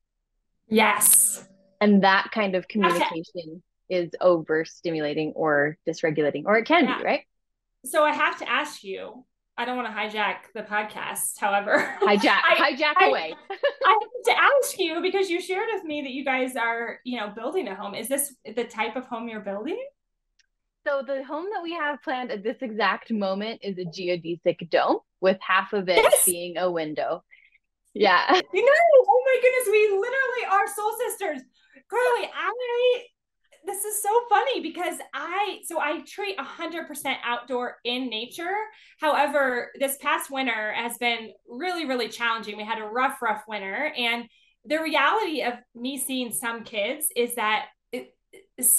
Yes. 0.67 1.47
And 1.79 2.03
that 2.03 2.29
kind 2.33 2.55
of 2.55 2.67
communication 2.67 3.61
is 3.89 4.09
overstimulating 4.21 5.33
or 5.35 5.77
dysregulating, 5.87 6.43
or 6.45 6.57
it 6.57 6.65
can 6.65 6.85
yeah. 6.85 6.97
be, 6.97 7.03
right? 7.03 7.21
so 7.85 8.03
I 8.03 8.13
have 8.13 8.39
to 8.39 8.49
ask 8.49 8.83
you. 8.83 9.25
I 9.59 9.65
don't 9.65 9.75
want 9.75 9.87
to 9.87 9.93
hijack 9.93 10.53
the 10.53 10.61
podcast, 10.61 11.39
however. 11.39 11.77
Hijack, 11.99 12.41
I, 12.47 12.73
hijack 12.73 12.93
I, 12.97 13.07
away. 13.07 13.35
I 13.49 13.89
have 13.89 14.25
to 14.25 14.39
ask 14.39 14.77
you 14.77 15.01
because 15.01 15.31
you 15.31 15.41
shared 15.41 15.69
with 15.73 15.83
me 15.83 16.03
that 16.03 16.11
you 16.11 16.23
guys 16.23 16.55
are, 16.55 16.99
you 17.03 17.19
know, 17.19 17.29
building 17.29 17.67
a 17.67 17.73
home. 17.73 17.95
Is 17.95 18.07
this 18.07 18.35
the 18.45 18.65
type 18.65 18.95
of 18.95 19.07
home 19.07 19.27
you're 19.27 19.39
building? 19.39 19.83
So 20.85 21.01
the 21.05 21.23
home 21.23 21.47
that 21.53 21.63
we 21.63 21.73
have 21.73 22.03
planned 22.03 22.31
at 22.31 22.43
this 22.43 22.57
exact 22.61 23.11
moment 23.11 23.61
is 23.63 23.79
a 23.79 23.85
geodesic 23.85 24.69
dome 24.69 24.99
with 25.21 25.37
half 25.41 25.73
of 25.73 25.89
it 25.89 25.97
yes. 25.97 26.23
being 26.25 26.57
a 26.57 26.71
window. 26.71 27.23
Yeah. 27.93 28.31
You 28.31 28.63
know, 28.63 28.71
oh 29.07 29.23
my 29.25 29.39
goodness, 29.41 29.69
we 29.71 29.87
literally 29.87 30.45
are 30.51 30.67
soul 30.67 30.91
sisters. 30.99 31.41
Carly, 31.89 32.29
I 32.33 33.03
this 33.65 33.83
is 33.83 34.01
so 34.01 34.09
funny 34.29 34.61
because 34.61 34.97
I 35.13 35.59
so 35.65 35.79
I 35.79 36.01
treat 36.07 36.37
100% 36.37 37.15
outdoor 37.23 37.77
in 37.83 38.09
nature. 38.09 38.55
However, 38.99 39.71
this 39.77 39.97
past 39.97 40.31
winter 40.31 40.73
has 40.73 40.97
been 40.97 41.31
really 41.47 41.85
really 41.85 42.09
challenging. 42.09 42.57
We 42.57 42.63
had 42.63 42.79
a 42.79 42.85
rough 42.85 43.21
rough 43.21 43.43
winter 43.47 43.91
and 43.97 44.25
the 44.65 44.81
reality 44.81 45.43
of 45.43 45.53
me 45.75 45.97
seeing 45.97 46.31
some 46.31 46.63
kids 46.63 47.07
is 47.15 47.35
that 47.35 47.67
it, 47.91 48.13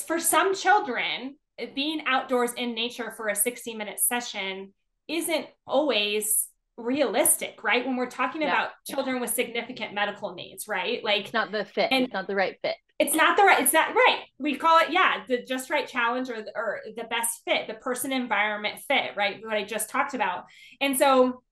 for 0.07 0.21
some 0.21 0.55
children 0.55 1.37
being 1.75 2.03
outdoors 2.07 2.53
in 2.55 2.75
nature 2.75 3.13
for 3.17 3.29
a 3.29 3.35
60 3.35 3.75
minute 3.75 3.99
session 3.99 4.73
isn't 5.09 5.47
always 5.67 6.49
realistic, 6.77 7.65
right? 7.65 7.85
When 7.85 7.97
we're 7.97 8.11
talking 8.11 8.43
yeah. 8.43 8.49
about 8.49 8.71
children 8.87 9.21
with 9.21 9.31
significant 9.31 9.95
medical 9.95 10.35
needs, 10.35 10.69
right? 10.69 11.03
Like 11.03 11.33
not 11.33 11.51
the 11.51 11.65
fit, 11.65 11.89
and, 11.91 12.09
not 12.13 12.27
the 12.27 12.37
right 12.37 12.57
fit 12.63 12.77
it's 12.99 13.15
not 13.15 13.37
the 13.37 13.45
right 13.45 13.61
it's 13.61 13.73
not 13.73 13.95
right. 13.95 14.25
We 14.39 14.57
call 14.57 14.79
it 14.81 14.91
yeah 14.91 15.25
the 15.29 15.43
just 15.43 15.71
right 15.71 15.87
challenge 15.87 16.31
or, 16.31 16.45
or 16.55 16.81
the 16.97 17.05
best 17.05 17.43
fit 17.45 17.67
the 17.69 17.75
person 17.75 18.13
environment 18.13 18.81
fit 18.89 19.17
right? 19.17 19.41
What 19.43 19.57
i 19.57 19.65
just 19.65 19.91
talked 19.91 20.15
about. 20.15 20.45
And 20.81 20.99
so 20.99 21.43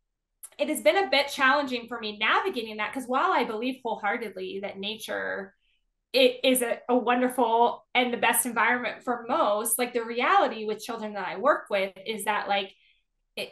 it 0.59 0.69
has 0.69 0.81
been 0.81 0.97
a 0.97 1.11
bit 1.11 1.29
challenging 1.29 1.87
for 1.87 1.99
me 2.01 2.19
navigating 2.19 2.79
that 2.79 2.93
because 2.93 3.09
while 3.09 3.31
i 3.33 3.45
believe 3.45 3.77
wholeheartedly 3.83 4.61
that 4.63 4.79
nature 4.79 5.55
it 6.13 6.41
is 6.45 6.63
a, 6.63 6.79
a 6.89 6.97
wonderful 6.97 7.85
and 7.95 8.13
the 8.13 8.19
best 8.19 8.47
environment 8.47 9.03
for 9.03 9.27
most 9.29 9.79
like 9.79 9.93
the 9.93 10.05
reality 10.05 10.65
with 10.65 10.83
children 10.83 11.15
that 11.15 11.29
i 11.29 11.37
work 11.37 11.65
with 11.71 11.93
is 12.07 12.25
that 12.25 12.49
like 12.49 12.73
it 13.37 13.51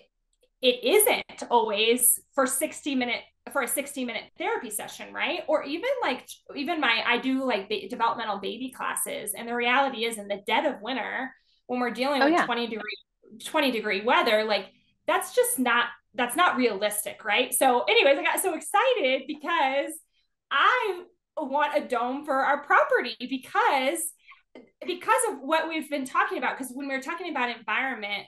it 0.63 0.83
isn't 0.85 1.51
always 1.51 2.19
for 2.35 2.47
60 2.47 2.95
minute 2.95 3.21
for 3.53 3.63
a 3.63 3.69
60 3.69 4.05
minute 4.05 4.25
therapy 4.39 4.71
session 4.71 5.13
right 5.13 5.41
or 5.49 5.65
even 5.65 5.91
like 6.03 6.27
even 6.57 6.81
my 6.81 7.03
i 7.07 7.19
do 7.19 7.45
like 7.45 7.69
the 7.69 7.87
developmental 7.89 8.39
baby 8.39 8.71
classes 8.71 9.35
and 9.35 9.47
the 9.47 9.55
reality 9.55 10.05
is 10.05 10.17
in 10.17 10.29
the 10.29 10.40
dead 10.47 10.65
of 10.65 10.81
winter 10.81 11.31
when 11.67 11.79
we're 11.79 11.90
dealing 11.90 12.23
oh, 12.23 12.27
with 12.27 12.35
yeah. 12.35 12.47
20 12.47 12.69
degree 12.69 12.97
20 13.45 13.71
degree 13.71 14.01
weather 14.01 14.45
like 14.45 14.67
that's 15.07 15.35
just 15.35 15.59
not 15.59 15.87
that's 16.15 16.37
not 16.37 16.57
realistic 16.57 17.23
right 17.25 17.53
so 17.53 17.83
anyways 17.83 18.19
i 18.19 18.23
got 18.23 18.40
so 18.40 18.55
excited 18.55 19.23
because 19.27 19.92
i 20.51 21.03
want 21.37 21.77
a 21.77 21.87
dome 21.87 22.25
for 22.25 22.37
our 22.37 22.63
property 22.63 23.15
because 23.29 24.01
because 24.87 25.21
of 25.31 25.38
what 25.40 25.69
we've 25.69 25.90
been 25.90 26.05
talking 26.07 26.38
about 26.38 26.57
because 26.57 26.73
when 26.73 26.88
we 26.88 26.95
we're 26.95 27.03
talking 27.03 27.31
about 27.31 27.55
environment 27.55 28.25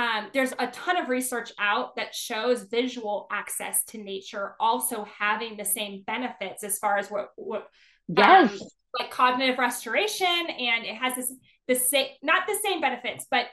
um, 0.00 0.28
there's 0.32 0.52
a 0.58 0.66
ton 0.68 0.96
of 0.96 1.10
research 1.10 1.52
out 1.58 1.96
that 1.96 2.14
shows 2.14 2.62
visual 2.62 3.26
access 3.30 3.84
to 3.84 3.98
nature 3.98 4.54
also 4.58 5.06
having 5.18 5.58
the 5.58 5.64
same 5.64 6.02
benefits 6.06 6.64
as 6.64 6.78
far 6.78 6.96
as 6.96 7.10
what 7.10 7.28
what 7.36 7.68
yes. 8.08 8.50
Um, 8.50 8.58
like 8.98 9.10
cognitive 9.10 9.58
restoration 9.58 10.26
and 10.26 10.84
it 10.86 10.94
has 10.94 11.16
this 11.16 11.32
the 11.68 11.74
same 11.74 12.06
not 12.22 12.46
the 12.46 12.58
same 12.64 12.80
benefits 12.80 13.26
but 13.30 13.46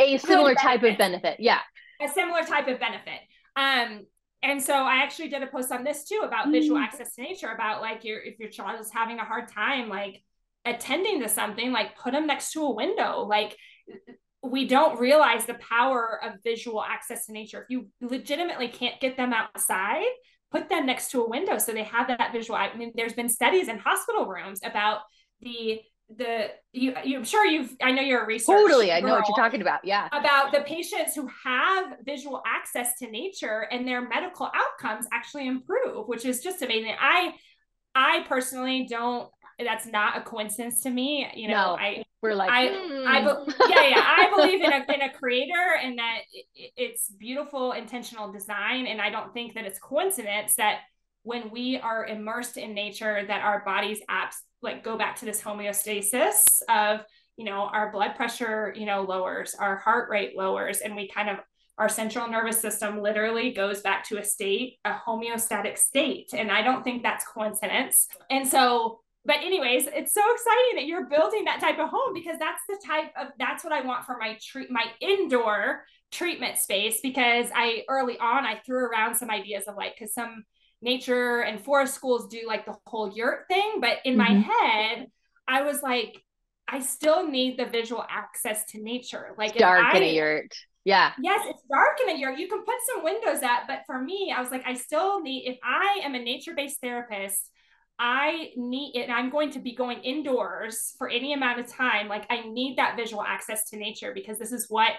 a 0.00 0.18
similar 0.18 0.56
type 0.56 0.82
of 0.82 0.98
benefit 0.98 1.36
yeah 1.38 1.60
a 2.02 2.08
similar 2.08 2.42
type 2.42 2.66
of 2.66 2.80
benefit 2.80 3.20
um 3.54 4.04
and 4.42 4.60
so 4.60 4.74
I 4.74 4.96
actually 4.96 5.28
did 5.28 5.42
a 5.42 5.46
post 5.46 5.70
on 5.70 5.84
this 5.84 6.04
too 6.04 6.22
about 6.24 6.50
visual 6.50 6.78
mm. 6.78 6.82
access 6.82 7.14
to 7.14 7.22
nature 7.22 7.48
about 7.48 7.80
like 7.80 8.04
your 8.04 8.20
if 8.20 8.40
your 8.40 8.50
child 8.50 8.80
is 8.80 8.90
having 8.92 9.20
a 9.20 9.24
hard 9.24 9.48
time 9.48 9.88
like 9.88 10.20
attending 10.66 11.22
to 11.22 11.28
something 11.28 11.70
like 11.70 11.96
put 11.96 12.12
them 12.12 12.26
next 12.26 12.52
to 12.52 12.62
a 12.62 12.74
window 12.74 13.20
like 13.20 13.56
we 14.44 14.66
don't 14.66 14.98
realize 14.98 15.46
the 15.46 15.54
power 15.54 16.20
of 16.22 16.34
visual 16.42 16.82
access 16.82 17.26
to 17.26 17.32
nature 17.32 17.62
if 17.62 17.70
you 17.70 17.88
legitimately 18.00 18.68
can't 18.68 19.00
get 19.00 19.16
them 19.16 19.32
outside 19.32 20.04
put 20.50 20.68
them 20.68 20.86
next 20.86 21.10
to 21.10 21.22
a 21.22 21.28
window 21.28 21.58
so 21.58 21.72
they 21.72 21.82
have 21.82 22.06
that 22.08 22.32
visual 22.32 22.56
i 22.56 22.74
mean 22.76 22.92
there's 22.94 23.14
been 23.14 23.28
studies 23.28 23.68
in 23.68 23.78
hospital 23.78 24.26
rooms 24.26 24.60
about 24.64 25.00
the 25.40 25.80
the 26.16 26.48
you, 26.72 26.94
you 27.04 27.16
I'm 27.16 27.24
sure 27.24 27.46
you've 27.46 27.74
I 27.82 27.90
know 27.90 28.02
you're 28.02 28.24
a 28.24 28.26
researcher. 28.26 28.58
Totally, 28.58 28.92
I 28.92 29.00
know 29.00 29.14
what 29.14 29.26
you're 29.26 29.36
talking 29.36 29.62
about. 29.62 29.84
Yeah. 29.84 30.06
About 30.08 30.52
the 30.52 30.60
patients 30.60 31.14
who 31.14 31.28
have 31.44 31.94
visual 32.04 32.42
access 32.46 32.98
to 32.98 33.10
nature 33.10 33.66
and 33.70 33.88
their 33.88 34.06
medical 34.06 34.50
outcomes 34.54 35.06
actually 35.12 35.46
improve, 35.46 36.06
which 36.06 36.24
is 36.24 36.40
just 36.40 36.62
amazing. 36.62 36.94
I 37.00 37.32
I 37.94 38.24
personally 38.28 38.86
don't 38.88 39.30
that's 39.58 39.86
not 39.86 40.18
a 40.18 40.20
coincidence 40.20 40.82
to 40.82 40.90
me. 40.90 41.28
You 41.34 41.48
know, 41.48 41.54
no, 41.54 41.76
I 41.76 42.04
we're 42.24 42.34
like 42.34 42.50
I, 42.50 42.68
hmm. 42.68 43.06
I 43.06 43.18
yeah, 43.68 43.86
yeah. 43.86 44.02
I 44.02 44.32
believe 44.34 44.62
in 44.62 44.72
a 44.72 44.94
in 44.94 45.02
a 45.02 45.12
creator 45.12 45.76
and 45.82 45.98
that 45.98 46.20
it, 46.32 46.72
it's 46.74 47.10
beautiful 47.10 47.72
intentional 47.72 48.32
design. 48.32 48.86
And 48.86 48.98
I 48.98 49.10
don't 49.10 49.34
think 49.34 49.52
that 49.54 49.66
it's 49.66 49.78
coincidence 49.78 50.56
that 50.56 50.78
when 51.22 51.50
we 51.50 51.78
are 51.78 52.06
immersed 52.06 52.56
in 52.56 52.72
nature 52.72 53.26
that 53.26 53.42
our 53.42 53.62
bodies 53.66 54.00
apps 54.10 54.36
like 54.62 54.82
go 54.82 54.96
back 54.96 55.16
to 55.16 55.26
this 55.26 55.42
homeostasis 55.42 56.62
of 56.70 57.00
you 57.36 57.44
know 57.44 57.68
our 57.70 57.92
blood 57.92 58.14
pressure 58.16 58.72
you 58.74 58.86
know 58.86 59.02
lowers 59.02 59.54
our 59.58 59.76
heart 59.76 60.08
rate 60.08 60.32
lowers 60.34 60.78
and 60.78 60.96
we 60.96 61.06
kind 61.08 61.28
of 61.28 61.36
our 61.76 61.88
central 61.90 62.28
nervous 62.28 62.58
system 62.58 63.02
literally 63.02 63.52
goes 63.52 63.82
back 63.82 64.06
to 64.08 64.18
a 64.18 64.24
state 64.24 64.78
a 64.86 64.92
homeostatic 64.92 65.76
state 65.76 66.30
and 66.32 66.50
i 66.50 66.62
don't 66.62 66.84
think 66.84 67.02
that's 67.02 67.26
coincidence 67.26 68.06
and 68.30 68.46
so 68.46 69.00
but 69.24 69.36
anyways 69.36 69.86
it's 69.86 70.14
so 70.14 70.22
exciting 70.32 70.76
that 70.76 70.86
you're 70.86 71.06
building 71.06 71.44
that 71.44 71.60
type 71.60 71.78
of 71.78 71.88
home 71.88 72.14
because 72.14 72.38
that's 72.38 72.62
the 72.68 72.78
type 72.86 73.12
of 73.20 73.28
that's 73.38 73.64
what 73.64 73.72
i 73.72 73.80
want 73.80 74.04
for 74.04 74.16
my 74.18 74.38
treat 74.40 74.70
my 74.70 74.84
indoor 75.00 75.84
treatment 76.12 76.58
space 76.58 77.00
because 77.02 77.46
i 77.54 77.82
early 77.88 78.18
on 78.18 78.44
i 78.44 78.60
threw 78.64 78.84
around 78.84 79.14
some 79.14 79.30
ideas 79.30 79.64
of 79.66 79.76
like 79.76 79.94
because 79.98 80.14
some 80.14 80.44
nature 80.84 81.40
and 81.40 81.64
forest 81.64 81.94
schools 81.94 82.28
do 82.28 82.42
like 82.46 82.66
the 82.66 82.76
whole 82.86 83.12
yurt 83.12 83.48
thing. 83.48 83.80
But 83.80 83.98
in 84.04 84.16
mm-hmm. 84.16 84.34
my 84.34 84.40
head, 84.40 85.08
I 85.48 85.62
was 85.62 85.82
like, 85.82 86.22
I 86.68 86.80
still 86.80 87.26
need 87.28 87.58
the 87.58 87.66
visual 87.66 88.04
access 88.08 88.64
to 88.66 88.82
nature. 88.82 89.34
Like 89.36 89.56
dark 89.56 89.94
I, 89.94 89.96
in 89.96 90.02
a 90.04 90.14
yurt. 90.14 90.54
Yeah. 90.84 91.12
Yes, 91.20 91.40
it's 91.48 91.62
dark 91.70 91.98
in 92.02 92.14
a 92.14 92.18
yurt. 92.18 92.38
You 92.38 92.46
can 92.46 92.62
put 92.62 92.76
some 92.92 93.02
windows 93.02 93.42
up, 93.42 93.62
but 93.66 93.80
for 93.86 94.00
me, 94.00 94.32
I 94.36 94.40
was 94.40 94.50
like, 94.50 94.62
I 94.66 94.74
still 94.74 95.22
need, 95.22 95.48
if 95.48 95.58
I 95.64 96.00
am 96.04 96.14
a 96.14 96.18
nature-based 96.18 96.80
therapist, 96.80 97.50
I 97.98 98.50
need 98.56 98.96
it. 98.96 99.08
I'm 99.08 99.30
going 99.30 99.50
to 99.52 99.60
be 99.60 99.74
going 99.74 99.98
indoors 99.98 100.94
for 100.98 101.08
any 101.08 101.32
amount 101.32 101.60
of 101.60 101.68
time. 101.68 102.08
Like 102.08 102.26
I 102.30 102.40
need 102.48 102.76
that 102.78 102.96
visual 102.96 103.22
access 103.22 103.70
to 103.70 103.76
nature 103.76 104.12
because 104.12 104.38
this 104.38 104.52
is 104.52 104.66
what 104.68 104.92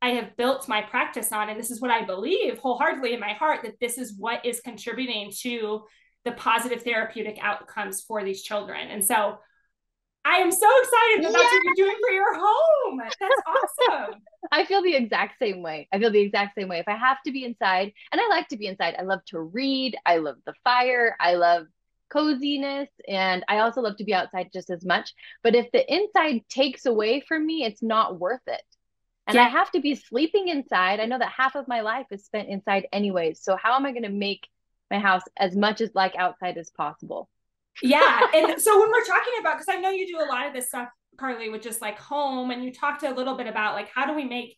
I 0.00 0.10
have 0.10 0.36
built 0.36 0.68
my 0.68 0.82
practice 0.82 1.32
on. 1.32 1.50
And 1.50 1.58
this 1.58 1.70
is 1.70 1.80
what 1.80 1.90
I 1.90 2.04
believe 2.04 2.58
wholeheartedly 2.58 3.12
in 3.12 3.20
my 3.20 3.32
heart 3.32 3.60
that 3.64 3.78
this 3.80 3.98
is 3.98 4.14
what 4.16 4.44
is 4.46 4.60
contributing 4.60 5.32
to 5.40 5.82
the 6.24 6.32
positive 6.32 6.82
therapeutic 6.82 7.38
outcomes 7.42 8.02
for 8.02 8.24
these 8.24 8.42
children. 8.42 8.88
And 8.88 9.04
so 9.04 9.38
I 10.24 10.36
am 10.36 10.50
so 10.50 10.68
excited 10.82 11.24
that 11.24 11.32
that's 11.32 11.52
what 11.52 11.62
you're 11.64 11.86
doing 11.86 11.96
for 12.06 12.12
your 12.12 12.34
home. 12.34 13.00
That's 13.20 13.42
awesome. 13.46 14.20
I 14.52 14.64
feel 14.64 14.82
the 14.82 14.94
exact 14.94 15.38
same 15.38 15.62
way. 15.62 15.88
I 15.92 15.98
feel 15.98 16.10
the 16.10 16.20
exact 16.20 16.54
same 16.58 16.68
way. 16.68 16.78
If 16.78 16.88
I 16.88 16.96
have 16.96 17.18
to 17.24 17.32
be 17.32 17.44
inside, 17.44 17.92
and 18.12 18.20
I 18.20 18.28
like 18.28 18.48
to 18.48 18.56
be 18.56 18.66
inside, 18.66 18.94
I 18.98 19.02
love 19.02 19.20
to 19.28 19.40
read, 19.40 19.96
I 20.04 20.18
love 20.18 20.36
the 20.44 20.54
fire, 20.64 21.16
I 21.18 21.34
love 21.34 21.66
coziness, 22.10 22.88
and 23.06 23.44
I 23.48 23.58
also 23.58 23.80
love 23.80 23.96
to 23.98 24.04
be 24.04 24.14
outside 24.14 24.50
just 24.52 24.70
as 24.70 24.84
much. 24.84 25.12
But 25.42 25.54
if 25.54 25.70
the 25.72 25.84
inside 25.92 26.42
takes 26.48 26.86
away 26.86 27.22
from 27.26 27.46
me, 27.46 27.64
it's 27.64 27.82
not 27.82 28.18
worth 28.18 28.40
it 28.46 28.62
and 29.28 29.34
yeah. 29.34 29.42
I 29.42 29.48
have 29.48 29.70
to 29.72 29.80
be 29.80 29.94
sleeping 29.94 30.48
inside. 30.48 31.00
I 31.00 31.04
know 31.04 31.18
that 31.18 31.30
half 31.30 31.54
of 31.54 31.68
my 31.68 31.82
life 31.82 32.06
is 32.10 32.24
spent 32.24 32.48
inside 32.48 32.88
anyways. 32.92 33.42
So 33.42 33.58
how 33.62 33.76
am 33.76 33.84
I 33.84 33.92
going 33.92 34.04
to 34.04 34.08
make 34.08 34.48
my 34.90 34.98
house 34.98 35.22
as 35.36 35.54
much 35.54 35.82
as 35.82 35.90
like 35.94 36.16
outside 36.16 36.56
as 36.56 36.70
possible? 36.70 37.28
Yeah. 37.82 38.26
and 38.34 38.58
so 38.58 38.80
when 38.80 38.90
we're 38.90 39.04
talking 39.04 39.34
about, 39.38 39.58
because 39.58 39.66
I 39.68 39.80
know 39.80 39.90
you 39.90 40.06
do 40.06 40.18
a 40.18 40.24
lot 40.24 40.46
of 40.46 40.54
this 40.54 40.68
stuff, 40.68 40.88
Carly, 41.18 41.50
with 41.50 41.60
just 41.60 41.82
like 41.82 41.98
home, 41.98 42.50
and 42.50 42.64
you 42.64 42.72
talked 42.72 43.02
a 43.02 43.10
little 43.10 43.36
bit 43.36 43.46
about 43.46 43.74
like 43.74 43.90
how 43.94 44.06
do 44.06 44.14
we 44.14 44.24
make, 44.24 44.56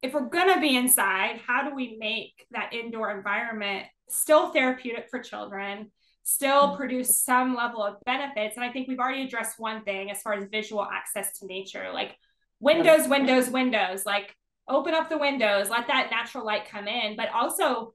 if 0.00 0.14
we're 0.14 0.28
going 0.28 0.54
to 0.54 0.60
be 0.60 0.76
inside, 0.76 1.40
how 1.44 1.68
do 1.68 1.74
we 1.74 1.96
make 1.98 2.46
that 2.52 2.72
indoor 2.72 3.10
environment 3.10 3.86
still 4.08 4.52
therapeutic 4.52 5.08
for 5.10 5.18
children? 5.18 5.90
Still 6.24 6.76
produce 6.76 7.18
some 7.18 7.54
level 7.54 7.82
of 7.82 7.96
benefits. 8.04 8.56
And 8.56 8.64
I 8.64 8.72
think 8.72 8.88
we've 8.88 8.98
already 8.98 9.22
addressed 9.22 9.58
one 9.58 9.84
thing 9.84 10.10
as 10.10 10.20
far 10.22 10.34
as 10.34 10.48
visual 10.50 10.84
access 10.84 11.38
to 11.38 11.46
nature. 11.46 11.90
Like, 11.92 12.16
windows, 12.60 13.06
windows, 13.06 13.48
windows, 13.50 14.06
like 14.06 14.34
open 14.66 14.94
up 14.94 15.08
the 15.08 15.18
windows, 15.18 15.68
let 15.68 15.86
that 15.88 16.10
natural 16.10 16.44
light 16.44 16.68
come 16.68 16.88
in. 16.88 17.16
But 17.16 17.28
also, 17.30 17.94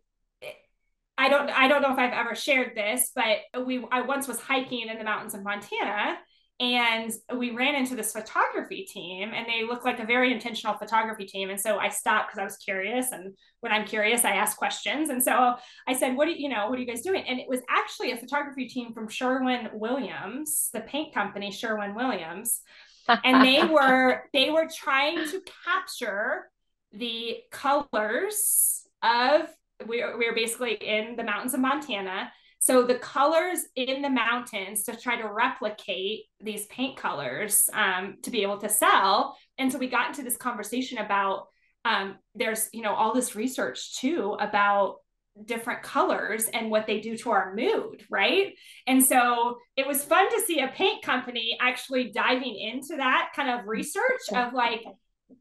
I 1.17 1.27
don't 1.27 1.49
I 1.49 1.67
don't 1.67 1.82
know 1.82 1.91
if 1.91 1.99
I've 1.99 2.13
ever 2.13 2.36
shared 2.36 2.77
this, 2.77 3.11
but 3.13 3.65
we 3.65 3.86
I 3.91 4.01
once 4.01 4.27
was 4.27 4.39
hiking 4.39 4.88
in 4.88 4.97
the 4.97 5.03
mountains 5.03 5.34
of 5.34 5.43
Montana 5.43 6.17
and 6.60 7.14
we 7.38 7.51
ran 7.51 7.76
into 7.76 7.95
this 7.95 8.12
photography 8.12 8.84
team 8.84 9.32
and 9.34 9.47
they 9.47 9.66
look 9.66 9.86
like 9.86 9.99
a 9.99 10.05
very 10.05 10.34
intentional 10.34 10.78
photography 10.78 11.26
team. 11.26 11.49
And 11.49 11.60
so 11.60 11.78
i 11.78 11.89
stopped 11.89 12.30
because 12.30 12.39
i 12.39 12.43
was 12.43 12.57
curious 12.57 13.12
and 13.12 13.34
when 13.62 13.72
i'm 13.72 13.86
curious 13.86 14.26
i 14.26 14.32
ask 14.32 14.57
questions. 14.57 15.10
And 15.10 15.24
so 15.24 15.55
i 15.88 15.93
said 15.93 16.16
what 16.16 16.26
do 16.26 16.32
you, 16.32 16.38
you 16.38 16.49
know 16.49 16.70
what 16.70 16.78
are 16.78 16.82
you 16.82 16.88
guys 16.88 17.01
doing? 17.01 17.24
And 17.28 17.39
it 17.39 17.47
was 17.47 17.62
actually 17.70 18.12
a 18.12 18.18
photography 18.18 18.68
team 18.68 18.93
from 18.93 19.07
sherwin 19.07 19.70
williams 19.74 20.70
the 20.74 20.82
paint 20.82 21.14
company 21.14 21.51
sherwin 21.51 21.95
williams. 21.95 22.62
And 23.07 23.43
they 23.43 23.64
were 23.74 24.24
they 24.34 24.49
were 24.49 24.68
trying 24.74 25.30
to 25.30 25.41
capture 25.66 26.49
the 26.91 27.38
colors 27.51 28.84
of 29.01 29.49
we 29.88 30.03
we 30.18 30.28
are 30.28 30.36
basically 30.36 30.74
in 30.74 31.16
the 31.16 31.24
mountains 31.24 31.53
of 31.53 31.60
Montana. 31.60 32.32
So 32.60 32.84
the 32.84 32.95
colors 32.95 33.60
in 33.76 34.01
the 34.01 34.10
mountains 34.10 34.84
to 34.84 34.95
try 34.95 35.16
to 35.22 35.28
replicate 35.28 36.26
these 36.41 36.66
paint 36.68 36.97
colors 36.97 37.70
um, 37.74 38.18
to 38.24 38.32
be 38.32 38.41
able 38.41 38.57
to 38.60 38.70
sell. 38.70 39.38
And 39.57 39.72
so 39.72 39.78
we 39.78 39.88
got 39.88 40.10
into 40.10 40.24
this 40.24 40.38
conversation 40.38 40.97
about 40.97 41.47
um, 41.86 42.18
there's 42.36 42.70
you 42.74 42.82
know 42.82 42.93
all 42.93 43.14
this 43.14 43.36
research 43.36 43.97
too 43.97 44.36
about 44.39 44.97
different 45.45 45.84
colors 45.84 46.45
and 46.53 46.70
what 46.70 46.86
they 46.86 46.99
do 46.99 47.18
to 47.18 47.32
our 47.32 47.55
mood, 47.55 48.03
right? 48.10 48.53
And 48.88 49.03
so 49.03 49.57
it 49.78 49.88
was 49.88 50.03
fun 50.03 50.30
to 50.30 50.41
see 50.45 50.60
a 50.60 50.68
paint 50.68 51.03
company 51.03 51.57
actually 51.62 52.12
diving 52.12 52.57
into 52.57 52.97
that 52.97 53.32
kind 53.36 53.49
of 53.49 53.68
research 53.68 54.22
of 54.36 54.53
like, 54.53 54.84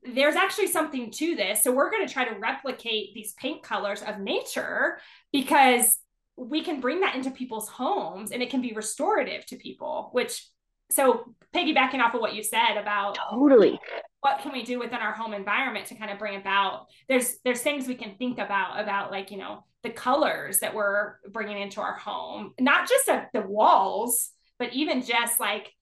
there's 0.05 0.37
actually 0.37 0.69
something 0.69 1.11
to 1.13 1.35
this. 1.35 1.65
So 1.65 1.73
we're 1.73 1.91
going 1.91 2.07
to 2.07 2.13
try 2.13 2.27
to 2.27 2.39
replicate 2.39 3.15
these 3.15 3.33
paint 3.33 3.63
colors 3.63 4.03
of 4.03 4.21
nature 4.21 4.99
because 5.33 5.99
we 6.39 6.63
can 6.63 6.81
bring 6.81 7.01
that 7.01 7.17
into 7.17 7.31
people's 7.31 7.69
homes 7.69 8.31
and 8.31 8.43
it 8.43 8.51
can 8.51 8.63
be 8.63 8.73
restorative 8.73 9.45
to 9.47 9.57
people, 9.57 10.11
which 10.13 10.47
so 10.91 11.35
piggybacking 11.55 12.01
off 12.01 12.15
of 12.15 12.21
what 12.21 12.35
you 12.35 12.43
said 12.43 12.77
about 12.81 13.19
totally. 13.31 13.79
what 14.21 14.41
can 14.41 14.53
we 14.53 14.63
do 14.63 14.79
within 14.79 15.01
our 15.01 15.13
home 15.13 15.35
environment 15.35 15.85
to 15.87 15.95
kind 15.95 16.11
of 16.11 16.19
bring 16.19 16.41
about 16.41 16.87
there's 17.11 17.37
there's 17.45 17.61
things 17.61 17.87
we 17.87 17.95
can 17.95 18.15
think 18.17 18.39
about 18.39 18.81
about 18.81 19.11
like 19.11 19.31
you 19.31 19.37
know 19.37 19.65
the 19.83 19.91
colors 19.91 20.61
that 20.61 20.75
we're 20.75 21.17
bringing 21.31 21.61
into 21.61 21.81
our 21.81 21.97
home, 21.97 22.53
not 22.59 22.89
just 22.89 23.07
the 23.07 23.41
walls, 23.43 24.31
but 24.59 24.73
even 24.73 25.03
just 25.03 25.39
like 25.39 25.73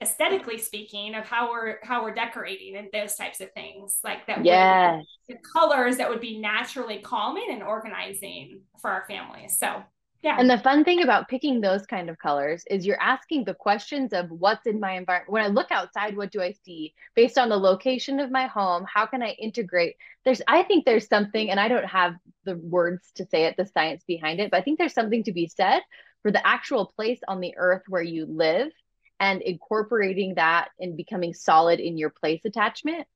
aesthetically 0.00 0.58
speaking 0.58 1.14
of 1.14 1.24
how 1.24 1.50
we're 1.50 1.78
how 1.82 2.02
we're 2.02 2.14
decorating 2.14 2.76
and 2.76 2.88
those 2.92 3.14
types 3.14 3.40
of 3.40 3.52
things 3.52 3.98
like 4.02 4.26
that 4.26 4.42
yeah 4.42 4.98
the 5.28 5.36
colors 5.52 5.98
that 5.98 6.08
would 6.08 6.20
be 6.20 6.38
naturally 6.38 6.98
calming 6.98 7.48
and 7.50 7.62
organizing 7.62 8.60
for 8.80 8.90
our 8.90 9.04
families. 9.08 9.58
So 9.58 9.82
yeah. 10.26 10.38
And 10.40 10.50
the 10.50 10.58
fun 10.58 10.82
thing 10.82 11.04
about 11.04 11.28
picking 11.28 11.60
those 11.60 11.86
kind 11.86 12.10
of 12.10 12.18
colors 12.18 12.64
is 12.68 12.84
you're 12.84 13.00
asking 13.00 13.44
the 13.44 13.54
questions 13.54 14.12
of 14.12 14.28
what's 14.28 14.66
in 14.66 14.80
my 14.80 14.94
environment. 14.94 15.30
When 15.30 15.44
I 15.44 15.46
look 15.46 15.70
outside, 15.70 16.16
what 16.16 16.32
do 16.32 16.42
I 16.42 16.52
see? 16.64 16.94
Based 17.14 17.38
on 17.38 17.48
the 17.48 17.56
location 17.56 18.18
of 18.18 18.32
my 18.32 18.48
home, 18.48 18.84
how 18.92 19.06
can 19.06 19.22
I 19.22 19.36
integrate? 19.38 19.94
There's, 20.24 20.42
I 20.48 20.64
think 20.64 20.84
there's 20.84 21.06
something, 21.06 21.48
and 21.48 21.60
I 21.60 21.68
don't 21.68 21.86
have 21.86 22.16
the 22.42 22.56
words 22.56 23.12
to 23.14 23.26
say 23.26 23.44
it, 23.44 23.56
the 23.56 23.66
science 23.66 24.02
behind 24.04 24.40
it, 24.40 24.50
but 24.50 24.56
I 24.56 24.62
think 24.62 24.80
there's 24.80 24.94
something 24.94 25.22
to 25.22 25.32
be 25.32 25.46
said 25.46 25.82
for 26.22 26.32
the 26.32 26.44
actual 26.44 26.86
place 26.86 27.20
on 27.28 27.38
the 27.38 27.54
earth 27.56 27.82
where 27.86 28.02
you 28.02 28.26
live 28.26 28.72
and 29.20 29.42
incorporating 29.42 30.34
that 30.34 30.70
and 30.80 30.96
becoming 30.96 31.34
solid 31.34 31.78
in 31.78 31.96
your 31.96 32.10
place 32.10 32.40
attachment 32.44 33.06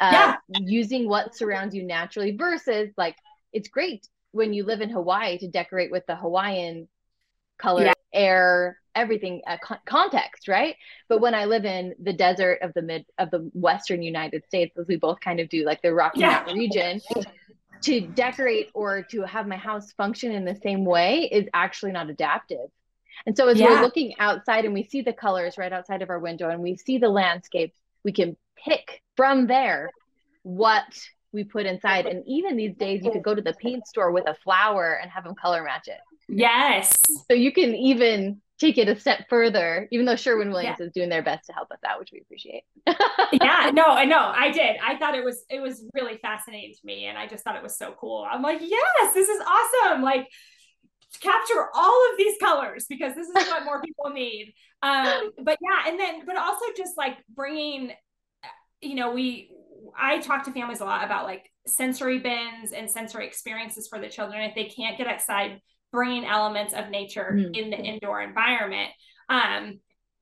uh, 0.00 0.10
yeah. 0.12 0.36
using 0.60 1.08
what 1.08 1.34
surrounds 1.34 1.74
you 1.74 1.82
naturally 1.82 2.36
versus 2.36 2.90
like 2.98 3.16
it's 3.54 3.68
great 3.68 4.06
when 4.32 4.52
you 4.52 4.64
live 4.64 4.80
in 4.80 4.90
Hawaii 4.90 5.38
to 5.38 5.48
decorate 5.48 5.90
with 5.90 6.04
the 6.06 6.16
Hawaiian 6.16 6.88
color, 7.58 7.84
yeah. 7.84 7.92
air, 8.12 8.78
everything 8.94 9.42
uh, 9.46 9.56
con- 9.62 9.78
context, 9.86 10.48
right? 10.48 10.76
But 11.08 11.20
when 11.20 11.34
I 11.34 11.44
live 11.44 11.64
in 11.64 11.94
the 12.02 12.12
desert 12.12 12.58
of 12.62 12.74
the 12.74 12.82
mid 12.82 13.06
of 13.18 13.30
the 13.30 13.50
western 13.54 14.02
United 14.02 14.44
States, 14.46 14.76
as 14.78 14.86
we 14.86 14.96
both 14.96 15.20
kind 15.20 15.40
of 15.40 15.48
do, 15.48 15.64
like 15.64 15.82
the 15.82 15.94
Rocky 15.94 16.20
yeah. 16.20 16.30
Mountain 16.30 16.58
region, 16.58 17.00
to 17.82 18.00
decorate 18.00 18.70
or 18.74 19.02
to 19.02 19.22
have 19.22 19.46
my 19.46 19.56
house 19.56 19.92
function 19.92 20.32
in 20.32 20.44
the 20.44 20.56
same 20.62 20.84
way 20.84 21.28
is 21.30 21.48
actually 21.52 21.92
not 21.92 22.08
adaptive. 22.08 22.70
And 23.26 23.36
so 23.36 23.48
as 23.48 23.58
yeah. 23.58 23.68
we're 23.68 23.82
looking 23.82 24.14
outside 24.18 24.64
and 24.64 24.74
we 24.74 24.84
see 24.84 25.02
the 25.02 25.12
colors 25.12 25.58
right 25.58 25.72
outside 25.72 26.02
of 26.02 26.10
our 26.10 26.18
window 26.18 26.48
and 26.48 26.62
we 26.62 26.76
see 26.76 26.98
the 26.98 27.08
landscape, 27.08 27.74
we 28.04 28.12
can 28.12 28.36
pick 28.56 29.02
from 29.16 29.46
there 29.46 29.90
what 30.42 30.84
we 31.32 31.44
put 31.44 31.66
inside. 31.66 32.06
And 32.06 32.22
even 32.26 32.56
these 32.56 32.76
days, 32.76 33.04
you 33.04 33.10
could 33.10 33.22
go 33.22 33.34
to 33.34 33.42
the 33.42 33.54
paint 33.54 33.86
store 33.86 34.10
with 34.10 34.28
a 34.28 34.34
flower 34.34 34.98
and 35.00 35.10
have 35.10 35.24
them 35.24 35.34
color 35.34 35.62
match 35.62 35.88
it. 35.88 36.00
Yes. 36.28 36.92
So 37.28 37.34
you 37.34 37.52
can 37.52 37.74
even 37.74 38.40
take 38.58 38.78
it 38.78 38.88
a 38.88 38.98
step 38.98 39.28
further, 39.28 39.88
even 39.90 40.06
though 40.06 40.14
Sherwin 40.14 40.52
Williams 40.52 40.76
yeah. 40.78 40.86
is 40.86 40.92
doing 40.92 41.08
their 41.08 41.22
best 41.22 41.46
to 41.46 41.52
help 41.52 41.70
us 41.72 41.80
out, 41.84 41.98
which 41.98 42.10
we 42.12 42.20
appreciate. 42.20 42.62
yeah, 43.32 43.70
no, 43.74 43.84
I 43.84 44.04
know, 44.04 44.32
I 44.34 44.50
did. 44.52 44.76
I 44.82 44.96
thought 44.96 45.16
it 45.16 45.24
was 45.24 45.44
it 45.50 45.60
was 45.60 45.84
really 45.94 46.18
fascinating 46.18 46.72
to 46.72 46.80
me, 46.86 47.06
and 47.06 47.18
I 47.18 47.26
just 47.26 47.42
thought 47.42 47.56
it 47.56 47.62
was 47.62 47.76
so 47.76 47.94
cool. 47.98 48.26
I'm 48.28 48.40
like, 48.40 48.60
yes, 48.60 49.14
this 49.14 49.28
is 49.28 49.40
awesome. 49.40 50.02
Like 50.02 50.28
capture 51.20 51.68
all 51.74 52.10
of 52.10 52.18
these 52.18 52.34
colors 52.40 52.86
because 52.88 53.14
this 53.14 53.28
is 53.28 53.34
what 53.34 53.64
more 53.64 53.82
people 53.84 54.10
need. 54.10 54.54
Um, 54.82 55.32
but 55.42 55.58
yeah, 55.60 55.90
and 55.90 55.98
then 55.98 56.24
but 56.24 56.36
also 56.36 56.64
just 56.76 56.96
like 56.96 57.18
bringing, 57.34 57.92
you 58.80 58.94
know, 58.94 59.12
we 59.12 59.50
I 59.96 60.18
talk 60.18 60.44
to 60.44 60.52
families 60.52 60.80
a 60.80 60.84
lot 60.84 61.04
about 61.04 61.24
like 61.24 61.50
sensory 61.66 62.18
bins 62.18 62.72
and 62.72 62.90
sensory 62.90 63.26
experiences 63.26 63.88
for 63.88 63.98
the 63.98 64.08
children 64.08 64.42
if 64.42 64.54
they 64.54 64.64
can't 64.64 64.98
get 64.98 65.06
outside 65.06 65.60
bringing 65.92 66.24
elements 66.24 66.74
of 66.74 66.88
nature 66.88 67.32
mm-hmm. 67.34 67.54
in 67.54 67.70
the 67.70 67.76
indoor 67.76 68.22
environment 68.22 68.90
um 69.28 69.78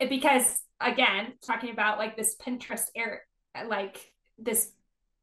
because 0.09 0.61
again 0.81 1.33
talking 1.47 1.71
about 1.71 1.99
like 1.99 2.17
this 2.17 2.37
pinterest 2.37 2.87
era 2.95 3.19
like 3.67 3.99
this 4.39 4.73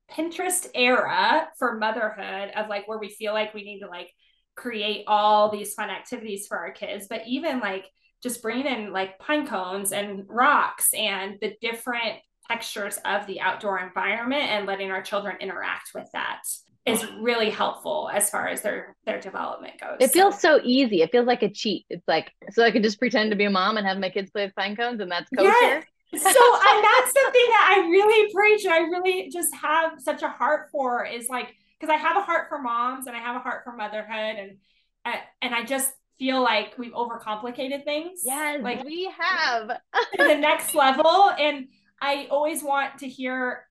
pinterest 0.10 0.68
era 0.74 1.48
for 1.60 1.78
motherhood 1.78 2.52
of 2.56 2.70
like 2.70 2.88
where 2.88 2.98
we 2.98 3.10
feel 3.10 3.34
like 3.34 3.54
we 3.54 3.64
need 3.64 3.80
to 3.80 3.88
like 3.88 4.10
create 4.56 5.04
all 5.08 5.52
these 5.52 5.74
fun 5.74 5.90
activities 5.90 6.48
for 6.48 6.58
our 6.58 6.72
kids 6.72 7.08
but 7.10 7.22
even 7.28 7.60
like 7.60 7.86
just 8.24 8.42
bringing 8.42 8.66
in 8.66 8.92
like 8.92 9.20
pine 9.20 9.46
cones 9.46 9.92
and 9.92 10.24
rocks 10.28 10.90
and 10.94 11.38
the 11.42 11.56
different 11.62 12.18
textures 12.48 13.00
of 13.06 13.26
the 13.28 13.42
outdoor 13.42 13.80
environment 13.80 14.44
and 14.44 14.66
letting 14.66 14.92
our 14.92 15.02
children 15.02 15.36
interact 15.40 15.92
with 15.94 16.10
that 16.14 16.44
is 16.88 17.06
really 17.20 17.50
helpful 17.50 18.10
as 18.14 18.30
far 18.30 18.48
as 18.48 18.62
their 18.62 18.96
their 19.06 19.20
development 19.20 19.80
goes. 19.80 19.98
It 20.00 20.12
feels 20.12 20.40
so, 20.40 20.62
easy. 20.64 21.02
It 21.02 21.12
feels 21.12 21.28
like 21.28 21.44
a 21.44 21.50
cheat. 21.50 21.86
It's 21.90 22.08
like 22.08 22.32
so 22.52 22.64
I 22.64 22.72
can 22.72 22.82
just 22.82 22.98
pretend 22.98 23.32
to 23.32 23.36
be 23.36 23.46
a 23.46 23.50
mom 23.50 23.78
and 23.78 23.86
have 23.86 23.98
my 23.98 24.10
kids 24.10 24.32
play 24.32 24.46
with 24.46 24.56
pine 24.56 24.76
cones 24.76 25.02
and 25.02 25.12
that's 25.12 25.30
kosher. 25.30 25.50
Yes. 25.50 25.84
so 26.14 26.20
and 26.20 26.84
that's 26.84 27.12
something 27.12 27.46
that 27.50 27.76
I 27.76 27.90
really 27.90 28.34
preach 28.34 28.64
and 28.64 28.74
I 28.74 28.80
really 28.80 29.30
just 29.30 29.54
have 29.56 30.00
such 30.00 30.22
a 30.24 30.30
heart 30.30 30.70
for 30.72 31.06
is 31.06 31.28
like 31.28 31.54
because 31.78 31.94
I 31.94 31.98
have 31.98 32.16
a 32.16 32.22
heart 32.22 32.48
for 32.48 32.60
moms 32.60 33.08
and 33.08 33.16
I 33.16 33.20
have 33.20 33.36
a 33.36 33.40
heart 33.40 33.66
for 33.66 33.74
motherhood 33.74 34.38
and 34.38 34.58
uh, 35.06 35.18
and 35.42 35.54
I 35.54 35.66
just 35.66 35.92
feel 36.18 36.42
like 36.42 36.78
we've 36.78 36.94
overcomplicated 36.94 37.84
things. 37.84 38.22
Yes, 38.24 38.64
like 38.64 38.86
we 38.86 39.12
have 39.18 39.68
to 39.68 39.80
the 40.18 40.36
next 40.36 40.74
level 40.74 41.32
and 41.38 41.68
I 42.02 42.28
always 42.30 42.64
want 42.64 43.00
to 43.00 43.08
hear 43.08 43.66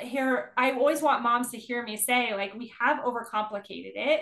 hear 0.00 0.52
I 0.56 0.72
always 0.72 1.02
want 1.02 1.22
moms 1.22 1.50
to 1.50 1.58
hear 1.58 1.82
me 1.82 1.96
say 1.96 2.34
like 2.34 2.54
we 2.54 2.72
have 2.80 2.98
overcomplicated 2.98 3.92
it. 3.94 4.20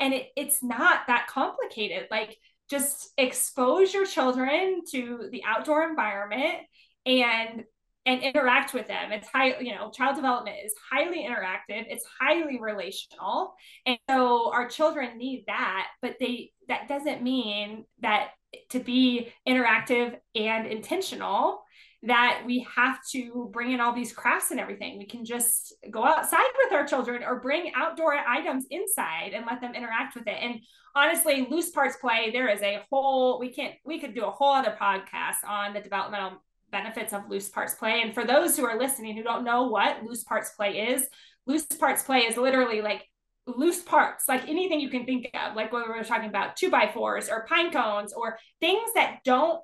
And 0.00 0.14
it, 0.14 0.28
it's 0.36 0.62
not 0.62 1.00
that 1.06 1.26
complicated. 1.28 2.08
Like 2.10 2.36
just 2.70 3.12
expose 3.18 3.92
your 3.92 4.06
children 4.06 4.82
to 4.92 5.28
the 5.30 5.42
outdoor 5.44 5.88
environment 5.88 6.62
and 7.04 7.64
and 8.06 8.22
interact 8.22 8.72
with 8.72 8.88
them. 8.88 9.12
It's 9.12 9.28
high 9.28 9.58
you 9.60 9.74
know 9.74 9.90
child 9.90 10.16
development 10.16 10.56
is 10.64 10.74
highly 10.90 11.26
interactive. 11.28 11.84
It's 11.88 12.06
highly 12.18 12.58
relational. 12.60 13.54
And 13.84 13.98
so 14.08 14.50
our 14.52 14.68
children 14.68 15.18
need 15.18 15.44
that 15.46 15.88
but 16.00 16.16
they 16.18 16.52
that 16.68 16.88
doesn't 16.88 17.22
mean 17.22 17.84
that 18.00 18.30
to 18.70 18.80
be 18.80 19.30
interactive 19.46 20.16
and 20.34 20.66
intentional 20.66 21.62
that 22.04 22.42
we 22.46 22.66
have 22.76 22.98
to 23.10 23.50
bring 23.52 23.72
in 23.72 23.80
all 23.80 23.92
these 23.92 24.12
crafts 24.12 24.52
and 24.52 24.60
everything. 24.60 24.98
We 24.98 25.06
can 25.06 25.24
just 25.24 25.74
go 25.90 26.04
outside 26.04 26.46
with 26.62 26.72
our 26.72 26.86
children 26.86 27.24
or 27.24 27.40
bring 27.40 27.72
outdoor 27.74 28.14
items 28.14 28.66
inside 28.70 29.32
and 29.34 29.44
let 29.46 29.60
them 29.60 29.74
interact 29.74 30.14
with 30.14 30.28
it. 30.28 30.38
And 30.40 30.60
honestly, 30.94 31.46
loose 31.50 31.70
parts 31.70 31.96
play, 31.96 32.30
there 32.30 32.48
is 32.48 32.62
a 32.62 32.84
whole, 32.90 33.40
we 33.40 33.52
can't, 33.52 33.74
we 33.84 33.98
could 33.98 34.14
do 34.14 34.24
a 34.24 34.30
whole 34.30 34.52
other 34.52 34.76
podcast 34.80 35.46
on 35.46 35.74
the 35.74 35.80
developmental 35.80 36.42
benefits 36.70 37.12
of 37.12 37.28
loose 37.28 37.48
parts 37.48 37.74
play. 37.74 38.02
And 38.02 38.14
for 38.14 38.24
those 38.24 38.56
who 38.56 38.64
are 38.64 38.78
listening 38.78 39.16
who 39.16 39.24
don't 39.24 39.44
know 39.44 39.66
what 39.66 40.04
loose 40.04 40.22
parts 40.22 40.50
play 40.50 40.88
is, 40.90 41.08
loose 41.46 41.66
parts 41.66 42.04
play 42.04 42.20
is 42.20 42.36
literally 42.36 42.80
like 42.80 43.04
loose 43.46 43.82
parts, 43.82 44.28
like 44.28 44.48
anything 44.48 44.78
you 44.78 44.90
can 44.90 45.04
think 45.04 45.30
of, 45.34 45.56
like 45.56 45.72
when 45.72 45.82
we 45.82 45.88
were 45.88 46.04
talking 46.04 46.28
about 46.28 46.56
two 46.56 46.70
by 46.70 46.90
fours 46.92 47.28
or 47.28 47.46
pine 47.48 47.72
cones 47.72 48.12
or 48.12 48.38
things 48.60 48.90
that 48.94 49.18
don't 49.24 49.60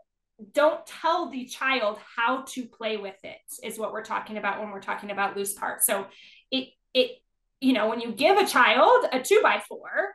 don't 0.53 0.85
tell 0.87 1.31
the 1.31 1.47
child 1.47 1.99
how 2.17 2.43
to 2.49 2.67
play 2.67 2.97
with 2.97 3.17
it 3.23 3.37
is 3.63 3.79
what 3.79 3.93
we're 3.93 4.05
talking 4.05 4.37
about 4.37 4.61
when 4.61 4.71
we're 4.71 4.81
talking 4.81 5.11
about 5.11 5.37
loose 5.37 5.55
parts. 5.55 5.87
So 5.87 6.07
it 6.51 6.69
it 6.93 7.19
you 7.61 7.73
know 7.73 7.89
when 7.89 8.01
you 8.01 8.13
give 8.13 8.37
a 8.37 8.47
child 8.47 9.07
a 9.13 9.21
two 9.21 9.41
by 9.43 9.63
four 9.69 10.13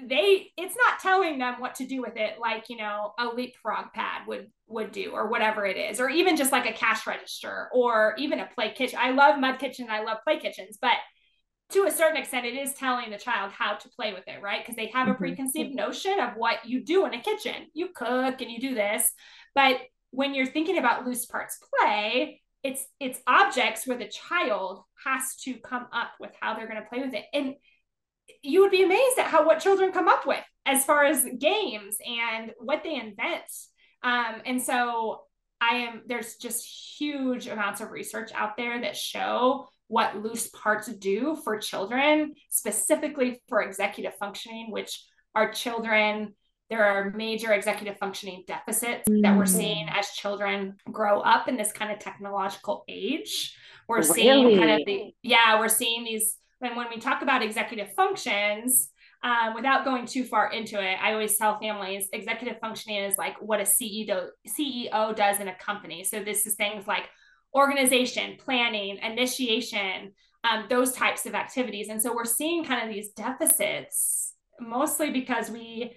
they 0.00 0.50
it's 0.56 0.76
not 0.76 1.00
telling 1.00 1.38
them 1.38 1.56
what 1.58 1.74
to 1.74 1.86
do 1.86 2.00
with 2.00 2.16
it 2.16 2.38
like 2.38 2.64
you 2.68 2.76
know 2.76 3.12
a 3.18 3.26
leapfrog 3.26 3.92
pad 3.92 4.26
would 4.28 4.48
would 4.68 4.92
do 4.92 5.10
or 5.10 5.28
whatever 5.28 5.66
it 5.66 5.76
is 5.76 5.98
or 6.00 6.08
even 6.08 6.36
just 6.36 6.52
like 6.52 6.66
a 6.66 6.72
cash 6.72 7.06
register 7.06 7.68
or 7.72 8.14
even 8.16 8.38
a 8.38 8.48
play 8.54 8.72
kitchen. 8.72 8.98
I 9.00 9.10
love 9.10 9.40
mud 9.40 9.58
kitchen 9.58 9.88
i 9.90 10.02
love 10.02 10.18
play 10.24 10.38
kitchens 10.38 10.78
but 10.80 10.92
to 11.72 11.84
a 11.84 11.90
certain 11.90 12.16
extent, 12.16 12.46
it 12.46 12.54
is 12.54 12.72
telling 12.74 13.10
the 13.10 13.18
child 13.18 13.52
how 13.52 13.74
to 13.74 13.88
play 13.90 14.14
with 14.14 14.26
it, 14.26 14.40
right? 14.42 14.62
Because 14.62 14.76
they 14.76 14.86
have 14.86 15.08
a 15.08 15.10
mm-hmm. 15.10 15.18
preconceived 15.18 15.74
notion 15.74 16.18
of 16.18 16.30
what 16.36 16.64
you 16.64 16.82
do 16.82 17.04
in 17.04 17.14
a 17.14 17.20
kitchen. 17.20 17.66
You 17.74 17.88
cook 17.94 18.40
and 18.40 18.50
you 18.50 18.58
do 18.58 18.74
this. 18.74 19.12
But 19.54 19.76
when 20.10 20.34
you're 20.34 20.46
thinking 20.46 20.78
about 20.78 21.04
loose 21.06 21.26
parts 21.26 21.58
play, 21.78 22.40
it's 22.62 22.84
it's 22.98 23.20
objects 23.26 23.86
where 23.86 23.98
the 23.98 24.08
child 24.08 24.82
has 25.04 25.36
to 25.44 25.54
come 25.54 25.86
up 25.92 26.10
with 26.18 26.30
how 26.40 26.54
they're 26.54 26.68
going 26.68 26.82
to 26.82 26.88
play 26.88 27.00
with 27.00 27.14
it. 27.14 27.24
And 27.32 27.54
you 28.42 28.62
would 28.62 28.70
be 28.70 28.82
amazed 28.82 29.18
at 29.18 29.26
how 29.26 29.46
what 29.46 29.60
children 29.60 29.92
come 29.92 30.08
up 30.08 30.26
with 30.26 30.44
as 30.64 30.84
far 30.84 31.04
as 31.04 31.26
games 31.38 31.96
and 32.04 32.52
what 32.58 32.82
they 32.82 32.94
invent. 32.94 33.44
Um, 34.02 34.42
and 34.46 34.62
so 34.62 35.22
I 35.60 35.76
am 35.76 36.02
there's 36.06 36.36
just 36.36 36.64
huge 36.98 37.46
amounts 37.46 37.80
of 37.80 37.90
research 37.90 38.30
out 38.34 38.56
there 38.56 38.80
that 38.80 38.96
show 38.96 39.68
what 39.88 40.22
loose 40.22 40.48
parts 40.48 40.86
do 40.86 41.36
for 41.42 41.58
children, 41.58 42.34
specifically 42.50 43.42
for 43.48 43.62
executive 43.62 44.14
functioning, 44.16 44.70
which 44.70 45.04
our 45.34 45.50
children, 45.52 46.34
there 46.70 46.84
are 46.84 47.10
major 47.10 47.52
executive 47.52 47.98
functioning 47.98 48.44
deficits 48.46 49.04
that 49.22 49.36
we're 49.36 49.44
mm. 49.44 49.48
seeing 49.48 49.88
as 49.88 50.10
children 50.10 50.76
grow 50.92 51.20
up 51.20 51.48
in 51.48 51.56
this 51.56 51.72
kind 51.72 51.90
of 51.90 51.98
technological 51.98 52.84
age. 52.88 53.56
We're 53.88 54.00
really? 54.00 54.12
seeing 54.12 54.58
kind 54.58 54.70
of 54.72 54.86
the, 54.86 55.12
yeah, 55.22 55.58
we're 55.58 55.68
seeing 55.68 56.04
these, 56.04 56.36
and 56.60 56.76
when 56.76 56.88
we 56.90 57.00
talk 57.00 57.22
about 57.22 57.42
executive 57.42 57.92
functions, 57.94 58.90
um, 59.22 59.54
without 59.54 59.84
going 59.84 60.06
too 60.06 60.22
far 60.22 60.52
into 60.52 60.80
it, 60.80 60.96
I 61.02 61.12
always 61.12 61.36
tell 61.36 61.58
families 61.58 62.08
executive 62.12 62.60
functioning 62.60 63.02
is 63.02 63.18
like 63.18 63.40
what 63.40 63.58
a 63.60 63.64
CEO 63.64 64.28
CEO 64.46 65.16
does 65.16 65.40
in 65.40 65.48
a 65.48 65.56
company. 65.56 66.04
So 66.04 66.22
this 66.22 66.46
is 66.46 66.54
things 66.54 66.86
like 66.86 67.08
organization, 67.54 68.36
planning, 68.38 68.98
initiation, 68.98 70.12
um, 70.44 70.66
those 70.68 70.92
types 70.92 71.26
of 71.26 71.34
activities. 71.34 71.88
And 71.88 72.00
so 72.00 72.14
we're 72.14 72.24
seeing 72.24 72.64
kind 72.64 72.88
of 72.88 72.94
these 72.94 73.10
deficits 73.10 74.34
mostly 74.60 75.10
because 75.10 75.50
we 75.50 75.92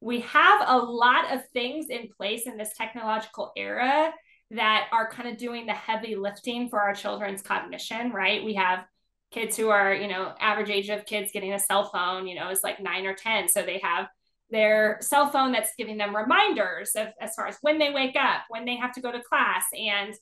we 0.00 0.20
have 0.20 0.62
a 0.66 0.76
lot 0.76 1.32
of 1.32 1.48
things 1.50 1.86
in 1.88 2.08
place 2.16 2.46
in 2.46 2.56
this 2.56 2.72
technological 2.76 3.52
era 3.56 4.12
that 4.50 4.88
are 4.92 5.08
kind 5.08 5.28
of 5.28 5.38
doing 5.38 5.64
the 5.64 5.72
heavy 5.72 6.16
lifting 6.16 6.68
for 6.68 6.80
our 6.80 6.92
children's 6.92 7.40
cognition, 7.40 8.10
right? 8.10 8.44
We 8.44 8.54
have 8.54 8.84
kids 9.30 9.56
who 9.56 9.70
are, 9.70 9.94
you 9.94 10.08
know, 10.08 10.34
average 10.40 10.70
age 10.70 10.88
of 10.88 11.06
kids 11.06 11.30
getting 11.32 11.52
a 11.52 11.58
cell 11.58 11.88
phone, 11.88 12.26
you 12.26 12.34
know, 12.34 12.50
is 12.50 12.64
like 12.64 12.80
nine 12.80 13.06
or 13.06 13.14
10. 13.14 13.48
So 13.48 13.62
they 13.62 13.80
have 13.82 14.08
their 14.50 14.98
cell 15.00 15.30
phone 15.30 15.52
that's 15.52 15.72
giving 15.78 15.96
them 15.96 16.14
reminders 16.14 16.96
of 16.96 17.08
as 17.20 17.34
far 17.34 17.46
as 17.46 17.56
when 17.62 17.78
they 17.78 17.90
wake 17.90 18.16
up, 18.16 18.42
when 18.48 18.64
they 18.64 18.76
have 18.76 18.92
to 18.94 19.00
go 19.00 19.12
to 19.12 19.22
class, 19.22 19.64
and 19.72 20.12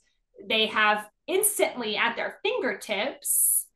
they 0.49 0.67
have 0.67 1.09
instantly 1.27 1.97
at 1.97 2.17
their 2.17 2.39
fingertips 2.43 3.67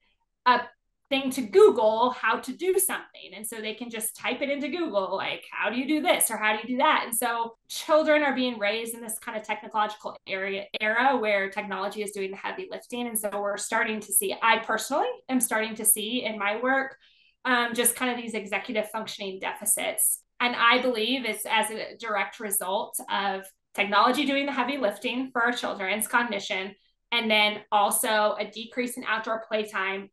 a 0.47 0.63
thing 1.11 1.31
to 1.31 1.43
Google 1.43 2.11
how 2.11 2.39
to 2.41 2.53
do 2.53 2.79
something. 2.79 3.35
And 3.35 3.47
so 3.47 3.61
they 3.61 3.75
can 3.75 3.91
just 3.91 4.17
type 4.17 4.43
it 4.43 4.51
into 4.51 4.69
Google, 4.69 5.15
like, 5.17 5.45
how 5.51 5.71
do 5.71 5.77
you 5.77 5.87
do 5.87 6.01
this 6.01 6.31
or 6.31 6.37
how 6.37 6.53
do 6.53 6.61
you 6.63 6.77
do 6.77 6.79
that? 6.79 7.03
And 7.05 7.15
so 7.15 7.57
children 7.69 8.23
are 8.23 8.35
being 8.35 8.59
raised 8.59 8.95
in 8.95 9.01
this 9.01 9.19
kind 9.19 9.37
of 9.37 9.45
technological 9.45 10.17
area 10.27 10.65
era 10.81 11.17
where 11.17 11.51
technology 11.51 12.03
is 12.03 12.13
doing 12.13 12.31
the 12.31 12.37
heavy 12.37 12.69
lifting. 12.71 13.07
And 13.07 13.19
so 13.19 13.31
we're 13.33 13.57
starting 13.59 14.01
to 14.01 14.13
see, 14.13 14.35
I 14.43 14.59
personally 14.59 15.09
am 15.29 15.41
starting 15.41 15.75
to 15.77 15.85
see 15.85 16.25
in 16.25 16.39
my 16.39 16.61
work, 16.61 16.97
um, 17.45 17.75
just 17.75 17.97
kind 17.97 18.11
of 18.11 18.17
these 18.17 18.35
executive 18.35 18.91
functioning 18.91 19.39
deficits. 19.39 20.21
And 20.41 20.57
I 20.57 20.81
believe 20.81 21.25
it's 21.25 21.47
as 21.47 21.71
a 21.71 21.97
direct 21.99 22.41
result 22.41 22.99
of 23.11 23.45
technology 23.75 24.25
doing 24.25 24.47
the 24.47 24.53
heavy 24.53 24.79
lifting 24.79 25.31
for 25.33 25.43
our 25.43 25.53
children's 25.53 26.09
cognition, 26.09 26.75
and 27.13 27.31
then 27.31 27.61
also 27.71 28.37
a 28.39 28.51
decrease 28.51 28.97
in 28.97 29.05
outdoor 29.05 29.45
playtime 29.47 30.11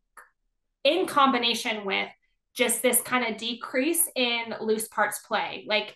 in 0.84 1.06
combination 1.06 1.84
with 1.84 2.08
just 2.54 2.82
this 2.82 3.00
kind 3.00 3.26
of 3.26 3.38
decrease 3.38 4.08
in 4.14 4.54
loose 4.60 4.88
parts 4.88 5.20
play. 5.20 5.64
Like 5.66 5.94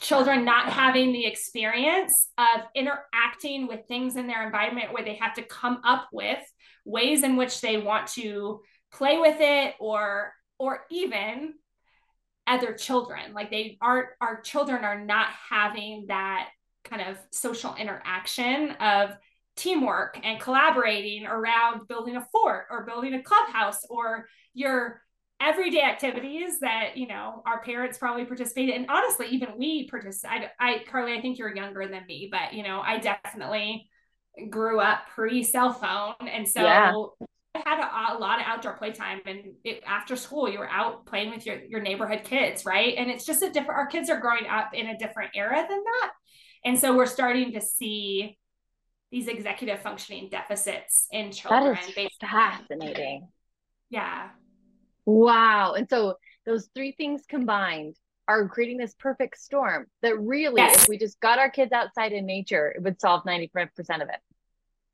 children 0.00 0.44
not 0.44 0.70
having 0.70 1.12
the 1.12 1.26
experience 1.26 2.28
of 2.38 2.62
interacting 2.74 3.66
with 3.66 3.86
things 3.88 4.16
in 4.16 4.26
their 4.26 4.44
environment 4.46 4.92
where 4.92 5.04
they 5.04 5.16
have 5.16 5.34
to 5.34 5.42
come 5.42 5.80
up 5.84 6.08
with 6.12 6.38
ways 6.84 7.22
in 7.22 7.36
which 7.36 7.60
they 7.60 7.78
want 7.78 8.06
to 8.06 8.60
play 8.92 9.18
with 9.18 9.36
it 9.40 9.74
or 9.80 10.32
or 10.58 10.80
even 10.90 11.54
other 12.46 12.72
children 12.72 13.34
like 13.34 13.50
they 13.50 13.76
are 13.82 14.10
our 14.20 14.40
children 14.40 14.84
are 14.84 15.04
not 15.04 15.28
having 15.50 16.06
that 16.08 16.48
kind 16.84 17.02
of 17.02 17.16
social 17.30 17.74
interaction 17.76 18.72
of 18.80 19.10
teamwork 19.56 20.18
and 20.22 20.40
collaborating 20.40 21.26
around 21.26 21.88
building 21.88 22.16
a 22.16 22.26
fort 22.32 22.66
or 22.70 22.86
building 22.86 23.14
a 23.14 23.22
clubhouse 23.22 23.84
or 23.90 24.26
your 24.54 25.02
everyday 25.40 25.82
activities 25.82 26.60
that 26.60 26.96
you 26.96 27.06
know 27.06 27.42
our 27.46 27.60
parents 27.62 27.98
probably 27.98 28.24
participated 28.24 28.74
in. 28.74 28.86
Honestly 28.88 29.26
even 29.28 29.50
we 29.56 29.88
participate 29.88 30.48
I, 30.58 30.74
I 30.74 30.84
carly 30.84 31.12
i 31.16 31.20
think 31.20 31.38
you're 31.38 31.54
younger 31.54 31.86
than 31.86 32.04
me 32.06 32.28
but 32.30 32.54
you 32.54 32.64
know 32.64 32.80
i 32.80 32.98
definitely 32.98 33.88
grew 34.50 34.80
up 34.80 35.00
pre 35.14 35.42
cell 35.42 35.72
phone. 35.72 36.28
And 36.28 36.48
so 36.48 36.62
yeah. 36.62 36.92
I 37.54 37.62
had 37.64 37.80
a, 37.80 38.16
a, 38.16 38.18
lot 38.18 38.40
of 38.40 38.46
outdoor 38.46 38.76
playtime 38.76 39.20
and 39.26 39.54
it, 39.64 39.82
after 39.86 40.14
school 40.16 40.48
you 40.48 40.58
were 40.58 40.70
out 40.70 41.06
playing 41.06 41.30
with 41.30 41.44
your, 41.44 41.60
your 41.64 41.80
neighborhood 41.80 42.20
kids 42.24 42.64
right? 42.64 42.94
And 42.96 43.10
it's 43.10 43.24
just 43.24 43.42
a 43.42 43.50
different 43.50 43.78
our 43.78 43.86
kids 43.86 44.10
are 44.10 44.20
growing 44.20 44.46
up 44.46 44.70
in 44.74 44.86
a 44.86 44.98
different 44.98 45.32
era 45.34 45.66
than 45.68 45.82
that 45.82 46.10
and 46.64 46.78
so 46.78 46.96
we're 46.96 47.06
starting 47.06 47.52
to 47.52 47.60
see 47.60 48.38
these 49.10 49.28
executive 49.28 49.80
functioning 49.80 50.28
deficits 50.30 51.06
in 51.10 51.32
children. 51.32 51.74
That 51.74 51.98
is 51.98 52.10
fascinating. 52.20 53.28
Yeah. 53.90 54.28
Wow. 55.06 55.72
And 55.74 55.88
so 55.88 56.16
those 56.44 56.68
three 56.74 56.92
things 56.92 57.22
combined 57.26 57.96
are 58.26 58.46
creating 58.48 58.76
this 58.76 58.94
perfect 58.94 59.38
storm 59.38 59.86
that 60.02 60.18
really, 60.20 60.60
yes. 60.60 60.82
if 60.82 60.88
we 60.88 60.98
just 60.98 61.18
got 61.20 61.38
our 61.38 61.48
kids 61.48 61.72
outside 61.72 62.12
in 62.12 62.26
nature, 62.26 62.68
it 62.76 62.82
would 62.82 63.00
solve 63.00 63.24
95% 63.24 63.68
of 64.02 64.08
it. 64.10 64.20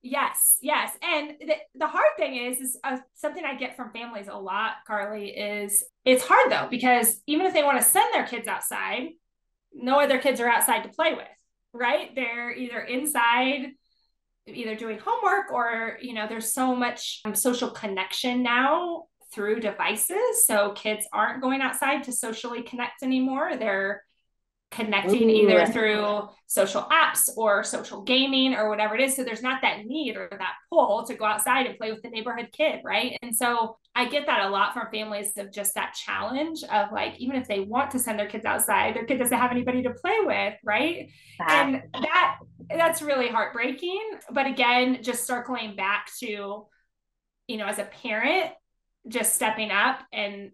Yes, 0.03 0.59
yes. 0.61 0.93
And 1.03 1.31
the, 1.41 1.55
the 1.75 1.87
hard 1.87 2.17
thing 2.19 2.37
is, 2.37 2.61
is 2.61 2.79
uh, 2.85 2.99
something 3.15 3.43
I 3.43 3.57
get 3.57 3.75
from 3.75 3.91
families 3.91 4.29
a 4.29 4.37
lot, 4.37 4.75
Carly, 4.87 5.31
is 5.31 5.83
it's 6.05 6.23
hard 6.23 6.53
though, 6.53 6.69
because 6.71 7.23
even 7.27 7.47
if 7.47 7.55
they 7.55 7.65
want 7.65 7.79
to 7.79 7.85
send 7.85 8.12
their 8.12 8.27
kids 8.27 8.47
outside, 8.47 9.09
no 9.73 9.99
other 9.99 10.19
kids 10.19 10.41
are 10.41 10.49
outside 10.49 10.83
to 10.83 10.91
play 10.91 11.15
with, 11.15 11.25
right? 11.75 12.14
They're 12.14 12.55
either 12.55 12.81
inside 12.81 13.72
either 14.47 14.75
doing 14.75 14.99
homework 14.99 15.51
or 15.53 15.99
you 16.03 16.12
know 16.12 16.27
there's 16.29 16.53
so 16.53 16.75
much 16.75 17.20
um, 17.25 17.35
social 17.35 17.70
connection 17.70 18.43
now 18.43 19.05
through 19.33 19.59
devices 19.59 20.45
so 20.45 20.72
kids 20.72 21.07
aren't 21.12 21.41
going 21.41 21.62
outside 21.62 22.05
to 22.05 22.12
socially 22.12 22.62
connect 22.62 23.03
anymore 23.03 23.57
they're 23.59 24.03
connecting 24.75 25.31
Ooh. 25.31 25.33
either 25.33 25.66
through 25.66 26.29
social 26.47 26.83
apps 26.83 27.31
or 27.37 27.62
social 27.62 28.03
gaming 28.03 28.55
or 28.55 28.68
whatever 28.68 28.95
it 28.97 29.01
is. 29.01 29.14
So 29.14 29.22
there's 29.22 29.43
not 29.43 29.62
that 29.62 29.87
need 29.87 30.16
or 30.16 30.29
that 30.31 30.55
pull 30.70 31.05
to 31.07 31.14
go 31.14 31.25
outside 31.25 31.66
and 31.66 31.79
play 31.79 31.93
with 31.93 32.03
the 32.03 32.11
neighborhood 32.11 32.49
kid, 32.53 32.81
right? 32.85 33.16
And 33.22 33.35
so 33.35 33.77
I 33.95 34.09
get 34.09 34.27
that 34.27 34.47
a 34.47 34.51
lot 34.51 34.75
from 34.75 34.89
families 34.93 35.33
of 35.37 35.53
just 35.53 35.75
that 35.75 35.95
challenge 35.95 36.64
of 36.64 36.91
like, 36.93 37.14
even 37.18 37.37
if 37.37 37.47
they 37.47 37.61
want 37.61 37.93
to 37.93 37.99
send 38.01 38.18
their 38.18 38.27
kids 38.27 38.45
outside, 38.45 38.97
their 38.97 39.05
kid 39.05 39.18
doesn't 39.18 39.39
have 39.39 39.53
anybody 39.53 39.85
to 39.85 39.91
play 39.91 40.18
with, 40.22 40.55
right? 40.64 41.11
And 41.39 41.83
that 41.93 42.39
that's 42.68 43.01
really 43.03 43.29
heartbreaking. 43.29 44.03
But 44.31 44.47
again, 44.47 45.03
just 45.03 45.27
circling 45.27 45.77
back 45.77 46.11
to, 46.20 46.66
you 47.47 47.57
know, 47.57 47.66
as 47.66 47.79
a 47.79 47.85
parent, 47.85 48.51
just 49.07 49.35
stepping 49.35 49.70
up 49.70 50.01
and 50.12 50.51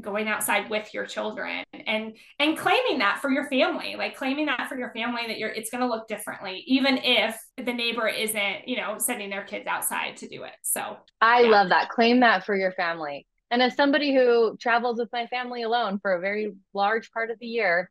going 0.00 0.26
outside 0.26 0.68
with 0.70 0.92
your 0.92 1.06
children 1.06 1.62
and 1.86 2.16
and 2.40 2.58
claiming 2.58 2.98
that 2.98 3.20
for 3.20 3.30
your 3.30 3.48
family 3.48 3.94
like 3.96 4.16
claiming 4.16 4.46
that 4.46 4.68
for 4.68 4.76
your 4.76 4.90
family 4.90 5.22
that 5.28 5.38
you're 5.38 5.50
it's 5.50 5.70
going 5.70 5.80
to 5.80 5.86
look 5.86 6.08
differently 6.08 6.64
even 6.66 6.98
if 6.98 7.40
the 7.56 7.72
neighbor 7.72 8.08
isn't 8.08 8.66
you 8.66 8.76
know 8.76 8.98
sending 8.98 9.30
their 9.30 9.44
kids 9.44 9.66
outside 9.66 10.16
to 10.16 10.28
do 10.28 10.42
it. 10.42 10.52
So 10.62 10.96
i 11.20 11.42
yeah. 11.42 11.48
love 11.48 11.68
that. 11.68 11.90
Claim 11.90 12.20
that 12.20 12.44
for 12.44 12.56
your 12.56 12.72
family. 12.72 13.26
And 13.50 13.62
as 13.62 13.76
somebody 13.76 14.12
who 14.12 14.56
travels 14.56 14.98
with 14.98 15.10
my 15.12 15.26
family 15.28 15.62
alone 15.62 16.00
for 16.00 16.14
a 16.14 16.20
very 16.20 16.54
large 16.72 17.12
part 17.12 17.30
of 17.30 17.38
the 17.38 17.46
year 17.46 17.88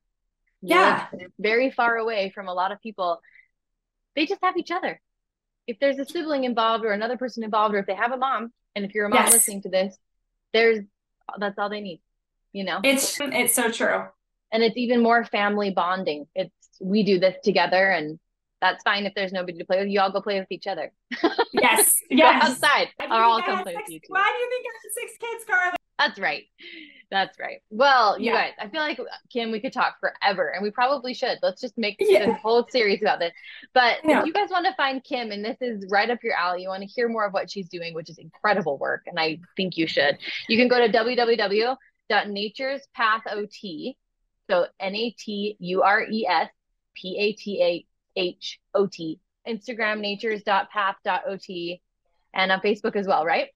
yeah. 0.61 1.07
very 1.39 1.71
far 1.71 1.95
away 1.95 2.31
from 2.35 2.47
a 2.47 2.53
lot 2.53 2.71
of 2.73 2.81
people 2.81 3.21
they 4.15 4.25
just 4.25 4.43
have 4.43 4.57
each 4.57 4.71
other. 4.71 5.01
If 5.65 5.79
there's 5.79 5.97
a 5.97 6.05
sibling 6.05 6.43
involved 6.43 6.83
or 6.83 6.91
another 6.91 7.17
person 7.17 7.43
involved 7.43 7.73
or 7.73 7.79
if 7.79 7.85
they 7.85 7.95
have 7.95 8.11
a 8.11 8.17
mom 8.17 8.51
and 8.75 8.83
if 8.83 8.93
you're 8.93 9.05
a 9.05 9.09
mom 9.09 9.23
yes. 9.23 9.33
listening 9.33 9.61
to 9.61 9.69
this 9.69 9.97
there's 10.53 10.79
that's 11.39 11.57
all 11.57 11.69
they 11.69 11.81
need 11.81 11.99
you 12.53 12.63
know? 12.63 12.79
It's 12.83 13.19
it's 13.19 13.53
so 13.53 13.69
true. 13.69 14.05
And 14.51 14.63
it's 14.63 14.77
even 14.77 15.01
more 15.01 15.25
family 15.25 15.71
bonding. 15.71 16.27
It's 16.35 16.53
we 16.79 17.03
do 17.03 17.19
this 17.19 17.35
together 17.43 17.89
and 17.89 18.19
that's 18.61 18.81
fine 18.83 19.05
if 19.05 19.13
there's 19.13 19.33
nobody 19.33 19.57
to 19.57 19.65
play 19.65 19.79
with. 19.79 19.89
You 19.89 19.99
all 19.99 20.11
go 20.11 20.21
play 20.21 20.39
with 20.39 20.51
each 20.51 20.67
other. 20.67 20.93
Yes. 21.55 22.01
Yes. 22.09 22.43
outside. 22.43 22.87
Or 22.99 23.13
all 23.13 23.41
come 23.41 23.63
play 23.63 23.75
with 23.75 23.87
you 23.87 23.99
why 24.07 24.33
do 24.35 24.43
you 24.43 24.49
think 24.49 24.65
i 24.65 24.71
have 24.83 24.91
six 24.93 25.17
kids 25.17 25.45
carly 25.45 25.77
that's 26.03 26.19
right 26.19 26.43
that's 27.13 27.39
right 27.39 27.61
well 27.69 28.19
you 28.19 28.31
yeah. 28.31 28.47
guys 28.47 28.53
i 28.59 28.67
feel 28.67 28.81
like 28.81 28.99
kim 29.31 29.51
we 29.51 29.59
could 29.59 29.71
talk 29.71 29.99
forever 29.99 30.49
and 30.49 30.63
we 30.63 30.71
probably 30.71 31.13
should 31.13 31.37
let's 31.43 31.61
just 31.61 31.77
make 31.77 31.95
yeah. 31.99 32.25
this 32.25 32.35
whole 32.41 32.67
series 32.69 33.01
about 33.01 33.19
this 33.19 33.31
but 33.73 33.97
yeah. 34.03 34.19
if 34.19 34.25
you 34.25 34.33
guys 34.33 34.49
want 34.49 34.65
to 34.65 34.73
find 34.75 35.03
kim 35.03 35.31
and 35.31 35.45
this 35.45 35.57
is 35.61 35.85
right 35.91 36.09
up 36.09 36.17
your 36.23 36.33
alley 36.33 36.63
you 36.63 36.69
want 36.69 36.81
to 36.81 36.87
hear 36.87 37.07
more 37.07 37.25
of 37.25 37.31
what 37.31 37.51
she's 37.51 37.69
doing 37.69 37.93
which 37.93 38.09
is 38.09 38.17
incredible 38.17 38.79
work 38.79 39.03
and 39.05 39.19
i 39.19 39.39
think 39.55 39.77
you 39.77 39.85
should 39.87 40.17
you 40.49 40.57
can 40.57 40.67
go 40.67 40.79
to 40.79 40.91
www.naturespathot. 40.91 41.77
ot 43.27 43.95
so 44.49 44.65
n-a-t-u-r-e-s 44.79 46.49
p-a-t-a-h-o-t 46.95 47.89
instagram 49.47 49.99
natures.path.ot 49.99 51.81
and 52.33 52.51
on 52.51 52.59
facebook 52.59 52.95
as 52.95 53.05
well 53.05 53.23
right 53.23 53.49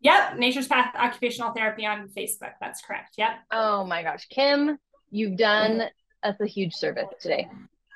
Yep, 0.00 0.36
Nature's 0.36 0.68
Path 0.68 0.94
Occupational 0.94 1.52
Therapy 1.52 1.86
on 1.86 2.08
Facebook. 2.08 2.52
That's 2.60 2.80
correct. 2.82 3.14
Yep. 3.16 3.30
Oh 3.50 3.84
my 3.84 4.02
gosh, 4.02 4.26
Kim, 4.28 4.78
you've 5.10 5.36
done 5.36 5.78
mm-hmm. 5.78 6.30
us 6.30 6.36
a 6.40 6.46
huge 6.46 6.74
service 6.74 7.08
today. 7.20 7.48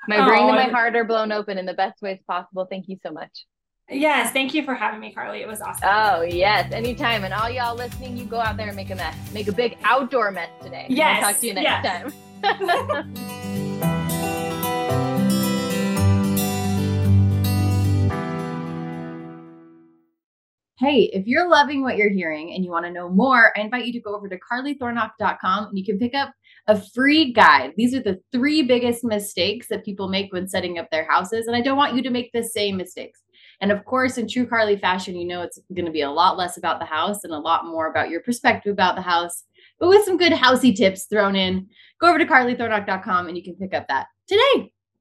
My 0.07 0.17
oh, 0.17 0.25
brain 0.25 0.47
and 0.47 0.55
my 0.55 0.69
heart 0.69 0.95
are 0.95 1.03
blown 1.03 1.31
open 1.31 1.57
in 1.57 1.65
the 1.65 1.75
best 1.75 2.01
ways 2.01 2.19
possible. 2.27 2.65
Thank 2.65 2.87
you 2.87 2.97
so 3.03 3.11
much. 3.11 3.45
Yes, 3.89 4.31
thank 4.31 4.53
you 4.53 4.63
for 4.63 4.73
having 4.73 4.99
me, 4.99 5.13
Carly. 5.13 5.41
It 5.41 5.47
was 5.47 5.61
awesome. 5.61 5.83
Oh, 5.83 6.21
yes, 6.21 6.71
anytime. 6.71 7.23
And 7.23 7.33
all 7.33 7.49
y'all 7.49 7.75
listening, 7.75 8.17
you 8.17 8.25
go 8.25 8.39
out 8.39 8.57
there 8.57 8.67
and 8.67 8.75
make 8.75 8.89
a 8.89 8.95
mess. 8.95 9.15
Make 9.33 9.47
a 9.47 9.51
big 9.51 9.77
outdoor 9.83 10.31
mess 10.31 10.49
today. 10.63 10.85
Yes. 10.89 11.23
I'll 11.23 11.31
talk 11.31 11.41
to 11.41 11.47
you 11.47 11.53
next 11.53 11.83
yes. 11.83 12.13
time. 12.43 13.13
Hey, 20.81 21.11
if 21.13 21.27
you're 21.27 21.47
loving 21.47 21.83
what 21.83 21.95
you're 21.95 22.09
hearing 22.09 22.55
and 22.55 22.65
you 22.65 22.71
want 22.71 22.87
to 22.87 22.91
know 22.91 23.07
more, 23.07 23.55
I 23.55 23.61
invite 23.61 23.85
you 23.85 23.93
to 23.93 23.99
go 23.99 24.15
over 24.15 24.27
to 24.27 24.39
carlythornock.com 24.39 25.67
and 25.67 25.77
you 25.77 25.85
can 25.85 25.99
pick 25.99 26.15
up 26.15 26.33
a 26.65 26.81
free 26.95 27.31
guide. 27.33 27.73
These 27.77 27.93
are 27.93 28.01
the 28.01 28.19
three 28.31 28.63
biggest 28.63 29.03
mistakes 29.03 29.67
that 29.67 29.85
people 29.85 30.09
make 30.09 30.33
when 30.33 30.47
setting 30.47 30.79
up 30.79 30.89
their 30.89 31.07
houses. 31.07 31.45
And 31.45 31.55
I 31.55 31.61
don't 31.61 31.77
want 31.77 31.93
you 31.93 32.01
to 32.01 32.09
make 32.09 32.31
the 32.33 32.43
same 32.43 32.77
mistakes. 32.77 33.19
And 33.61 33.71
of 33.71 33.85
course, 33.85 34.17
in 34.17 34.27
true 34.27 34.47
Carly 34.47 34.75
fashion, 34.75 35.15
you 35.15 35.27
know 35.27 35.43
it's 35.43 35.59
going 35.71 35.85
to 35.85 35.91
be 35.91 36.01
a 36.01 36.09
lot 36.09 36.35
less 36.35 36.57
about 36.57 36.79
the 36.79 36.85
house 36.87 37.23
and 37.23 37.31
a 37.31 37.37
lot 37.37 37.67
more 37.67 37.91
about 37.91 38.09
your 38.09 38.21
perspective 38.21 38.73
about 38.73 38.95
the 38.95 39.03
house, 39.03 39.43
but 39.79 39.87
with 39.87 40.03
some 40.03 40.17
good 40.17 40.33
housey 40.33 40.75
tips 40.75 41.05
thrown 41.05 41.35
in. 41.35 41.67
Go 41.99 42.09
over 42.09 42.17
to 42.17 42.25
carlythornock.com 42.25 43.27
and 43.27 43.37
you 43.37 43.43
can 43.43 43.53
pick 43.53 43.75
up 43.75 43.87
that 43.87 44.07
today. 44.27 44.71